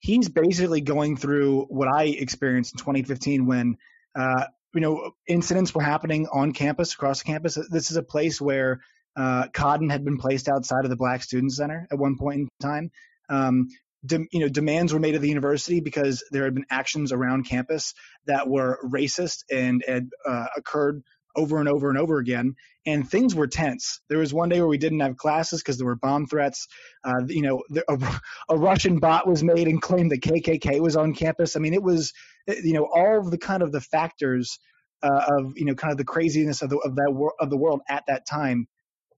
He's 0.00 0.28
basically 0.28 0.80
going 0.80 1.16
through 1.16 1.66
what 1.68 1.88
I 1.88 2.04
experienced 2.06 2.74
in 2.74 2.78
2015 2.78 3.46
when 3.46 3.76
uh, 4.18 4.46
you 4.74 4.80
know 4.80 5.12
incidents 5.28 5.72
were 5.74 5.82
happening 5.82 6.26
on 6.32 6.52
campus, 6.52 6.92
across 6.92 7.22
campus. 7.22 7.56
This 7.70 7.92
is 7.92 7.96
a 7.96 8.02
place 8.02 8.40
where 8.40 8.80
uh, 9.16 9.46
cotton 9.52 9.88
had 9.88 10.04
been 10.04 10.18
placed 10.18 10.48
outside 10.48 10.84
of 10.84 10.90
the 10.90 10.96
Black 10.96 11.22
Student 11.22 11.52
Center 11.52 11.86
at 11.90 11.98
one 11.98 12.18
point 12.18 12.40
in 12.40 12.48
time. 12.60 12.90
Um, 13.28 13.68
de- 14.04 14.26
you 14.30 14.40
know, 14.40 14.48
demands 14.48 14.92
were 14.92 15.00
made 15.00 15.14
of 15.14 15.22
the 15.22 15.28
university 15.28 15.80
because 15.80 16.24
there 16.30 16.44
had 16.44 16.54
been 16.54 16.66
actions 16.70 17.12
around 17.12 17.44
campus 17.44 17.94
that 18.26 18.48
were 18.48 18.78
racist 18.84 19.44
and 19.50 19.84
had 19.86 20.08
uh, 20.26 20.46
occurred 20.56 21.02
over 21.34 21.58
and 21.58 21.68
over 21.68 21.88
and 21.88 21.98
over 21.98 22.18
again. 22.18 22.54
And 22.84 23.08
things 23.08 23.34
were 23.34 23.46
tense. 23.46 24.00
There 24.08 24.18
was 24.18 24.34
one 24.34 24.48
day 24.48 24.58
where 24.58 24.68
we 24.68 24.78
didn't 24.78 25.00
have 25.00 25.16
classes 25.16 25.62
because 25.62 25.78
there 25.78 25.86
were 25.86 25.96
bomb 25.96 26.26
threats. 26.26 26.66
Uh, 27.04 27.24
you 27.26 27.42
know, 27.42 27.62
the, 27.70 27.84
a, 27.88 28.20
a, 28.54 28.58
Russian 28.58 28.98
bot 28.98 29.26
was 29.26 29.42
made 29.42 29.68
and 29.68 29.80
claimed 29.80 30.10
the 30.10 30.18
KKK 30.18 30.80
was 30.80 30.96
on 30.96 31.14
campus. 31.14 31.56
I 31.56 31.60
mean, 31.60 31.74
it 31.74 31.82
was, 31.82 32.12
you 32.46 32.74
know, 32.74 32.88
all 32.92 33.18
of 33.18 33.30
the 33.30 33.38
kind 33.38 33.62
of 33.62 33.72
the 33.72 33.80
factors 33.80 34.58
uh, 35.02 35.26
of, 35.38 35.52
you 35.56 35.64
know, 35.64 35.74
kind 35.74 35.92
of 35.92 35.98
the 35.98 36.04
craziness 36.04 36.60
of 36.60 36.70
the 36.70 36.78
of 36.78 36.96
that 36.96 37.12
wor- 37.12 37.34
of 37.40 37.50
the 37.50 37.56
world 37.56 37.80
at 37.88 38.04
that 38.08 38.26
time 38.26 38.66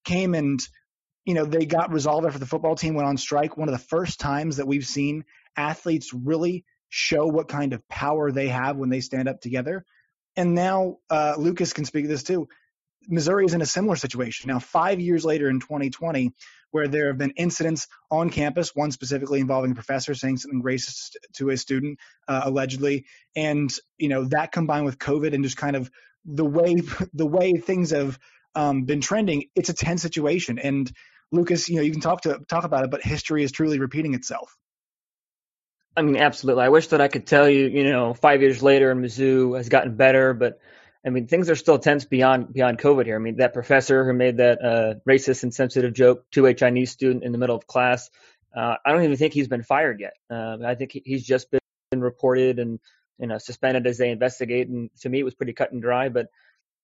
came 0.05 0.35
and 0.35 0.61
you 1.25 1.35
know, 1.35 1.45
they 1.45 1.65
got 1.65 1.93
resolved 1.93 2.27
after 2.27 2.39
the 2.39 2.47
football 2.47 2.75
team 2.75 2.95
went 2.95 3.09
on 3.09 3.17
strike. 3.17 3.57
One 3.57 3.69
of 3.69 3.73
the 3.73 3.87
first 3.87 4.21
times 4.21 4.57
that 4.57 4.67
we've 4.67 4.87
seen 4.87 5.25
athletes 5.57 6.13
really 6.13 6.65
show 6.89 7.27
what 7.27 7.49
kind 7.49 7.73
of 7.73 7.87
power 7.89 8.31
they 8.31 8.49
have 8.49 8.77
when 8.77 8.91
they 8.91 9.01
stand 9.01 9.29
up 9.29 9.41
together. 9.41 9.85
And 10.37 10.55
now 10.55 10.99
uh, 11.11 11.35
Lucas 11.39 11.73
can 11.73 11.85
speak 11.85 12.05
to 12.05 12.09
this 12.09 12.23
too. 12.23 12.49
Missouri 13.09 13.45
is 13.45 13.55
in 13.55 13.63
a 13.63 13.67
similar 13.67 13.97
situation 13.97 14.49
now. 14.49 14.59
Five 14.59 15.01
years 15.01 15.25
later, 15.25 15.49
in 15.49 15.61
2020, 15.61 16.33
where 16.71 16.89
there 16.89 17.09
have 17.09 17.19
been 17.19 17.33
incidents 17.37 17.87
on 18.11 18.31
campus, 18.31 18.75
one 18.75 18.91
specifically 18.91 19.41
involving 19.41 19.73
a 19.73 19.75
professor 19.75 20.15
saying 20.15 20.39
something 20.39 20.63
racist 20.63 21.17
to 21.35 21.51
a 21.51 21.57
student, 21.57 21.99
uh, 22.27 22.43
allegedly, 22.45 23.05
and 23.37 23.73
you 23.99 24.09
know 24.09 24.25
that 24.25 24.53
combined 24.53 24.87
with 24.87 24.99
COVID 24.99 25.35
and 25.35 25.45
just 25.45 25.57
kind 25.57 25.77
of 25.77 25.91
the 26.25 26.45
way 26.45 26.75
the 27.13 27.27
way 27.27 27.53
things 27.53 27.91
have 27.91 28.19
um, 28.55 28.85
been 28.85 29.01
trending, 29.01 29.45
it's 29.55 29.69
a 29.69 29.75
tense 29.75 30.03
situation. 30.03 30.59
And 30.59 30.91
Lucas, 31.33 31.69
you 31.69 31.77
know, 31.77 31.83
you 31.83 31.93
can 31.93 32.01
talk 32.01 32.23
to 32.23 32.41
talk 32.49 32.65
about 32.65 32.85
it, 32.85 32.91
but 32.91 33.03
history 33.03 33.43
is 33.43 33.53
truly 33.53 33.79
repeating 33.79 34.15
itself. 34.15 34.57
I 35.97 36.03
mean, 36.03 36.17
absolutely. 36.17 36.65
I 36.65 36.69
wish 36.71 36.89
that 36.89 37.01
I 37.01 37.09
could 37.09 37.27
tell 37.27 37.49
you, 37.49 37.67
you 37.69 37.85
know, 37.85 38.15
five 38.15 38.43
years 38.43 38.63
later, 38.63 38.95
Mizzou 38.95 39.57
has 39.57 39.69
gotten 39.69 39.97
better, 39.97 40.35
but 40.35 40.61
I 41.07 41.11
mean, 41.11 41.27
things 41.27 41.51
are 41.51 41.55
still 41.55 41.79
tense 41.79 42.05
beyond 42.05 42.53
beyond 42.53 42.79
COVID 42.79 43.05
here. 43.05 43.17
I 43.17 43.19
mean, 43.19 43.37
that 43.37 43.53
professor 43.53 44.05
who 44.05 44.13
made 44.13 44.39
that 44.39 44.65
uh, 44.65 44.95
racist 45.09 45.43
and 45.43 45.55
sensitive 45.55 45.93
joke 45.93 46.25
to 46.33 46.47
a 46.47 46.55
Chinese 46.55 46.91
student 46.91 47.25
in 47.25 47.33
the 47.33 47.39
middle 47.39 47.57
of 47.57 47.67
class, 47.67 48.11
uh, 48.57 48.77
I 48.85 48.93
don't 48.93 49.05
even 49.05 49.17
think 49.17 49.35
he's 49.35 49.49
been 49.49 49.63
fired 49.63 50.01
yet. 50.01 50.15
Uh, 50.31 50.59
I 50.65 50.75
think 50.75 50.99
he's 51.05 51.25
just 51.25 51.51
been 51.51 51.61
reported 52.01 52.59
and 52.59 52.81
you 53.19 53.27
know 53.27 53.39
suspended 53.39 53.87
as 53.87 53.99
they 53.99 54.11
investigate. 54.11 54.69
And 54.69 54.91
to 55.03 55.09
me, 55.09 55.21
it 55.21 55.25
was 55.25 55.35
pretty 55.35 55.53
cut 55.53 55.73
and 55.73 55.83
dry. 55.83 56.09
But 56.09 56.29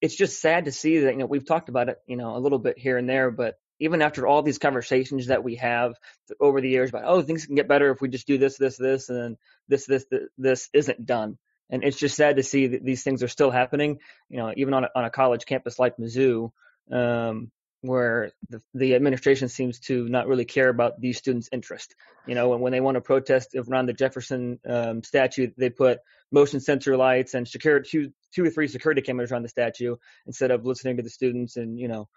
it's 0.02 0.14
just 0.14 0.40
sad 0.40 0.66
to 0.66 0.72
see 0.72 1.00
that 1.00 1.12
you 1.12 1.18
know 1.18 1.26
we've 1.26 1.46
talked 1.46 1.70
about 1.70 1.88
it, 1.88 1.98
you 2.06 2.16
know, 2.16 2.36
a 2.36 2.38
little 2.38 2.58
bit 2.58 2.78
here 2.78 2.98
and 2.98 3.08
there, 3.08 3.30
but 3.30 3.58
even 3.80 4.02
after 4.02 4.26
all 4.26 4.42
these 4.42 4.58
conversations 4.58 5.26
that 5.26 5.42
we 5.42 5.56
have 5.56 5.94
over 6.38 6.60
the 6.60 6.68
years 6.68 6.90
about 6.90 7.04
oh 7.06 7.22
things 7.22 7.46
can 7.46 7.56
get 7.56 7.68
better 7.68 7.90
if 7.90 8.00
we 8.00 8.08
just 8.08 8.26
do 8.26 8.38
this 8.38 8.56
this 8.56 8.76
this 8.76 9.08
and 9.08 9.18
then 9.18 9.36
this 9.68 9.86
this 9.86 10.04
this, 10.10 10.28
this 10.38 10.68
isn't 10.72 11.04
done. 11.04 11.38
And 11.72 11.84
it's 11.84 11.98
just 11.98 12.16
sad 12.16 12.36
to 12.36 12.42
see 12.42 12.66
that 12.68 12.84
these 12.84 13.04
things 13.04 13.22
are 13.22 13.28
still 13.28 13.50
happening 13.50 13.98
you 14.28 14.38
know 14.38 14.52
even 14.56 14.74
on 14.74 14.84
a, 14.84 14.90
on 14.94 15.04
a 15.04 15.10
college 15.10 15.46
campus 15.46 15.78
like 15.78 15.96
mizzou 15.96 16.52
um, 16.92 17.50
where 17.82 18.32
the, 18.50 18.60
the 18.74 18.94
administration 18.94 19.48
seems 19.48 19.78
to 19.80 20.06
not 20.08 20.26
really 20.26 20.44
care 20.44 20.68
about 20.68 21.00
these 21.00 21.16
students 21.16 21.48
interest. 21.50 21.94
You 22.26 22.34
know 22.34 22.50
when, 22.50 22.60
when 22.60 22.72
they 22.72 22.80
want 22.80 22.96
to 22.96 23.00
protest 23.00 23.56
around 23.56 23.86
the 23.86 23.92
jefferson 23.94 24.60
um, 24.68 25.02
statue 25.02 25.50
they 25.56 25.70
put 25.70 25.98
motion 26.30 26.60
sensor 26.60 26.96
lights 26.96 27.34
and 27.34 27.48
security 27.48 27.88
two, 27.90 28.12
two 28.32 28.44
or 28.44 28.50
three 28.50 28.68
security 28.68 29.00
cameras 29.00 29.32
around 29.32 29.42
the 29.42 29.48
statue 29.48 29.96
instead 30.26 30.50
of 30.50 30.64
listening 30.64 30.96
to 30.96 31.02
the 31.02 31.10
students 31.10 31.56
and 31.56 31.78
you 31.78 31.88
know 31.88 32.08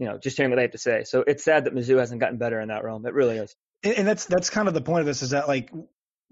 you 0.00 0.06
know, 0.06 0.16
just 0.16 0.38
hearing 0.38 0.50
what 0.50 0.56
they 0.56 0.62
have 0.62 0.70
to 0.70 0.78
say. 0.78 1.04
So 1.04 1.22
it's 1.26 1.44
sad 1.44 1.66
that 1.66 1.74
Mizzou 1.74 1.98
hasn't 1.98 2.20
gotten 2.20 2.38
better 2.38 2.58
in 2.58 2.68
that 2.68 2.82
realm. 2.84 3.04
It 3.04 3.12
really 3.12 3.36
is. 3.36 3.54
And 3.84 4.08
that's 4.08 4.24
that's 4.24 4.48
kind 4.48 4.66
of 4.66 4.72
the 4.72 4.80
point 4.80 5.00
of 5.00 5.06
this 5.06 5.22
is 5.22 5.30
that 5.30 5.46
like 5.46 5.70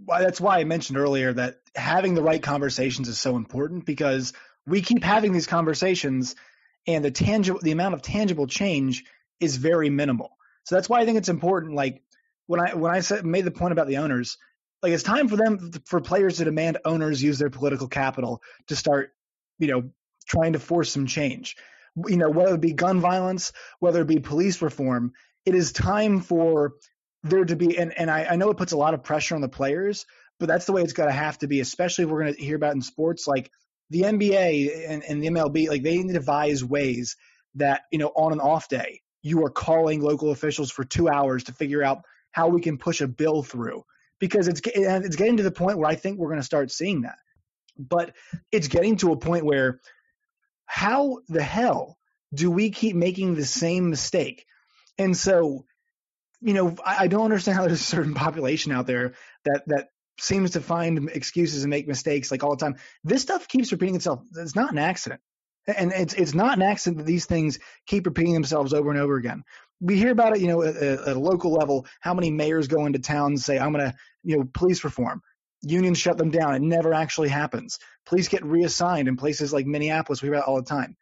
that's 0.06 0.40
why 0.40 0.58
I 0.58 0.64
mentioned 0.64 0.98
earlier 0.98 1.34
that 1.34 1.60
having 1.76 2.14
the 2.14 2.22
right 2.22 2.42
conversations 2.42 3.08
is 3.08 3.20
so 3.20 3.36
important 3.36 3.84
because 3.84 4.32
we 4.66 4.80
keep 4.80 5.04
having 5.04 5.32
these 5.32 5.46
conversations 5.46 6.34
and 6.86 7.04
the 7.04 7.10
tangible 7.10 7.60
the 7.62 7.72
amount 7.72 7.92
of 7.92 8.00
tangible 8.00 8.46
change 8.46 9.04
is 9.38 9.56
very 9.58 9.90
minimal. 9.90 10.30
So 10.64 10.74
that's 10.74 10.88
why 10.88 11.00
I 11.00 11.04
think 11.04 11.18
it's 11.18 11.28
important 11.28 11.74
like 11.74 12.02
when 12.46 12.60
I 12.60 12.74
when 12.74 12.90
I 12.90 13.00
said 13.00 13.26
made 13.26 13.44
the 13.44 13.50
point 13.50 13.72
about 13.72 13.86
the 13.86 13.98
owners, 13.98 14.38
like 14.82 14.92
it's 14.92 15.02
time 15.02 15.28
for 15.28 15.36
them 15.36 15.72
for 15.84 16.00
players 16.00 16.38
to 16.38 16.44
demand 16.44 16.78
owners 16.86 17.22
use 17.22 17.38
their 17.38 17.50
political 17.50 17.88
capital 17.88 18.40
to 18.68 18.76
start, 18.76 19.12
you 19.58 19.68
know, 19.68 19.90
trying 20.26 20.54
to 20.54 20.58
force 20.58 20.90
some 20.90 21.06
change 21.06 21.56
you 22.06 22.16
know, 22.16 22.30
whether 22.30 22.54
it 22.54 22.60
be 22.60 22.72
gun 22.72 23.00
violence, 23.00 23.52
whether 23.80 24.02
it 24.02 24.06
be 24.06 24.18
police 24.18 24.60
reform, 24.62 25.12
it 25.44 25.54
is 25.54 25.72
time 25.72 26.20
for 26.20 26.74
there 27.22 27.44
to 27.44 27.56
be, 27.56 27.78
and, 27.78 27.96
and 27.98 28.10
I, 28.10 28.24
I 28.30 28.36
know 28.36 28.50
it 28.50 28.56
puts 28.56 28.72
a 28.72 28.76
lot 28.76 28.94
of 28.94 29.02
pressure 29.02 29.34
on 29.34 29.40
the 29.40 29.48
players, 29.48 30.06
but 30.38 30.46
that's 30.46 30.66
the 30.66 30.72
way 30.72 30.82
it's 30.82 30.92
got 30.92 31.06
to 31.06 31.12
have 31.12 31.38
to 31.38 31.48
be, 31.48 31.60
especially 31.60 32.04
if 32.04 32.10
we're 32.10 32.22
going 32.22 32.34
to 32.34 32.42
hear 32.42 32.56
about 32.56 32.74
in 32.74 32.82
sports 32.82 33.26
like 33.26 33.50
the 33.90 34.02
NBA 34.02 34.88
and, 34.88 35.02
and 35.02 35.22
the 35.22 35.28
MLB, 35.28 35.68
like 35.68 35.82
they 35.82 35.96
need 35.96 36.08
to 36.08 36.14
devise 36.14 36.64
ways 36.64 37.16
that, 37.54 37.82
you 37.90 37.98
know, 37.98 38.12
on 38.14 38.32
an 38.32 38.40
off 38.40 38.68
day, 38.68 39.00
you 39.22 39.44
are 39.44 39.50
calling 39.50 40.00
local 40.00 40.30
officials 40.30 40.70
for 40.70 40.84
two 40.84 41.08
hours 41.08 41.44
to 41.44 41.52
figure 41.52 41.82
out 41.82 42.02
how 42.30 42.48
we 42.48 42.60
can 42.60 42.78
push 42.78 43.00
a 43.00 43.08
bill 43.08 43.42
through 43.42 43.84
because 44.20 44.48
it's 44.48 44.60
it's 44.64 45.16
getting 45.16 45.38
to 45.38 45.42
the 45.42 45.50
point 45.50 45.78
where 45.78 45.88
I 45.88 45.94
think 45.94 46.18
we're 46.18 46.28
going 46.28 46.40
to 46.40 46.44
start 46.46 46.70
seeing 46.70 47.02
that. 47.02 47.18
But 47.78 48.14
it's 48.52 48.68
getting 48.68 48.96
to 48.98 49.12
a 49.12 49.16
point 49.16 49.44
where 49.44 49.80
how 50.68 51.20
the 51.28 51.42
hell 51.42 51.98
do 52.32 52.50
we 52.50 52.70
keep 52.70 52.94
making 52.94 53.34
the 53.34 53.44
same 53.44 53.90
mistake? 53.90 54.44
And 54.98 55.16
so, 55.16 55.64
you 56.40 56.52
know, 56.52 56.76
I, 56.84 57.04
I 57.04 57.06
don't 57.08 57.24
understand 57.24 57.56
how 57.56 57.62
there's 57.66 57.80
a 57.80 57.84
certain 57.84 58.14
population 58.14 58.70
out 58.70 58.86
there 58.86 59.14
that 59.44 59.64
that 59.66 59.88
seems 60.20 60.52
to 60.52 60.60
find 60.60 61.08
excuses 61.10 61.64
and 61.64 61.70
make 61.70 61.88
mistakes 61.88 62.30
like 62.30 62.44
all 62.44 62.54
the 62.54 62.64
time. 62.64 62.76
This 63.02 63.22
stuff 63.22 63.48
keeps 63.48 63.72
repeating 63.72 63.96
itself. 63.96 64.20
It's 64.36 64.54
not 64.54 64.70
an 64.70 64.78
accident. 64.78 65.20
And 65.66 65.92
it's 65.92 66.14
it's 66.14 66.34
not 66.34 66.56
an 66.56 66.62
accident 66.62 66.98
that 66.98 67.06
these 67.06 67.26
things 67.26 67.58
keep 67.86 68.06
repeating 68.06 68.34
themselves 68.34 68.72
over 68.72 68.90
and 68.90 69.00
over 69.00 69.16
again. 69.16 69.44
We 69.80 69.96
hear 69.96 70.10
about 70.10 70.36
it, 70.36 70.40
you 70.40 70.48
know, 70.48 70.62
at, 70.62 70.76
at 70.76 71.16
a 71.16 71.20
local 71.20 71.52
level. 71.52 71.86
How 72.00 72.14
many 72.14 72.30
mayors 72.30 72.68
go 72.68 72.86
into 72.86 72.98
town 72.98 73.32
and 73.32 73.40
say, 73.40 73.58
"I'm 73.58 73.72
going 73.72 73.90
to, 73.90 73.94
you 74.22 74.38
know, 74.38 74.48
police 74.52 74.82
reform." 74.84 75.22
Unions 75.62 75.98
shut 75.98 76.18
them 76.18 76.30
down. 76.30 76.54
It 76.54 76.62
never 76.62 76.94
actually 76.94 77.28
happens. 77.28 77.78
Police 78.06 78.28
get 78.28 78.44
reassigned 78.44 79.08
in 79.08 79.16
places 79.16 79.52
like 79.52 79.66
Minneapolis. 79.66 80.22
We 80.22 80.26
hear 80.26 80.34
about 80.34 80.48
all 80.48 80.56
the 80.56 80.62
time. 80.62 80.96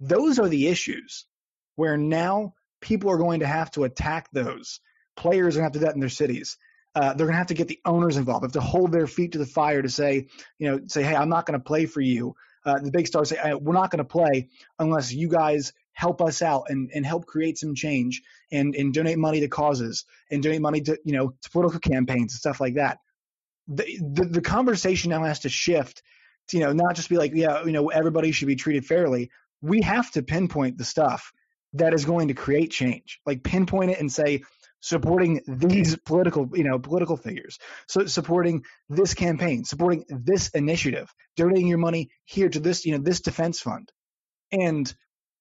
Those 0.00 0.38
are 0.38 0.48
the 0.48 0.68
issues 0.68 1.26
where 1.76 1.96
now 1.96 2.54
people 2.80 3.10
are 3.10 3.18
going 3.18 3.40
to 3.40 3.46
have 3.46 3.70
to 3.72 3.84
attack 3.84 4.28
those. 4.32 4.80
Players 5.16 5.56
are 5.56 5.60
going 5.60 5.62
to 5.62 5.64
have 5.64 5.72
to 5.72 5.78
do 5.78 5.84
that 5.86 5.94
in 5.94 6.00
their 6.00 6.08
cities. 6.08 6.56
Uh, 6.94 7.14
they're 7.14 7.26
going 7.26 7.34
to 7.34 7.38
have 7.38 7.46
to 7.46 7.54
get 7.54 7.68
the 7.68 7.80
owners 7.84 8.16
involved. 8.16 8.42
They 8.42 8.46
have 8.46 8.52
to 8.52 8.60
hold 8.60 8.92
their 8.92 9.06
feet 9.06 9.32
to 9.32 9.38
the 9.38 9.46
fire 9.46 9.80
to 9.80 9.88
say, 9.88 10.26
you 10.58 10.70
know, 10.70 10.80
say, 10.88 11.02
hey, 11.02 11.14
I'm 11.14 11.28
not 11.28 11.46
going 11.46 11.58
to 11.58 11.64
play 11.64 11.86
for 11.86 12.00
you. 12.00 12.34
Uh, 12.64 12.78
the 12.80 12.90
big 12.90 13.06
stars 13.06 13.30
say, 13.30 13.36
hey, 13.36 13.54
we're 13.54 13.72
not 13.72 13.90
going 13.90 13.98
to 13.98 14.04
play 14.04 14.48
unless 14.78 15.12
you 15.12 15.28
guys 15.28 15.72
help 15.94 16.20
us 16.20 16.42
out 16.42 16.64
and, 16.68 16.90
and 16.94 17.06
help 17.06 17.26
create 17.26 17.58
some 17.58 17.74
change 17.74 18.22
and, 18.50 18.74
and 18.74 18.92
donate 18.92 19.18
money 19.18 19.40
to 19.40 19.48
causes 19.48 20.04
and 20.30 20.42
donate 20.42 20.60
money 20.60 20.80
to, 20.80 20.98
you 21.04 21.12
know, 21.12 21.32
to 21.42 21.50
political 21.50 21.80
campaigns 21.80 22.32
and 22.32 22.38
stuff 22.38 22.60
like 22.60 22.74
that 22.74 22.98
the, 23.68 24.28
the, 24.30 24.40
conversation 24.40 25.10
now 25.10 25.24
has 25.24 25.40
to 25.40 25.48
shift 25.48 26.02
to, 26.48 26.58
you 26.58 26.64
know, 26.64 26.72
not 26.72 26.96
just 26.96 27.08
be 27.08 27.16
like, 27.16 27.32
yeah, 27.34 27.64
you 27.64 27.72
know, 27.72 27.88
everybody 27.88 28.32
should 28.32 28.48
be 28.48 28.56
treated 28.56 28.84
fairly. 28.84 29.30
We 29.60 29.82
have 29.82 30.10
to 30.12 30.22
pinpoint 30.22 30.78
the 30.78 30.84
stuff 30.84 31.32
that 31.74 31.94
is 31.94 32.04
going 32.04 32.28
to 32.28 32.34
create 32.34 32.70
change. 32.70 33.20
Like 33.24 33.42
pinpoint 33.42 33.92
it 33.92 34.00
and 34.00 34.10
say, 34.10 34.42
supporting 34.82 35.40
these 35.46 35.96
political, 35.96 36.50
you 36.54 36.64
know, 36.64 36.78
political 36.78 37.16
figures. 37.16 37.58
So 37.86 38.04
supporting 38.06 38.64
this 38.88 39.14
campaign, 39.14 39.64
supporting 39.64 40.04
this 40.08 40.48
initiative, 40.50 41.08
donating 41.36 41.68
your 41.68 41.78
money 41.78 42.10
here 42.24 42.48
to 42.48 42.58
this, 42.58 42.84
you 42.84 42.92
know, 42.92 43.02
this 43.02 43.20
defense 43.20 43.60
fund. 43.60 43.90
And 44.50 44.92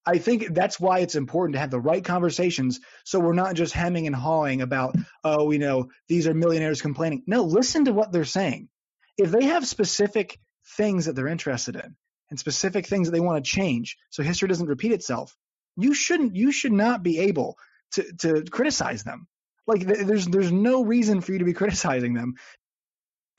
I 0.05 0.17
think 0.17 0.53
that's 0.53 0.79
why 0.79 0.99
it's 0.99 1.15
important 1.15 1.53
to 1.55 1.59
have 1.59 1.69
the 1.69 1.79
right 1.79 2.03
conversations 2.03 2.79
so 3.05 3.19
we're 3.19 3.33
not 3.33 3.55
just 3.55 3.73
hemming 3.73 4.07
and 4.07 4.15
hawing 4.15 4.61
about, 4.61 4.95
oh, 5.23 5.51
you 5.51 5.59
know, 5.59 5.89
these 6.07 6.27
are 6.27 6.33
millionaires 6.33 6.81
complaining. 6.81 7.23
No, 7.27 7.43
listen 7.43 7.85
to 7.85 7.93
what 7.93 8.11
they're 8.11 8.25
saying. 8.25 8.69
If 9.17 9.29
they 9.31 9.45
have 9.45 9.67
specific 9.67 10.39
things 10.75 11.05
that 11.05 11.15
they're 11.15 11.27
interested 11.27 11.75
in 11.75 11.95
and 12.29 12.39
specific 12.39 12.87
things 12.87 13.07
that 13.07 13.11
they 13.11 13.19
want 13.19 13.43
to 13.43 13.51
change 13.51 13.97
so 14.09 14.23
history 14.23 14.47
doesn't 14.47 14.67
repeat 14.67 14.91
itself, 14.91 15.35
you 15.77 15.93
shouldn't 15.93 16.35
you 16.35 16.51
should 16.51 16.71
not 16.71 17.03
be 17.03 17.19
able 17.19 17.57
to 17.93 18.11
to 18.19 18.43
criticize 18.49 19.03
them. 19.03 19.27
Like 19.67 19.81
there's 19.81 20.25
there's 20.25 20.51
no 20.51 20.83
reason 20.83 21.21
for 21.21 21.31
you 21.31 21.39
to 21.39 21.45
be 21.45 21.53
criticizing 21.61 22.13
them. 22.13 22.35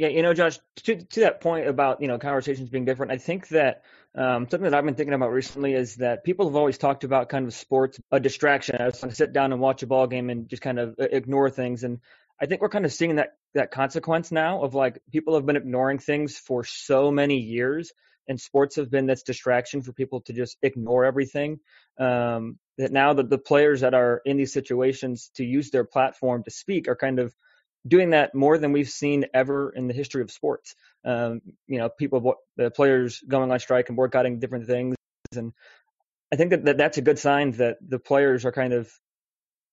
Yeah, 0.03 0.09
you 0.09 0.23
know, 0.23 0.35
Josh, 0.35 0.59
to 0.83 0.97
to 0.97 1.21
that 1.21 1.41
point 1.41 1.69
about 1.69 2.03
you 2.03 2.09
know 2.09 2.19
conversations 2.19 2.69
being 2.69 2.85
different, 2.85 3.13
I 3.13 3.19
think 3.19 3.47
that 3.51 3.85
um, 4.17 4.49
something 4.51 4.69
that 4.69 4.75
I've 4.75 4.85
been 4.85 4.97
thinking 4.97 5.15
about 5.15 5.31
recently 5.31 5.75
is 5.75 5.95
that 5.97 6.25
people 6.25 6.47
have 6.47 6.57
always 6.57 6.77
talked 6.77 7.05
about 7.05 7.29
kind 7.29 7.47
of 7.47 7.55
sports 7.55 8.01
a 8.11 8.19
distraction. 8.19 8.79
I 8.81 8.87
was 8.87 8.99
to 8.99 9.15
sit 9.15 9.33
down 9.33 9.53
and 9.53 9.61
watch 9.61 9.85
a 9.85 9.87
ball 9.87 10.09
game 10.09 10.29
and 10.29 10.49
just 10.49 10.61
kind 10.61 10.81
of 10.81 10.97
ignore 10.99 11.51
things, 11.51 11.85
and 11.85 12.01
I 12.41 12.47
think 12.47 12.63
we're 12.63 12.69
kind 12.69 12.85
of 12.85 12.93
seeing 12.93 13.15
that 13.15 13.35
that 13.55 13.71
consequence 13.71 14.33
now 14.33 14.65
of 14.65 14.75
like 14.75 15.01
people 15.13 15.37
have 15.37 15.47
been 15.47 15.55
ignoring 15.55 16.01
things 16.01 16.37
for 16.37 16.65
so 16.65 17.13
many 17.13 17.37
years, 17.37 17.93
and 18.27 18.41
sports 18.41 18.75
have 18.75 18.91
been 18.91 19.07
this 19.07 19.23
distraction 19.23 19.83
for 19.83 19.93
people 19.93 20.23
to 20.23 20.33
just 20.33 20.57
ignore 20.63 21.05
everything. 21.05 21.61
Um, 21.97 22.59
that 22.77 22.91
now 22.91 23.13
that 23.13 23.31
the 23.31 23.39
players 23.39 23.83
that 23.83 23.95
are 23.95 24.21
in 24.25 24.37
these 24.37 24.53
situations 24.53 25.31
to 25.37 25.45
use 25.45 25.71
their 25.71 25.85
platform 25.85 26.43
to 26.43 26.51
speak 26.51 26.89
are 26.89 26.97
kind 26.97 27.21
of 27.21 27.33
doing 27.87 28.11
that 28.11 28.35
more 28.35 28.59
than 28.59 28.73
we've 28.73 28.89
seen 28.89 29.27
ever 29.35 29.71
in 29.71 29.89
the 29.89 29.95
history 29.95 30.23
of 30.23 30.31
sports. 30.31 30.75
Um, 31.05 31.41
you 31.67 31.79
know, 31.79 31.89
people, 31.89 32.35
the 32.57 32.71
players 32.71 33.23
going 33.27 33.51
on 33.51 33.59
strike 33.59 33.89
and 33.89 33.97
boycotting 33.97 34.39
different 34.39 34.67
things, 34.67 34.97
and 35.35 35.53
I 36.33 36.37
think 36.37 36.51
that, 36.51 36.65
that 36.65 36.79
that's 36.79 36.99
a 36.99 37.03
good 37.03 37.19
sign 37.19 37.53
that 37.53 37.79
the 37.87 37.99
players 37.99 38.45
are 38.45 38.53
kind 38.53 38.73
of 38.73 38.91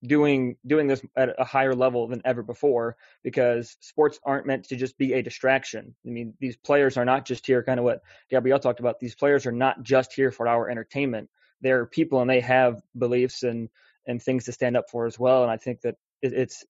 doing 0.04 0.56
doing 0.66 0.88
this 0.88 1.02
at 1.16 1.36
a 1.38 1.44
higher 1.44 1.76
level 1.76 2.08
than 2.08 2.22
ever 2.24 2.42
before 2.42 2.96
because 3.24 3.76
sports 3.82 4.20
aren't 4.24 4.46
meant 4.46 4.66
to 4.66 4.76
just 4.76 4.98
be 4.98 5.14
a 5.14 5.22
distraction. 5.22 5.96
I 6.06 6.10
mean, 6.10 6.34
these 6.40 6.56
players 6.56 6.98
are 6.98 7.06
not 7.06 7.26
just 7.26 7.46
here, 7.46 7.64
kind 7.64 7.80
of 7.80 7.84
what 7.84 8.02
Gabrielle 8.30 8.60
talked 8.60 8.80
about. 8.80 9.00
These 9.00 9.16
players 9.16 9.46
are 9.46 9.52
not 9.52 9.84
just 9.84 10.14
here 10.14 10.32
for 10.32 10.48
our 10.48 10.70
entertainment. 10.70 11.30
They're 11.62 11.86
people 11.86 12.22
and 12.22 12.30
they 12.30 12.42
have 12.42 12.82
beliefs 12.98 13.44
and 13.44 13.70
and 14.08 14.22
things 14.22 14.46
to 14.46 14.52
stand 14.52 14.78
up 14.78 14.90
for 14.90 15.06
as 15.06 15.20
well. 15.20 15.44
And 15.44 15.52
I 15.52 15.58
think 15.58 15.82
that 15.82 15.96
it's 16.22 16.66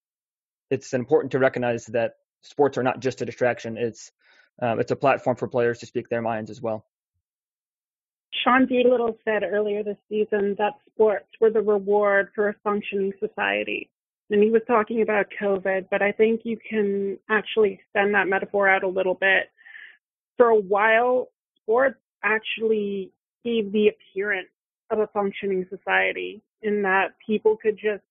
it's 0.70 0.94
important 0.94 1.32
to 1.32 1.40
recognize 1.40 1.86
that 1.88 2.16
sports 2.42 2.78
are 2.78 2.84
not 2.84 3.00
just 3.00 3.22
a 3.22 3.26
distraction. 3.26 3.78
It's 3.78 4.12
um, 4.62 4.80
it's 4.80 4.92
a 4.92 4.96
platform 4.96 5.38
for 5.38 5.48
players 5.48 5.80
to 5.80 5.86
speak 5.86 6.10
their 6.10 6.22
minds 6.22 6.50
as 6.50 6.62
well. 6.62 6.86
Sean 8.44 8.66
Doolittle 8.68 9.18
said 9.26 9.44
earlier 9.44 9.84
this 9.84 9.98
season 10.08 10.56
that 10.58 10.74
sports 10.92 11.28
were 11.40 11.50
the 11.50 11.62
reward 11.62 12.30
for 12.36 12.50
a 12.50 12.56
functioning 12.64 13.14
society. 13.20 13.90
And 14.30 14.44
he 14.44 14.52
was 14.52 14.62
talking 14.68 15.02
about 15.02 15.26
COVID, 15.42 15.88
but 15.90 16.02
I 16.02 16.12
think 16.12 16.42
you 16.44 16.58
can 16.70 17.18
actually 17.30 17.74
extend 17.74 18.14
that 18.14 18.28
metaphor 18.28 18.70
out 18.70 18.84
a 18.84 18.88
little 18.88 19.16
bit. 19.16 19.50
For 20.38 20.50
a 20.50 20.60
while, 20.60 21.30
sports 21.62 22.00
actually 22.24 23.12
gave 23.44 23.72
the 23.72 23.88
appearance 23.88 24.50
of 24.92 25.00
a 25.00 25.08
functioning 25.08 25.66
society 25.70 26.42
in 26.62 26.84
that 26.84 27.16
people 27.26 27.58
could 27.58 27.76
just 27.76 28.04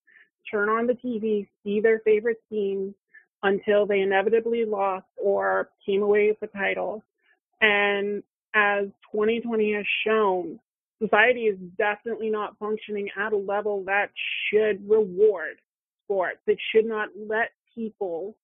turn 0.51 0.69
on 0.69 0.87
the 0.87 0.95
TV, 0.95 1.47
see 1.65 1.81
their 1.81 2.01
favorite 2.01 2.43
teams 2.51 2.95
until 3.43 3.87
they 3.87 4.01
inevitably 4.01 4.65
lost 4.65 5.07
or 5.23 5.71
came 5.87 6.03
away 6.03 6.29
with 6.29 6.41
the 6.41 6.59
title. 6.59 7.03
And 7.61 8.23
as 8.55 8.87
2020 9.13 9.75
has 9.75 9.85
shown, 10.07 10.59
society 11.01 11.43
is 11.43 11.59
definitely 11.77 12.31
not 12.31 12.59
functioning 12.59 13.09
at 13.17 13.33
a 13.33 13.37
level 13.37 13.85
that 13.87 14.11
should 14.51 14.89
reward 14.89 15.59
sports. 16.05 16.41
It 16.47 16.59
should 16.73 16.87
not 16.87 17.09
let 17.29 17.51
people 17.75 18.35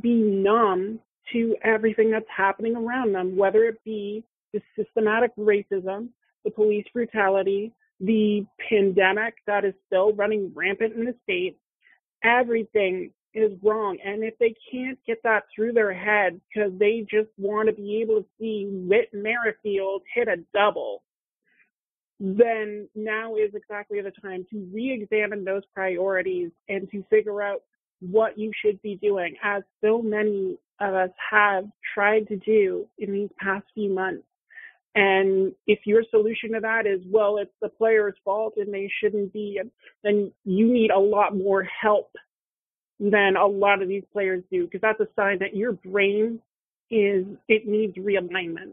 be 0.00 0.14
numb 0.14 1.00
to 1.32 1.56
everything 1.62 2.10
that's 2.10 2.26
happening 2.34 2.76
around 2.76 3.14
them, 3.14 3.36
whether 3.36 3.64
it 3.64 3.82
be 3.84 4.24
the 4.52 4.60
systematic 4.76 5.34
racism, 5.36 6.08
the 6.44 6.50
police 6.50 6.86
brutality, 6.92 7.72
the 8.00 8.46
pandemic 8.68 9.34
that 9.46 9.64
is 9.64 9.74
still 9.86 10.12
running 10.12 10.52
rampant 10.54 10.94
in 10.94 11.04
the 11.04 11.14
state, 11.24 11.58
everything 12.22 13.10
is 13.34 13.52
wrong. 13.62 13.98
And 14.04 14.24
if 14.24 14.34
they 14.38 14.54
can't 14.70 14.98
get 15.06 15.22
that 15.24 15.44
through 15.54 15.72
their 15.72 15.92
head 15.92 16.40
because 16.48 16.72
they 16.78 17.06
just 17.10 17.28
want 17.36 17.68
to 17.68 17.74
be 17.74 18.00
able 18.02 18.22
to 18.22 18.26
see 18.38 18.68
Whit 18.70 19.10
Merrifield 19.12 20.02
hit 20.14 20.28
a 20.28 20.36
double, 20.54 21.02
then 22.20 22.88
now 22.94 23.36
is 23.36 23.54
exactly 23.54 24.00
the 24.00 24.12
time 24.22 24.44
to 24.50 24.68
re-examine 24.72 25.44
those 25.44 25.62
priorities 25.74 26.50
and 26.68 26.90
to 26.90 27.04
figure 27.10 27.42
out 27.42 27.62
what 28.00 28.38
you 28.38 28.52
should 28.64 28.80
be 28.82 28.96
doing, 28.96 29.34
as 29.42 29.62
so 29.82 30.00
many 30.00 30.56
of 30.80 30.94
us 30.94 31.10
have 31.30 31.64
tried 31.94 32.26
to 32.28 32.36
do 32.36 32.86
in 32.98 33.12
these 33.12 33.30
past 33.40 33.66
few 33.74 33.92
months. 33.92 34.27
And 34.98 35.52
if 35.68 35.86
your 35.86 36.02
solution 36.10 36.54
to 36.54 36.60
that 36.60 36.84
is, 36.84 37.00
well, 37.06 37.38
it's 37.38 37.54
the 37.62 37.68
player's 37.68 38.16
fault 38.24 38.54
and 38.56 38.74
they 38.74 38.90
shouldn't 39.00 39.32
be, 39.32 39.60
then 40.02 40.32
you 40.44 40.72
need 40.72 40.90
a 40.90 40.98
lot 40.98 41.36
more 41.36 41.62
help 41.62 42.10
than 42.98 43.36
a 43.36 43.46
lot 43.46 43.80
of 43.80 43.88
these 43.88 44.02
players 44.12 44.42
do, 44.50 44.64
because 44.64 44.80
that's 44.80 44.98
a 44.98 45.06
sign 45.14 45.38
that 45.38 45.54
your 45.54 45.70
brain 45.70 46.40
is, 46.90 47.24
it 47.46 47.68
needs 47.68 47.96
realignment. 47.96 48.72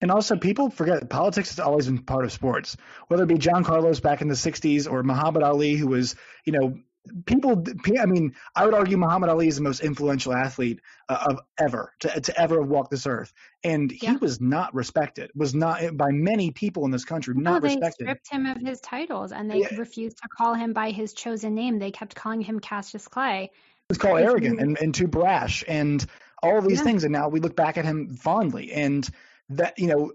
And 0.00 0.10
also, 0.10 0.34
people 0.34 0.68
forget 0.68 1.08
politics 1.08 1.50
has 1.50 1.60
always 1.60 1.86
been 1.86 1.98
part 1.98 2.24
of 2.24 2.32
sports. 2.32 2.76
Whether 3.06 3.22
it 3.22 3.28
be 3.28 3.38
John 3.38 3.62
Carlos 3.62 4.00
back 4.00 4.20
in 4.20 4.26
the 4.26 4.34
'60s 4.34 4.90
or 4.90 5.04
Muhammad 5.04 5.44
Ali, 5.44 5.76
who 5.76 5.86
was, 5.86 6.16
you 6.44 6.52
know, 6.52 6.76
people 7.24 7.64
i 8.00 8.06
mean 8.06 8.34
i 8.54 8.64
would 8.64 8.74
argue 8.74 8.96
muhammad 8.96 9.30
ali 9.30 9.48
is 9.48 9.56
the 9.56 9.62
most 9.62 9.80
influential 9.80 10.34
athlete 10.34 10.80
uh, 11.08 11.26
of 11.30 11.40
ever 11.58 11.92
to, 12.00 12.20
to 12.20 12.40
ever 12.40 12.60
have 12.60 12.68
walked 12.68 12.90
this 12.90 13.06
earth 13.06 13.32
and 13.64 13.90
he 13.90 14.06
yeah. 14.06 14.16
was 14.20 14.40
not 14.40 14.74
respected 14.74 15.30
was 15.34 15.54
not 15.54 15.96
by 15.96 16.10
many 16.10 16.50
people 16.50 16.84
in 16.84 16.90
this 16.90 17.04
country 17.04 17.34
not 17.34 17.54
no, 17.54 17.60
they 17.60 17.74
respected 17.74 18.04
stripped 18.04 18.30
him 18.30 18.46
of 18.46 18.58
his 18.58 18.80
titles 18.80 19.32
and 19.32 19.50
they 19.50 19.60
yeah. 19.60 19.74
refused 19.76 20.16
to 20.18 20.28
call 20.28 20.54
him 20.54 20.72
by 20.72 20.90
his 20.90 21.12
chosen 21.12 21.54
name 21.54 21.78
they 21.78 21.90
kept 21.90 22.14
calling 22.14 22.40
him 22.40 22.60
cassius 22.60 23.08
clay 23.08 23.50
was 23.88 23.98
called 23.98 24.20
arrogant 24.20 24.60
and, 24.60 24.78
and 24.80 24.94
too 24.94 25.06
brash 25.06 25.64
and 25.68 26.06
all 26.42 26.58
of 26.58 26.66
these 26.66 26.78
yeah. 26.78 26.84
things 26.84 27.04
and 27.04 27.12
now 27.12 27.28
we 27.28 27.40
look 27.40 27.56
back 27.56 27.76
at 27.78 27.84
him 27.84 28.16
fondly 28.16 28.72
and 28.72 29.08
that 29.48 29.78
you 29.78 29.86
know 29.86 30.12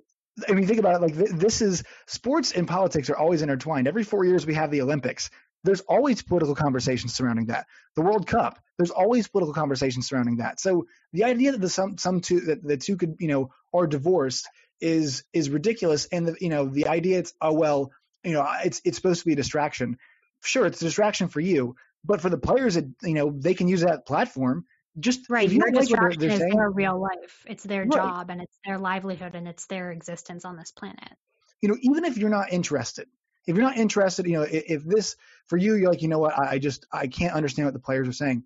I 0.47 0.53
mean, 0.53 0.65
think 0.65 0.79
about 0.79 0.95
it. 0.95 1.01
Like 1.01 1.13
this 1.13 1.61
is 1.61 1.83
sports 2.07 2.51
and 2.53 2.67
politics 2.67 3.09
are 3.09 3.17
always 3.17 3.41
intertwined. 3.41 3.87
Every 3.87 4.03
four 4.03 4.25
years 4.25 4.45
we 4.45 4.53
have 4.53 4.71
the 4.71 4.81
Olympics 4.81 5.29
there's 5.63 5.81
always 5.81 6.21
political 6.21 6.55
conversations 6.55 7.13
surrounding 7.13 7.47
that. 7.47 7.67
The 7.95 8.01
World 8.01 8.27
Cup, 8.27 8.59
there's 8.77 8.91
always 8.91 9.27
political 9.27 9.53
conversations 9.53 10.07
surrounding 10.07 10.37
that. 10.37 10.59
So 10.59 10.87
the 11.13 11.25
idea 11.25 11.51
that 11.51 11.61
the 11.61 11.69
some 11.69 11.97
some 11.97 12.21
two 12.21 12.41
that 12.41 12.63
the 12.63 12.77
two 12.77 12.97
could 12.97 13.17
you 13.19 13.27
know 13.27 13.51
are 13.73 13.87
divorced 13.87 14.47
is 14.79 15.23
is 15.33 15.49
ridiculous. 15.49 16.05
And 16.05 16.27
the 16.27 16.35
you 16.41 16.49
know 16.49 16.65
the 16.65 16.87
idea 16.87 17.19
it's 17.19 17.33
oh 17.41 17.53
well 17.53 17.91
you 18.23 18.33
know 18.33 18.47
it's 18.63 18.81
it's 18.83 18.97
supposed 18.97 19.21
to 19.21 19.25
be 19.25 19.33
a 19.33 19.37
distraction. 19.37 19.97
Sure, 20.43 20.65
it's 20.65 20.81
a 20.81 20.85
distraction 20.85 21.27
for 21.27 21.39
you, 21.39 21.75
but 22.03 22.21
for 22.21 22.29
the 22.29 22.37
players, 22.37 22.75
it, 22.75 22.87
you 23.03 23.13
know 23.13 23.31
they 23.31 23.53
can 23.53 23.67
use 23.67 23.81
that 23.81 24.05
platform. 24.05 24.65
Just 24.99 25.29
right, 25.29 25.49
your 25.49 25.71
distraction 25.71 26.21
like 26.21 26.31
is 26.31 26.39
saying, 26.39 26.57
their 26.57 26.69
real 26.69 26.99
life. 26.99 27.45
It's 27.47 27.63
their 27.63 27.83
right. 27.83 27.91
job 27.91 28.29
and 28.29 28.41
it's 28.41 28.57
their 28.65 28.77
livelihood 28.77 29.35
and 29.35 29.47
it's 29.47 29.67
their 29.67 29.91
existence 29.91 30.43
on 30.43 30.57
this 30.57 30.71
planet. 30.71 31.13
You 31.61 31.69
know, 31.69 31.77
even 31.81 32.03
if 32.03 32.17
you're 32.17 32.29
not 32.29 32.51
interested, 32.51 33.07
if 33.47 33.55
you're 33.55 33.65
not 33.65 33.77
interested, 33.77 34.25
you 34.25 34.33
know, 34.33 34.43
if, 34.43 34.63
if 34.67 34.83
this 34.83 35.15
for 35.47 35.57
you, 35.57 35.75
you're 35.75 35.89
like, 35.89 36.01
you 36.01 36.07
know 36.07 36.19
what, 36.19 36.37
I, 36.37 36.53
I 36.53 36.57
just 36.59 36.85
I 36.91 37.07
can't 37.07 37.33
understand 37.33 37.67
what 37.67 37.73
the 37.73 37.79
players 37.79 38.07
are 38.07 38.13
saying. 38.13 38.43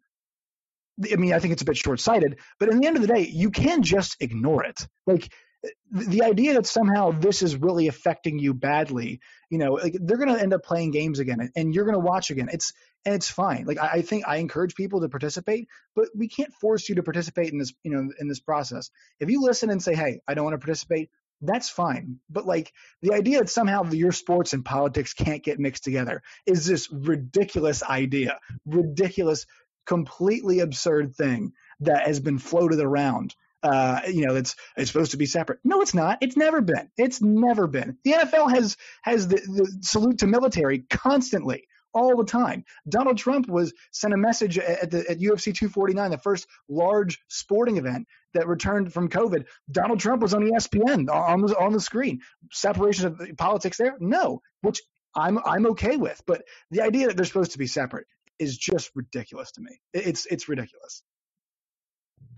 I 1.12 1.18
mean, 1.18 1.34
I 1.34 1.40
think 1.40 1.52
it's 1.52 1.62
a 1.62 1.66
bit 1.66 1.76
short-sighted, 1.76 2.38
but 2.58 2.70
in 2.70 2.80
the 2.80 2.88
end 2.88 2.96
of 2.96 3.02
the 3.02 3.14
day, 3.14 3.28
you 3.28 3.52
can 3.52 3.84
just 3.84 4.16
ignore 4.22 4.64
it. 4.64 4.88
Like 5.06 5.30
the 5.92 6.24
idea 6.24 6.54
that 6.54 6.66
somehow 6.66 7.12
this 7.12 7.42
is 7.42 7.56
really 7.56 7.88
affecting 7.88 8.40
you 8.40 8.54
badly, 8.54 9.20
you 9.50 9.58
know, 9.58 9.74
like 9.74 9.96
they're 10.00 10.18
going 10.18 10.34
to 10.34 10.42
end 10.42 10.54
up 10.54 10.64
playing 10.64 10.92
games 10.92 11.20
again, 11.20 11.52
and 11.56 11.74
you're 11.74 11.86
going 11.86 11.96
to 11.96 12.00
watch 12.00 12.30
again. 12.30 12.50
It's 12.52 12.74
and 13.06 13.14
it's 13.14 13.30
fine. 13.30 13.66
Like 13.66 13.80
I, 13.80 13.88
I, 13.88 14.02
think 14.02 14.28
I 14.28 14.38
encourage 14.38 14.76
people 14.76 15.02
to 15.02 15.10
participate, 15.10 15.68
but 15.96 16.10
we 16.16 16.28
can't 16.28 16.54
force 16.54 16.90
you 16.90 16.96
to 16.96 17.04
participate 17.04 17.52
in 17.52 17.60
this, 17.60 17.74
you 17.84 17.92
know, 17.92 18.10
in 18.20 18.28
this 18.28 18.40
process. 18.40 18.90
If 19.20 19.30
you 19.30 19.42
listen 19.42 19.70
and 19.70 19.82
say, 19.82 19.96
"Hey, 19.96 20.22
I 20.28 20.34
don't 20.34 20.44
want 20.44 20.56
to 20.56 20.66
participate," 20.66 21.10
that's 21.42 21.70
fine. 21.70 22.20
But 22.30 22.46
like 22.46 22.72
the 23.02 23.14
idea 23.14 23.40
that 23.40 23.50
somehow 23.50 23.84
your 23.92 24.12
sports 24.12 24.54
and 24.54 24.64
politics 24.64 25.14
can't 25.14 25.44
get 25.44 25.60
mixed 25.60 25.84
together 25.84 26.22
is 26.46 26.66
this 26.66 26.92
ridiculous 26.92 27.84
idea, 27.84 28.40
ridiculous, 28.66 29.46
completely 29.86 30.60
absurd 30.60 31.16
thing 31.16 31.54
that 31.82 32.08
has 32.08 32.20
been 32.20 32.40
floated 32.40 32.80
around. 32.80 33.36
Uh, 33.62 34.02
you 34.08 34.26
know, 34.26 34.36
it's 34.36 34.56
it's 34.78 34.92
supposed 34.92 35.12
to 35.12 35.18
be 35.18 35.26
separate. 35.26 35.60
No, 35.64 35.82
it's 35.82 35.96
not. 35.96 36.20
It's 36.22 36.38
never 36.38 36.62
been. 36.62 36.90
It's 36.98 37.22
never 37.22 37.66
been. 37.68 37.98
The 38.04 38.12
NFL 38.12 38.52
has 38.52 38.78
has 39.02 39.28
the, 39.28 39.38
the 39.38 39.78
salute 39.82 40.20
to 40.20 40.28
military 40.28 40.80
constantly 40.90 41.68
all 41.96 42.16
the 42.18 42.26
time. 42.26 42.66
Donald 42.88 43.18
Trump 43.18 43.48
was 43.48 43.74
sent 43.92 44.14
a 44.14 44.18
message 44.18 44.60
at 44.60 44.92
the 44.92 45.10
at 45.10 45.20
UFC 45.20 45.56
249, 45.56 46.12
the 46.12 46.18
first 46.18 46.46
large 46.70 47.20
sporting 47.28 47.78
event, 47.78 48.08
that 48.36 48.48
returned 48.48 48.94
from 48.94 49.10
COVID, 49.10 49.46
Donald 49.72 50.00
Trump 50.00 50.22
was 50.22 50.34
on 50.34 50.44
ESPN 50.44 51.10
on 51.10 51.42
the, 51.42 51.58
on 51.58 51.72
the 51.74 51.80
screen. 51.80 52.20
Separation 52.52 53.08
of 53.08 53.38
politics 53.38 53.78
there? 53.78 53.96
No, 54.00 54.42
which 54.62 54.82
I'm 55.16 55.40
I'm 55.44 55.66
okay 55.68 55.96
with. 55.96 56.22
But 56.28 56.44
the 56.70 56.82
idea 56.82 57.08
that 57.08 57.16
they're 57.16 57.26
supposed 57.26 57.54
to 57.54 57.58
be 57.58 57.68
separate 57.68 58.06
is 58.38 58.58
just 58.58 58.92
ridiculous 58.94 59.52
to 59.54 59.62
me. 59.62 59.80
It's 59.94 60.26
it's 60.26 60.48
ridiculous. 60.50 61.02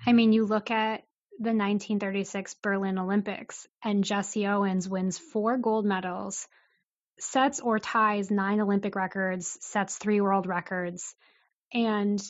I 0.06 0.14
mean, 0.14 0.32
you 0.32 0.46
look 0.46 0.72
at 0.72 1.02
the 1.40 1.50
1936 1.50 2.56
Berlin 2.62 2.98
Olympics, 2.98 3.68
and 3.84 4.04
Jesse 4.04 4.48
Owens 4.48 4.88
wins 4.88 5.18
four 5.18 5.58
gold 5.58 5.86
medals, 5.86 6.48
sets 7.20 7.60
or 7.60 7.80
ties 7.80 8.32
nine 8.32 8.60
Olympic 8.62 8.96
records, 8.96 9.58
sets 9.62 9.98
three 9.98 10.22
world 10.22 10.48
records. 10.48 11.16
And 11.74 12.22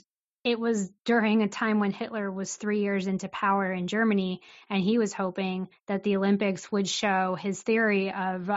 it 0.44 0.60
was 0.60 0.90
during 1.04 1.42
a 1.42 1.48
time 1.48 1.80
when 1.80 1.92
Hitler 1.92 2.32
was 2.32 2.56
three 2.56 2.82
years 2.82 3.08
into 3.08 3.28
power 3.28 3.72
in 3.72 3.88
Germany, 3.88 4.42
and 4.70 4.82
he 4.82 4.98
was 4.98 5.14
hoping 5.14 5.68
that 5.88 6.04
the 6.04 6.16
Olympics 6.16 6.72
would 6.72 6.88
show 6.88 7.36
his 7.36 7.62
theory 7.62 8.12
of 8.14 8.50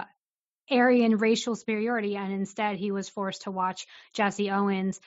Aryan 0.71 1.17
racial 1.17 1.57
superiority. 1.57 2.17
And 2.17 2.33
instead, 2.33 2.77
he 2.77 2.93
was 2.93 3.09
forced 3.09 3.43
to 3.43 3.51
watch 3.51 3.87
Jesse 4.13 4.51
Owens, 4.51 5.01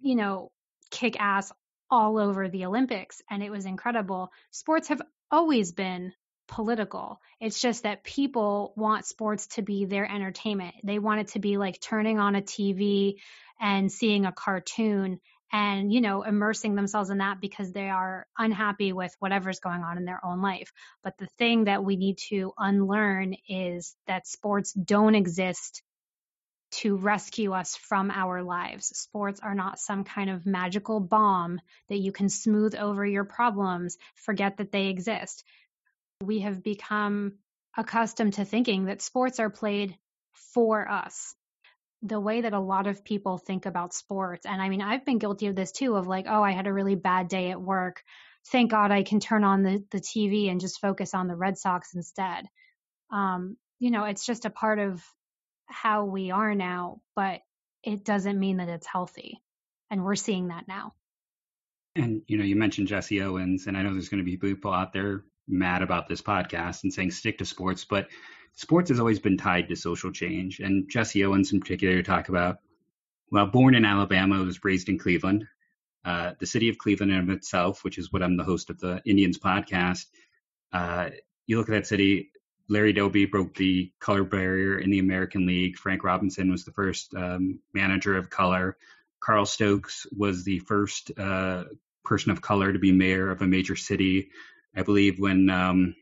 you 0.00 0.16
know, 0.16 0.50
kick 0.90 1.16
ass 1.20 1.52
all 1.90 2.18
over 2.18 2.48
the 2.48 2.64
Olympics, 2.64 3.22
and 3.30 3.42
it 3.42 3.50
was 3.50 3.64
incredible. 3.64 4.32
Sports 4.50 4.88
have 4.88 5.02
always 5.30 5.70
been 5.72 6.12
political. 6.48 7.20
It's 7.40 7.60
just 7.60 7.82
that 7.82 8.04
people 8.04 8.72
want 8.76 9.06
sports 9.06 9.46
to 9.48 9.62
be 9.62 9.84
their 9.84 10.10
entertainment. 10.10 10.74
They 10.84 10.98
want 10.98 11.20
it 11.20 11.28
to 11.28 11.38
be 11.38 11.56
like 11.56 11.80
turning 11.80 12.18
on 12.18 12.36
a 12.36 12.42
TV 12.42 13.16
and 13.60 13.90
seeing 13.90 14.26
a 14.26 14.32
cartoon 14.32 15.20
and, 15.52 15.92
you 15.92 16.00
know, 16.00 16.22
immersing 16.22 16.74
themselves 16.74 17.10
in 17.10 17.18
that 17.18 17.40
because 17.40 17.72
they 17.72 17.88
are 17.88 18.26
unhappy 18.36 18.92
with 18.92 19.14
whatever's 19.20 19.60
going 19.60 19.82
on 19.82 19.96
in 19.96 20.04
their 20.04 20.24
own 20.24 20.42
life. 20.42 20.72
But 21.04 21.18
the 21.18 21.28
thing 21.38 21.64
that 21.64 21.84
we 21.84 21.96
need 21.96 22.18
to 22.28 22.52
unlearn 22.58 23.36
is 23.48 23.94
that 24.06 24.26
sports 24.26 24.72
don't 24.72 25.14
exist 25.14 25.82
to 26.72 26.96
rescue 26.96 27.52
us 27.52 27.76
from 27.76 28.10
our 28.10 28.42
lives. 28.42 28.88
Sports 28.88 29.40
are 29.40 29.54
not 29.54 29.78
some 29.78 30.04
kind 30.04 30.30
of 30.30 30.46
magical 30.46 31.00
balm 31.00 31.60
that 31.88 31.98
you 31.98 32.12
can 32.12 32.28
smooth 32.28 32.74
over 32.74 33.06
your 33.06 33.24
problems, 33.24 33.96
forget 34.16 34.56
that 34.56 34.72
they 34.72 34.88
exist. 34.88 35.44
We 36.22 36.40
have 36.40 36.62
become 36.62 37.34
accustomed 37.76 38.34
to 38.34 38.44
thinking 38.44 38.86
that 38.86 39.02
sports 39.02 39.38
are 39.38 39.50
played 39.50 39.96
for 40.54 40.88
us. 40.88 41.34
The 42.02 42.20
way 42.20 42.42
that 42.42 42.52
a 42.52 42.60
lot 42.60 42.86
of 42.86 43.04
people 43.04 43.38
think 43.38 43.66
about 43.66 43.94
sports, 43.94 44.46
and 44.46 44.60
I 44.60 44.68
mean, 44.68 44.82
I've 44.82 45.04
been 45.04 45.18
guilty 45.18 45.46
of 45.46 45.56
this 45.56 45.72
too 45.72 45.96
of 45.96 46.06
like, 46.06 46.26
oh, 46.28 46.42
I 46.42 46.52
had 46.52 46.66
a 46.66 46.72
really 46.72 46.94
bad 46.94 47.28
day 47.28 47.50
at 47.50 47.60
work. 47.60 48.02
Thank 48.48 48.70
God 48.70 48.92
I 48.92 49.02
can 49.02 49.18
turn 49.18 49.44
on 49.44 49.62
the, 49.62 49.84
the 49.90 50.00
TV 50.00 50.50
and 50.50 50.60
just 50.60 50.80
focus 50.80 51.14
on 51.14 51.26
the 51.26 51.34
Red 51.34 51.58
Sox 51.58 51.94
instead. 51.94 52.46
Um, 53.10 53.56
you 53.78 53.90
know, 53.90 54.04
it's 54.04 54.24
just 54.24 54.44
a 54.44 54.50
part 54.50 54.78
of 54.78 55.02
how 55.66 56.04
we 56.04 56.30
are 56.30 56.54
now, 56.54 57.00
but 57.14 57.40
it 57.82 58.04
doesn't 58.04 58.38
mean 58.38 58.58
that 58.58 58.68
it's 58.68 58.86
healthy. 58.86 59.42
And 59.90 60.04
we're 60.04 60.16
seeing 60.16 60.48
that 60.48 60.68
now. 60.68 60.92
And, 61.94 62.22
you 62.26 62.36
know, 62.36 62.44
you 62.44 62.56
mentioned 62.56 62.88
Jesse 62.88 63.22
Owens, 63.22 63.66
and 63.66 63.76
I 63.76 63.82
know 63.82 63.92
there's 63.92 64.08
going 64.08 64.24
to 64.24 64.30
be 64.30 64.36
people 64.36 64.72
out 64.72 64.92
there 64.92 65.24
mad 65.48 65.82
about 65.82 66.08
this 66.08 66.22
podcast 66.22 66.82
and 66.82 66.92
saying 66.92 67.10
stick 67.10 67.38
to 67.38 67.44
sports, 67.44 67.84
but 67.84 68.08
sports 68.54 68.90
has 68.90 69.00
always 69.00 69.18
been 69.18 69.36
tied 69.36 69.68
to 69.68 69.76
social 69.76 70.10
change. 70.12 70.60
And 70.60 70.88
Jesse 70.88 71.24
Owens, 71.24 71.52
in 71.52 71.60
particular, 71.60 72.02
talk 72.02 72.28
about, 72.28 72.58
well, 73.30 73.46
born 73.46 73.74
in 73.74 73.84
Alabama, 73.84 74.42
was 74.42 74.64
raised 74.64 74.88
in 74.88 74.98
Cleveland. 74.98 75.46
Uh, 76.04 76.32
the 76.38 76.46
city 76.46 76.68
of 76.68 76.78
Cleveland 76.78 77.12
in 77.12 77.30
itself, 77.30 77.82
which 77.82 77.98
is 77.98 78.12
what 78.12 78.22
I'm 78.22 78.36
the 78.36 78.44
host 78.44 78.70
of 78.70 78.78
the 78.78 79.02
Indians 79.04 79.38
podcast, 79.38 80.06
uh, 80.72 81.10
you 81.46 81.58
look 81.58 81.68
at 81.68 81.72
that 81.72 81.86
city, 81.86 82.30
Larry 82.68 82.92
Doby 82.92 83.26
broke 83.26 83.54
the 83.54 83.92
color 84.00 84.24
barrier 84.24 84.78
in 84.78 84.90
the 84.90 84.98
American 84.98 85.46
League. 85.46 85.76
Frank 85.76 86.02
Robinson 86.02 86.50
was 86.50 86.64
the 86.64 86.72
first 86.72 87.14
um, 87.14 87.60
manager 87.72 88.16
of 88.16 88.30
color. 88.30 88.76
Carl 89.20 89.46
Stokes 89.46 90.06
was 90.16 90.44
the 90.44 90.58
first 90.60 91.10
uh, 91.18 91.64
person 92.04 92.30
of 92.30 92.40
color 92.40 92.72
to 92.72 92.78
be 92.78 92.92
mayor 92.92 93.30
of 93.30 93.42
a 93.42 93.46
major 93.46 93.76
city. 93.76 94.30
I 94.76 94.82
believe 94.82 95.18
when, 95.18 95.48
um, 95.48 95.94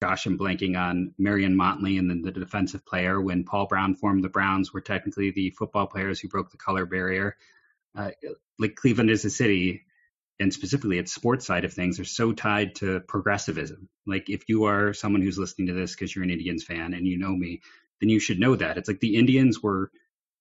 gosh, 0.00 0.26
I'm 0.26 0.38
blanking 0.38 0.78
on 0.78 1.14
Marion 1.18 1.56
Motley 1.56 1.98
and 1.98 2.08
then 2.08 2.22
the 2.22 2.30
defensive 2.30 2.86
player. 2.86 3.20
When 3.20 3.44
Paul 3.44 3.66
Brown 3.66 3.96
formed 3.96 4.22
the 4.22 4.28
Browns, 4.28 4.72
were 4.72 4.80
technically 4.80 5.30
the 5.30 5.50
football 5.50 5.86
players 5.86 6.20
who 6.20 6.28
broke 6.28 6.50
the 6.50 6.56
color 6.56 6.86
barrier. 6.86 7.36
Uh, 7.96 8.10
like 8.58 8.76
Cleveland 8.76 9.10
is 9.10 9.24
a 9.24 9.30
city 9.30 9.82
and 10.40 10.52
specifically 10.52 10.98
its 10.98 11.14
sports 11.14 11.46
side 11.46 11.64
of 11.64 11.72
things 11.72 12.00
are 12.00 12.04
so 12.04 12.32
tied 12.32 12.74
to 12.76 13.00
progressivism. 13.00 13.88
Like 14.06 14.28
if 14.28 14.48
you 14.48 14.64
are 14.64 14.92
someone 14.92 15.22
who's 15.22 15.38
listening 15.38 15.68
to 15.68 15.74
this 15.74 15.92
because 15.92 16.14
you're 16.14 16.24
an 16.24 16.30
Indians 16.30 16.64
fan 16.64 16.92
and 16.92 17.06
you 17.06 17.18
know 17.18 17.34
me, 17.34 17.60
then 18.00 18.08
you 18.08 18.18
should 18.18 18.40
know 18.40 18.56
that. 18.56 18.76
It's 18.76 18.88
like 18.88 19.00
the 19.00 19.16
Indians 19.16 19.62
were 19.62 19.90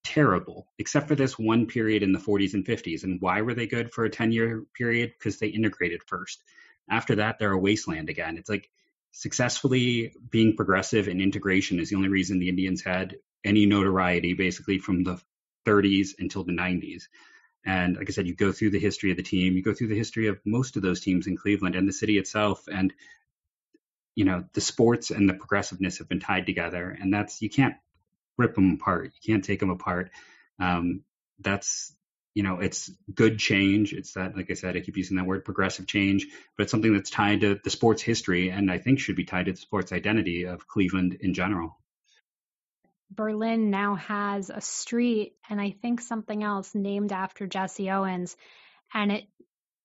terrible, 0.04 0.68
except 0.80 1.08
for 1.08 1.16
this 1.16 1.38
one 1.38 1.68
period 1.68 2.04
in 2.04 2.12
the 2.12 2.20
40s 2.20 2.56
and 2.56 2.66
50s. 2.66 3.04
And 3.04 3.22
why 3.22 3.42
were 3.42 3.54
they 3.54 3.68
good 3.68 3.94
for 3.94 4.04
a 4.04 4.10
10 4.10 4.32
year 4.32 4.64
period? 4.76 5.14
Because 5.18 5.38
they 5.38 5.48
integrated 5.48 6.02
first. 6.08 6.44
After 6.90 7.16
that, 7.16 7.40
they're 7.40 7.52
a 7.52 7.60
wasteland 7.60 8.10
again. 8.10 8.38
It's 8.38 8.50
like 8.50 8.70
successfully 9.12 10.14
being 10.30 10.56
progressive 10.56 11.08
and 11.08 11.22
integration 11.22 11.80
is 11.80 11.90
the 11.90 11.96
only 11.96 12.10
reason 12.10 12.40
the 12.40 12.50
Indians 12.50 12.84
had 12.84 13.16
any 13.44 13.66
notoriety 13.66 14.34
basically 14.34 14.80
from 14.80 15.04
the 15.04 15.22
30s 15.66 16.10
until 16.20 16.44
the 16.44 16.52
90s. 16.52 17.04
And 17.66 17.96
like 17.96 18.10
I 18.10 18.12
said, 18.12 18.28
you 18.28 18.36
go 18.36 18.52
through 18.52 18.72
the 18.72 18.80
history 18.80 19.12
of 19.12 19.18
the 19.18 19.24
team, 19.24 19.54
you 19.54 19.64
go 19.64 19.74
through 19.74 19.88
the 19.88 19.98
history 19.98 20.28
of 20.28 20.40
most 20.46 20.76
of 20.76 20.82
those 20.82 21.00
teams 21.00 21.28
in 21.28 21.38
Cleveland 21.38 21.76
and 21.76 21.88
the 21.88 21.94
city 21.94 22.18
itself. 22.18 22.68
And, 22.68 22.94
you 24.16 24.26
know, 24.26 24.44
the 24.54 24.62
sports 24.62 25.12
and 25.12 25.30
the 25.30 25.34
progressiveness 25.34 26.00
have 26.00 26.10
been 26.10 26.20
tied 26.20 26.46
together. 26.46 26.90
And 26.90 27.14
that's, 27.14 27.42
you 27.42 27.50
can't 27.50 27.76
rip 28.38 28.56
them 28.56 28.74
apart. 28.74 29.14
You 29.22 29.34
can't 29.34 29.44
take 29.44 29.60
them 29.60 29.70
apart. 29.70 30.12
Um, 30.60 31.04
that's, 31.40 31.96
you 32.34 32.44
know, 32.44 32.60
it's 32.60 32.92
good 33.14 33.38
change. 33.38 33.94
It's 33.94 34.14
that, 34.14 34.36
like 34.36 34.50
I 34.50 34.56
said, 34.56 34.76
I 34.76 34.82
keep 34.82 34.98
using 34.98 35.18
that 35.18 35.26
word 35.26 35.46
progressive 35.46 35.86
change, 35.88 36.28
but 36.58 36.64
it's 36.64 36.72
something 36.72 36.94
that's 36.94 37.10
tied 37.10 37.42
to 37.42 37.60
the 37.64 37.70
sports 37.70 38.02
history 38.02 38.50
and 38.50 38.72
I 38.72 38.80
think 38.80 39.00
should 39.00 39.16
be 39.16 39.26
tied 39.26 39.46
to 39.46 39.52
the 39.52 39.58
sports 39.58 39.92
identity 39.92 40.46
of 40.46 40.68
Cleveland 40.68 41.18
in 41.22 41.34
general. 41.34 41.78
Berlin 43.12 43.70
now 43.70 43.96
has 43.96 44.50
a 44.50 44.62
street 44.62 45.36
and 45.50 45.62
I 45.62 45.76
think 45.82 46.02
something 46.02 46.44
else 46.44 46.74
named 46.74 47.12
after 47.12 47.46
Jesse 47.46 47.92
Owens 47.92 48.36
and 48.94 49.12
it 49.12 49.26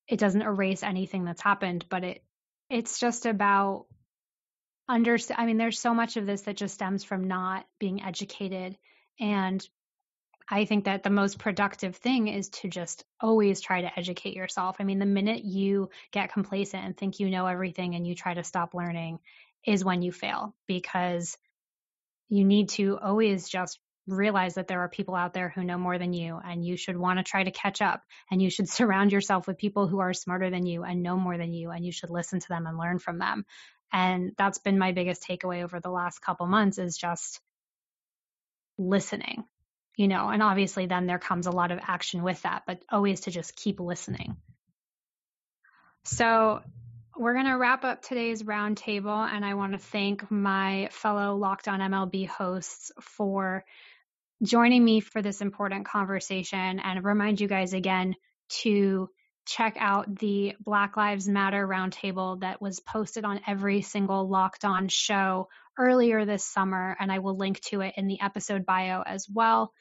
it 0.06 0.18
doesn't 0.18 0.40
erase 0.40 0.82
anything 0.82 1.24
that's 1.24 1.42
happened 1.42 1.84
but 1.90 2.04
it 2.04 2.22
it's 2.70 2.98
just 2.98 3.26
about 3.26 3.84
understand 4.88 5.40
I 5.40 5.44
mean 5.44 5.58
there's 5.58 5.78
so 5.78 5.92
much 5.92 6.16
of 6.16 6.24
this 6.24 6.42
that 6.42 6.56
just 6.56 6.72
stems 6.72 7.04
from 7.04 7.28
not 7.28 7.66
being 7.78 8.02
educated 8.02 8.78
and 9.20 9.66
I 10.50 10.64
think 10.64 10.84
that 10.84 11.02
the 11.02 11.10
most 11.10 11.38
productive 11.38 11.96
thing 11.96 12.28
is 12.28 12.48
to 12.48 12.68
just 12.68 13.04
always 13.20 13.60
try 13.60 13.82
to 13.82 13.98
educate 13.98 14.34
yourself. 14.34 14.76
I 14.80 14.84
mean, 14.84 14.98
the 14.98 15.06
minute 15.06 15.44
you 15.44 15.90
get 16.10 16.32
complacent 16.32 16.84
and 16.84 16.96
think 16.96 17.20
you 17.20 17.28
know 17.28 17.46
everything 17.46 17.94
and 17.94 18.06
you 18.06 18.14
try 18.14 18.32
to 18.32 18.44
stop 18.44 18.72
learning 18.72 19.18
is 19.66 19.84
when 19.84 20.00
you 20.00 20.10
fail 20.10 20.54
because 20.66 21.36
you 22.30 22.44
need 22.44 22.70
to 22.70 22.98
always 22.98 23.48
just 23.48 23.78
realize 24.06 24.54
that 24.54 24.68
there 24.68 24.80
are 24.80 24.88
people 24.88 25.14
out 25.14 25.34
there 25.34 25.50
who 25.50 25.62
know 25.62 25.76
more 25.76 25.98
than 25.98 26.14
you 26.14 26.40
and 26.42 26.64
you 26.64 26.78
should 26.78 26.96
want 26.96 27.18
to 27.18 27.22
try 27.22 27.44
to 27.44 27.50
catch 27.50 27.82
up 27.82 28.02
and 28.30 28.40
you 28.40 28.48
should 28.48 28.68
surround 28.70 29.12
yourself 29.12 29.46
with 29.46 29.58
people 29.58 29.86
who 29.86 29.98
are 29.98 30.14
smarter 30.14 30.48
than 30.48 30.64
you 30.64 30.82
and 30.82 31.02
know 31.02 31.16
more 31.16 31.36
than 31.36 31.52
you 31.52 31.70
and 31.70 31.84
you 31.84 31.92
should 31.92 32.08
listen 32.08 32.40
to 32.40 32.48
them 32.48 32.66
and 32.66 32.78
learn 32.78 32.98
from 32.98 33.18
them 33.18 33.44
and 33.92 34.32
that's 34.38 34.58
been 34.58 34.78
my 34.78 34.92
biggest 34.92 35.22
takeaway 35.22 35.62
over 35.62 35.80
the 35.80 35.90
last 35.90 36.20
couple 36.20 36.46
months 36.46 36.78
is 36.78 36.96
just 36.96 37.40
listening 38.78 39.44
you 39.98 40.08
know 40.08 40.28
and 40.28 40.42
obviously 40.42 40.86
then 40.86 41.06
there 41.06 41.18
comes 41.18 41.46
a 41.46 41.50
lot 41.50 41.72
of 41.72 41.78
action 41.82 42.22
with 42.22 42.40
that 42.42 42.62
but 42.66 42.82
always 42.90 43.20
to 43.22 43.30
just 43.30 43.54
keep 43.54 43.80
listening. 43.80 44.36
So 46.04 46.62
we're 47.18 47.34
going 47.34 47.46
to 47.46 47.58
wrap 47.58 47.84
up 47.84 48.00
today's 48.00 48.44
roundtable, 48.44 49.28
and 49.28 49.44
I 49.44 49.54
want 49.54 49.72
to 49.72 49.78
thank 49.78 50.30
my 50.30 50.88
fellow 50.92 51.36
Locked 51.36 51.66
On 51.66 51.80
MLB 51.80 52.28
hosts 52.28 52.92
for 53.00 53.64
joining 54.42 54.84
me 54.84 55.00
for 55.00 55.20
this 55.20 55.40
important 55.40 55.84
conversation 55.84 56.78
and 56.78 57.04
remind 57.04 57.40
you 57.40 57.48
guys 57.48 57.72
again 57.72 58.14
to 58.62 59.10
check 59.46 59.76
out 59.80 60.18
the 60.18 60.54
Black 60.60 60.96
Lives 60.96 61.26
Matter 61.26 61.66
roundtable 61.66 62.40
that 62.40 62.62
was 62.62 62.78
posted 62.80 63.24
on 63.24 63.40
every 63.46 63.82
single 63.82 64.28
Locked 64.28 64.64
On 64.64 64.86
show 64.88 65.48
earlier 65.78 66.24
this 66.24 66.44
summer, 66.44 66.96
and 66.98 67.10
I 67.10 67.20
will 67.20 67.36
link 67.36 67.60
to 67.66 67.80
it 67.80 67.94
in 67.96 68.08
the 68.08 68.20
episode 68.20 68.66
bio 68.66 69.02
as 69.02 69.26
well. 69.32 69.72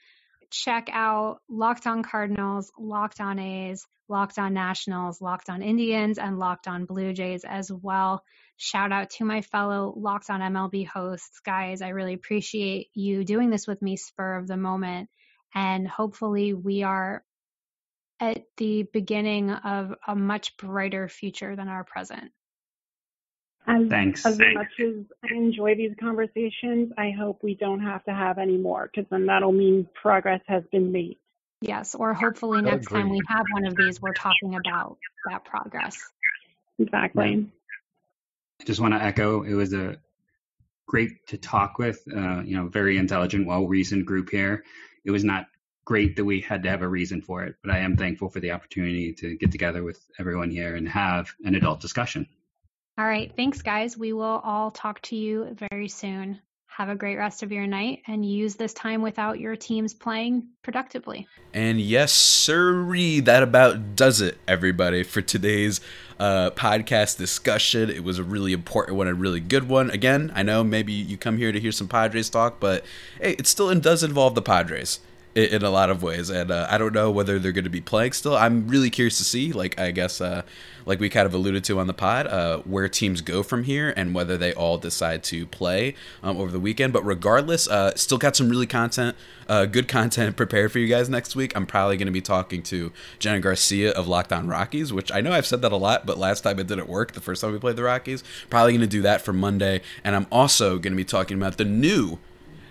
Check 0.50 0.90
out 0.92 1.40
Locked 1.50 1.88
On 1.88 2.04
Cardinals, 2.04 2.72
Locked 2.78 3.20
On 3.20 3.38
A's, 3.40 3.86
Locked 4.08 4.40
On 4.40 4.54
Nationals, 4.54 5.22
Locked 5.22 5.50
On 5.50 5.62
Indians, 5.62 6.18
and 6.18 6.40
Locked 6.40 6.68
On 6.68 6.86
Blue 6.86 7.12
Jays 7.14 7.44
as 7.44 7.72
well. 7.72 8.24
Shout 8.56 8.92
out 8.92 9.10
to 9.12 9.26
my 9.26 9.42
fellow 9.42 9.94
Locked 9.98 10.30
On 10.30 10.40
MLB 10.40 10.88
hosts. 10.88 11.42
Guys, 11.42 11.82
I 11.82 11.90
really 11.90 12.14
appreciate 12.14 12.88
you 12.94 13.26
doing 13.26 13.50
this 13.50 13.68
with 13.68 13.82
me 13.82 13.98
spur 13.98 14.38
of 14.38 14.48
the 14.48 14.58
moment. 14.58 15.10
And 15.54 15.88
hopefully, 15.88 16.54
we 16.54 16.84
are 16.84 17.24
at 18.20 18.44
the 18.58 18.84
beginning 18.84 19.52
of 19.52 19.94
a 20.08 20.16
much 20.16 20.58
brighter 20.58 21.08
future 21.08 21.56
than 21.56 21.68
our 21.68 21.84
present. 21.84 22.32
As, 23.68 23.88
Thanks. 23.90 24.26
As 24.26 24.38
Thanks. 24.38 24.56
much 24.56 24.80
as 24.80 24.96
I 25.24 25.36
enjoy 25.36 25.76
these 25.76 25.94
conversations, 26.00 26.94
I 26.98 27.12
hope 27.12 27.44
we 27.44 27.54
don't 27.54 27.82
have 27.82 28.04
to 28.06 28.14
have 28.14 28.38
any 28.38 28.58
more 28.58 28.90
because 28.90 29.10
then 29.12 29.26
that'll 29.26 29.52
mean 29.52 29.88
progress 29.94 30.42
has 30.48 30.64
been 30.72 30.92
made. 30.92 31.18
Yes, 31.62 31.96
or 31.96 32.14
hopefully 32.14 32.62
next 32.62 32.88
time 32.88 33.10
we 33.10 33.20
have 33.28 33.46
one 33.52 33.66
of 33.66 33.76
these, 33.76 34.02
we're 34.02 34.14
talking 34.14 34.56
about 34.56 34.98
that 35.30 35.44
progress. 35.44 35.98
Exactly. 36.80 37.50
I 38.62 38.64
just 38.64 38.80
want 38.80 38.94
to 38.94 39.04
echo 39.04 39.42
it 39.44 39.54
was 39.54 39.74
a 39.74 39.98
great 40.86 41.28
to 41.28 41.38
talk 41.38 41.80
with, 41.80 42.02
uh, 42.16 42.42
you 42.42 42.56
know, 42.56 42.68
very 42.68 42.98
intelligent, 42.98 43.48
well 43.48 43.68
reasoned 43.68 44.06
group 44.06 44.30
here. 44.30 44.64
It 45.04 45.12
was 45.12 45.24
not 45.24 45.48
great 45.84 46.16
that 46.18 46.26
we 46.26 46.42
had 46.42 46.64
to 46.64 46.70
have 46.70 46.84
a 46.84 46.88
reason 46.88 47.22
for 47.22 47.44
it, 47.44 47.56
but 47.64 47.74
I 47.74 47.80
am 47.80 47.98
thankful 47.98 48.30
for 48.30 48.40
the 48.40 48.52
opportunity 48.52 49.14
to 49.14 49.36
get 49.36 49.52
together 49.52 49.84
with 49.84 50.00
everyone 50.20 50.52
here 50.52 50.76
and 50.76 50.88
have 50.88 51.34
an 51.44 51.56
adult 51.56 51.82
discussion. 51.82 52.28
All 53.00 53.06
right, 53.06 53.32
thanks, 53.36 53.62
guys. 53.62 53.96
We 53.96 54.12
will 54.12 54.42
all 54.44 54.72
talk 54.72 55.00
to 55.04 55.16
you 55.16 55.56
very 55.70 55.88
soon. 55.88 56.42
Have 56.66 56.90
a 56.90 56.96
great 56.96 57.18
rest 57.18 57.44
of 57.44 57.52
your 57.52 57.68
night 57.68 58.02
and 58.08 58.26
use 58.26 58.56
this 58.56 58.74
time 58.74 59.04
without 59.04 59.40
your 59.40 59.56
teams 59.56 59.94
playing 59.94 60.48
productively. 60.64 61.28
And 61.54 61.80
yes, 61.80 62.12
sirree, 62.12 63.20
that 63.20 63.44
about 63.44 63.96
does 63.96 64.20
it, 64.20 64.40
everybody, 64.48 65.04
for 65.04 65.22
today's 65.22 65.80
uh, 66.20 66.50
podcast 66.52 67.20
discussion. 67.20 67.92
It 67.92 68.04
was 68.04 68.18
a 68.18 68.24
really 68.24 68.52
important 68.52 68.98
one, 68.98 69.08
a 69.08 69.14
really 69.14 69.42
good 69.42 69.70
one. 69.70 69.92
Again, 69.92 70.32
I 70.34 70.42
know 70.42 70.64
maybe 70.64 70.94
you 70.94 71.18
come 71.18 71.38
here 71.38 71.52
to 71.52 71.60
hear 71.60 71.72
some 71.72 71.88
Padres 71.88 72.32
talk, 72.32 72.60
but 72.60 72.84
hey, 73.22 73.34
it 73.34 73.46
still 73.46 73.74
does 73.80 74.02
involve 74.02 74.34
the 74.34 74.42
Padres 74.42 75.02
in, 75.38 75.64
a 75.64 75.70
lot 75.70 75.90
of 75.90 76.02
ways. 76.02 76.30
And 76.30 76.52
uh, 76.52 76.68
I 76.70 76.78
don't 76.78 76.94
know 76.94 77.12
whether 77.12 77.38
they're 77.38 77.52
going 77.52 77.64
to 77.64 77.70
be 77.70 77.82
playing 77.82 78.14
still. 78.14 78.36
I'm 78.36 78.68
really 78.68 78.90
curious 78.90 79.18
to 79.18 79.24
see, 79.24 79.54
like, 79.54 79.80
I 79.80 79.92
guess, 79.92 80.20
uh, 80.20 80.42
like 80.86 81.00
we 81.00 81.10
kind 81.10 81.26
of 81.26 81.34
alluded 81.34 81.64
to 81.66 81.80
on 81.80 81.88
the 81.88 81.94
pod, 81.94 82.28
uh, 82.28 82.60
where 82.60 82.88
teams 82.90 83.22
go 83.22 83.44
from 83.44 83.64
here 83.64 83.94
and 83.96 84.16
whether 84.16 84.38
they 84.38 84.54
all 84.54 84.78
decide 84.78 85.24
to 85.26 85.46
play 85.46 85.96
um, 86.24 86.38
over 86.38 86.52
the 86.52 86.60
weekend. 86.60 86.94
But 86.94 87.06
regardless, 87.06 87.68
uh, 87.68 87.96
still 87.96 88.18
got 88.18 88.36
some 88.36 88.50
really 88.50 88.66
content, 88.66 89.16
uh, 89.48 89.66
good 89.66 89.88
content 89.98 90.36
prepared 90.36 90.72
for 90.72 90.80
you 90.80 90.88
guys 90.88 91.10
next 91.10 91.36
week. 91.36 91.56
I'm 91.56 91.66
probably 91.66 91.98
going 91.98 92.08
to 92.08 92.12
be 92.12 92.22
talking 92.22 92.64
to 92.64 92.92
Jenna 93.20 93.40
Garcia 93.40 93.92
of 93.92 94.08
Locked 94.08 94.34
On 94.34 94.48
Rockies, 94.48 94.92
which 94.92 95.12
I 95.12 95.22
know 95.22 95.34
I've 95.34 95.46
said 95.46 95.62
that 95.62 95.72
a 95.72 95.78
lot, 95.78 96.06
but 96.06 96.18
last 96.18 96.42
time 96.42 96.58
it 96.60 96.68
didn't 96.68 96.90
work 96.90 97.12
the 97.12 97.22
first 97.22 97.42
time 97.42 97.52
we 97.52 97.60
played 97.60 97.76
the 97.76 97.84
Rockies. 97.84 98.24
Probably 98.50 98.72
going 98.72 98.82
to 98.82 98.88
do 98.88 99.02
that 99.04 99.22
for 99.22 99.34
Monday. 99.34 99.82
And 100.04 100.16
I'm 100.16 100.28
also 100.32 100.80
going 100.80 100.94
to 100.94 100.98
be 100.98 101.06
talking 101.06 101.38
about 101.38 101.58
the 101.58 101.66
new 101.66 102.18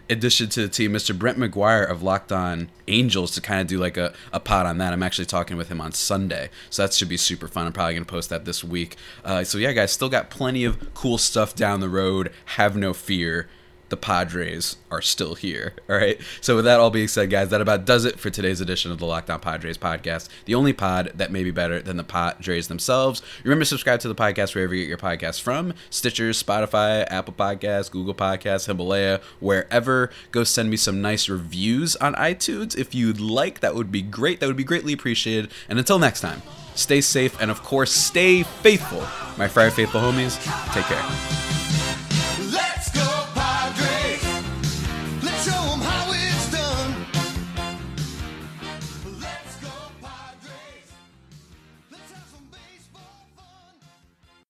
addition 0.09 0.49
to 0.51 0.63
the 0.63 0.69
team, 0.69 0.93
Mr. 0.93 1.17
Brent 1.17 1.39
McGuire 1.39 1.89
of 1.89 2.03
Locked 2.03 2.33
On 2.33 2.69
Angels, 2.89 3.33
to 3.33 3.41
kind 3.41 3.61
of 3.61 3.67
do 3.67 3.79
like 3.79 3.97
a, 3.97 4.13
a 4.33 4.41
pod 4.41 4.67
on 4.67 4.79
that. 4.79 4.93
I'm 4.93 5.03
actually 5.03 5.27
talking 5.27 5.57
with 5.57 5.69
him 5.69 5.81
on 5.81 5.93
Sunday, 5.93 6.51
so 6.71 6.83
that 6.83 6.93
should 6.93 7.09
be 7.09 7.17
super 7.17 7.49
fun. 7.49 7.67
I'm 7.67 7.73
probably 7.73 7.95
going 7.95 8.05
to 8.05 8.11
post 8.11 8.31
that 8.31 8.45
this 8.45 8.63
week. 8.63 8.97
Uh, 9.25 9.45
so, 9.45 9.59
yeah, 9.59 9.73
guys, 9.73 9.93
still 9.93 10.09
got 10.09 10.31
plenty 10.31 10.65
of 10.65 10.95
cool 10.95 11.19
stuff 11.19 11.55
down 11.55 11.81
the 11.81 11.89
road. 11.89 12.33
Have 12.57 12.77
no 12.77 12.93
fear. 12.93 13.49
The 13.89 13.97
Padres 13.97 14.77
are 14.91 15.03
still 15.03 15.35
here. 15.35 15.75
All 15.89 15.97
right. 15.97 16.21
So, 16.41 16.57
with 16.57 16.65
that 16.65 16.81
all 16.81 16.91
being 16.91 17.09
said, 17.09 17.31
guys, 17.31 17.51
that 17.51 17.61
about 17.61 17.85
does 17.85 18.05
it 18.05 18.19
for 18.19 18.31
today's 18.31 18.61
edition 18.61 18.91
of 18.91 18.99
the 18.99 19.07
Locked 19.07 19.31
On 19.31 19.39
Padres 19.39 19.79
podcast. 19.79 20.29
The 20.45 20.55
only 20.55 20.73
pod 20.73 21.13
that 21.15 21.31
may 21.31 21.45
be 21.45 21.51
better 21.51 21.81
than 21.81 21.97
the 21.97 22.05
Padres 22.05 22.69
themselves. 22.69 23.23
Remember 23.45 23.65
to 23.65 23.69
subscribe 23.69 24.01
to 24.01 24.09
the 24.09 24.15
podcast 24.15 24.55
wherever 24.55 24.75
you 24.75 24.83
get 24.83 24.89
your 24.89 24.99
podcasts 24.99 25.41
from 25.41 25.75
Stitcher, 25.91 26.31
Spotify, 26.31 27.07
Apple 27.11 27.35
Podcasts, 27.35 27.91
Google 27.91 28.15
Podcasts, 28.15 28.67
Himalaya, 28.67 29.21
wherever. 29.41 30.11
Go 30.33 30.45
send 30.45 30.71
me 30.71 30.77
some 30.77 31.01
nice 31.01 31.29
reviews 31.29 31.97
on 31.97 32.15
iTunes 32.15 32.77
if 32.77 32.95
you'd 32.95 33.21
like. 33.21 33.61
That 33.61 33.75
would 33.75 33.93
be 33.93 34.03
great. 34.03 34.41
That 34.41 34.47
would 34.47 34.57
be 34.57 34.65
greatly 34.65 34.93
appreciated. 34.93 35.51
And 35.69 35.79
until 35.79 35.99
next 35.99 36.21
time, 36.21 36.43
stay 36.75 37.01
safe 37.01 37.41
and, 37.41 37.51
of 37.51 37.63
course, 37.63 37.93
stay 37.93 38.43
faithful. 38.43 39.01
My 39.39 39.49
Friar 39.49 39.71
Faithful 39.71 40.01
homies, 40.01 40.37
take 40.73 40.85
care. 40.87 41.66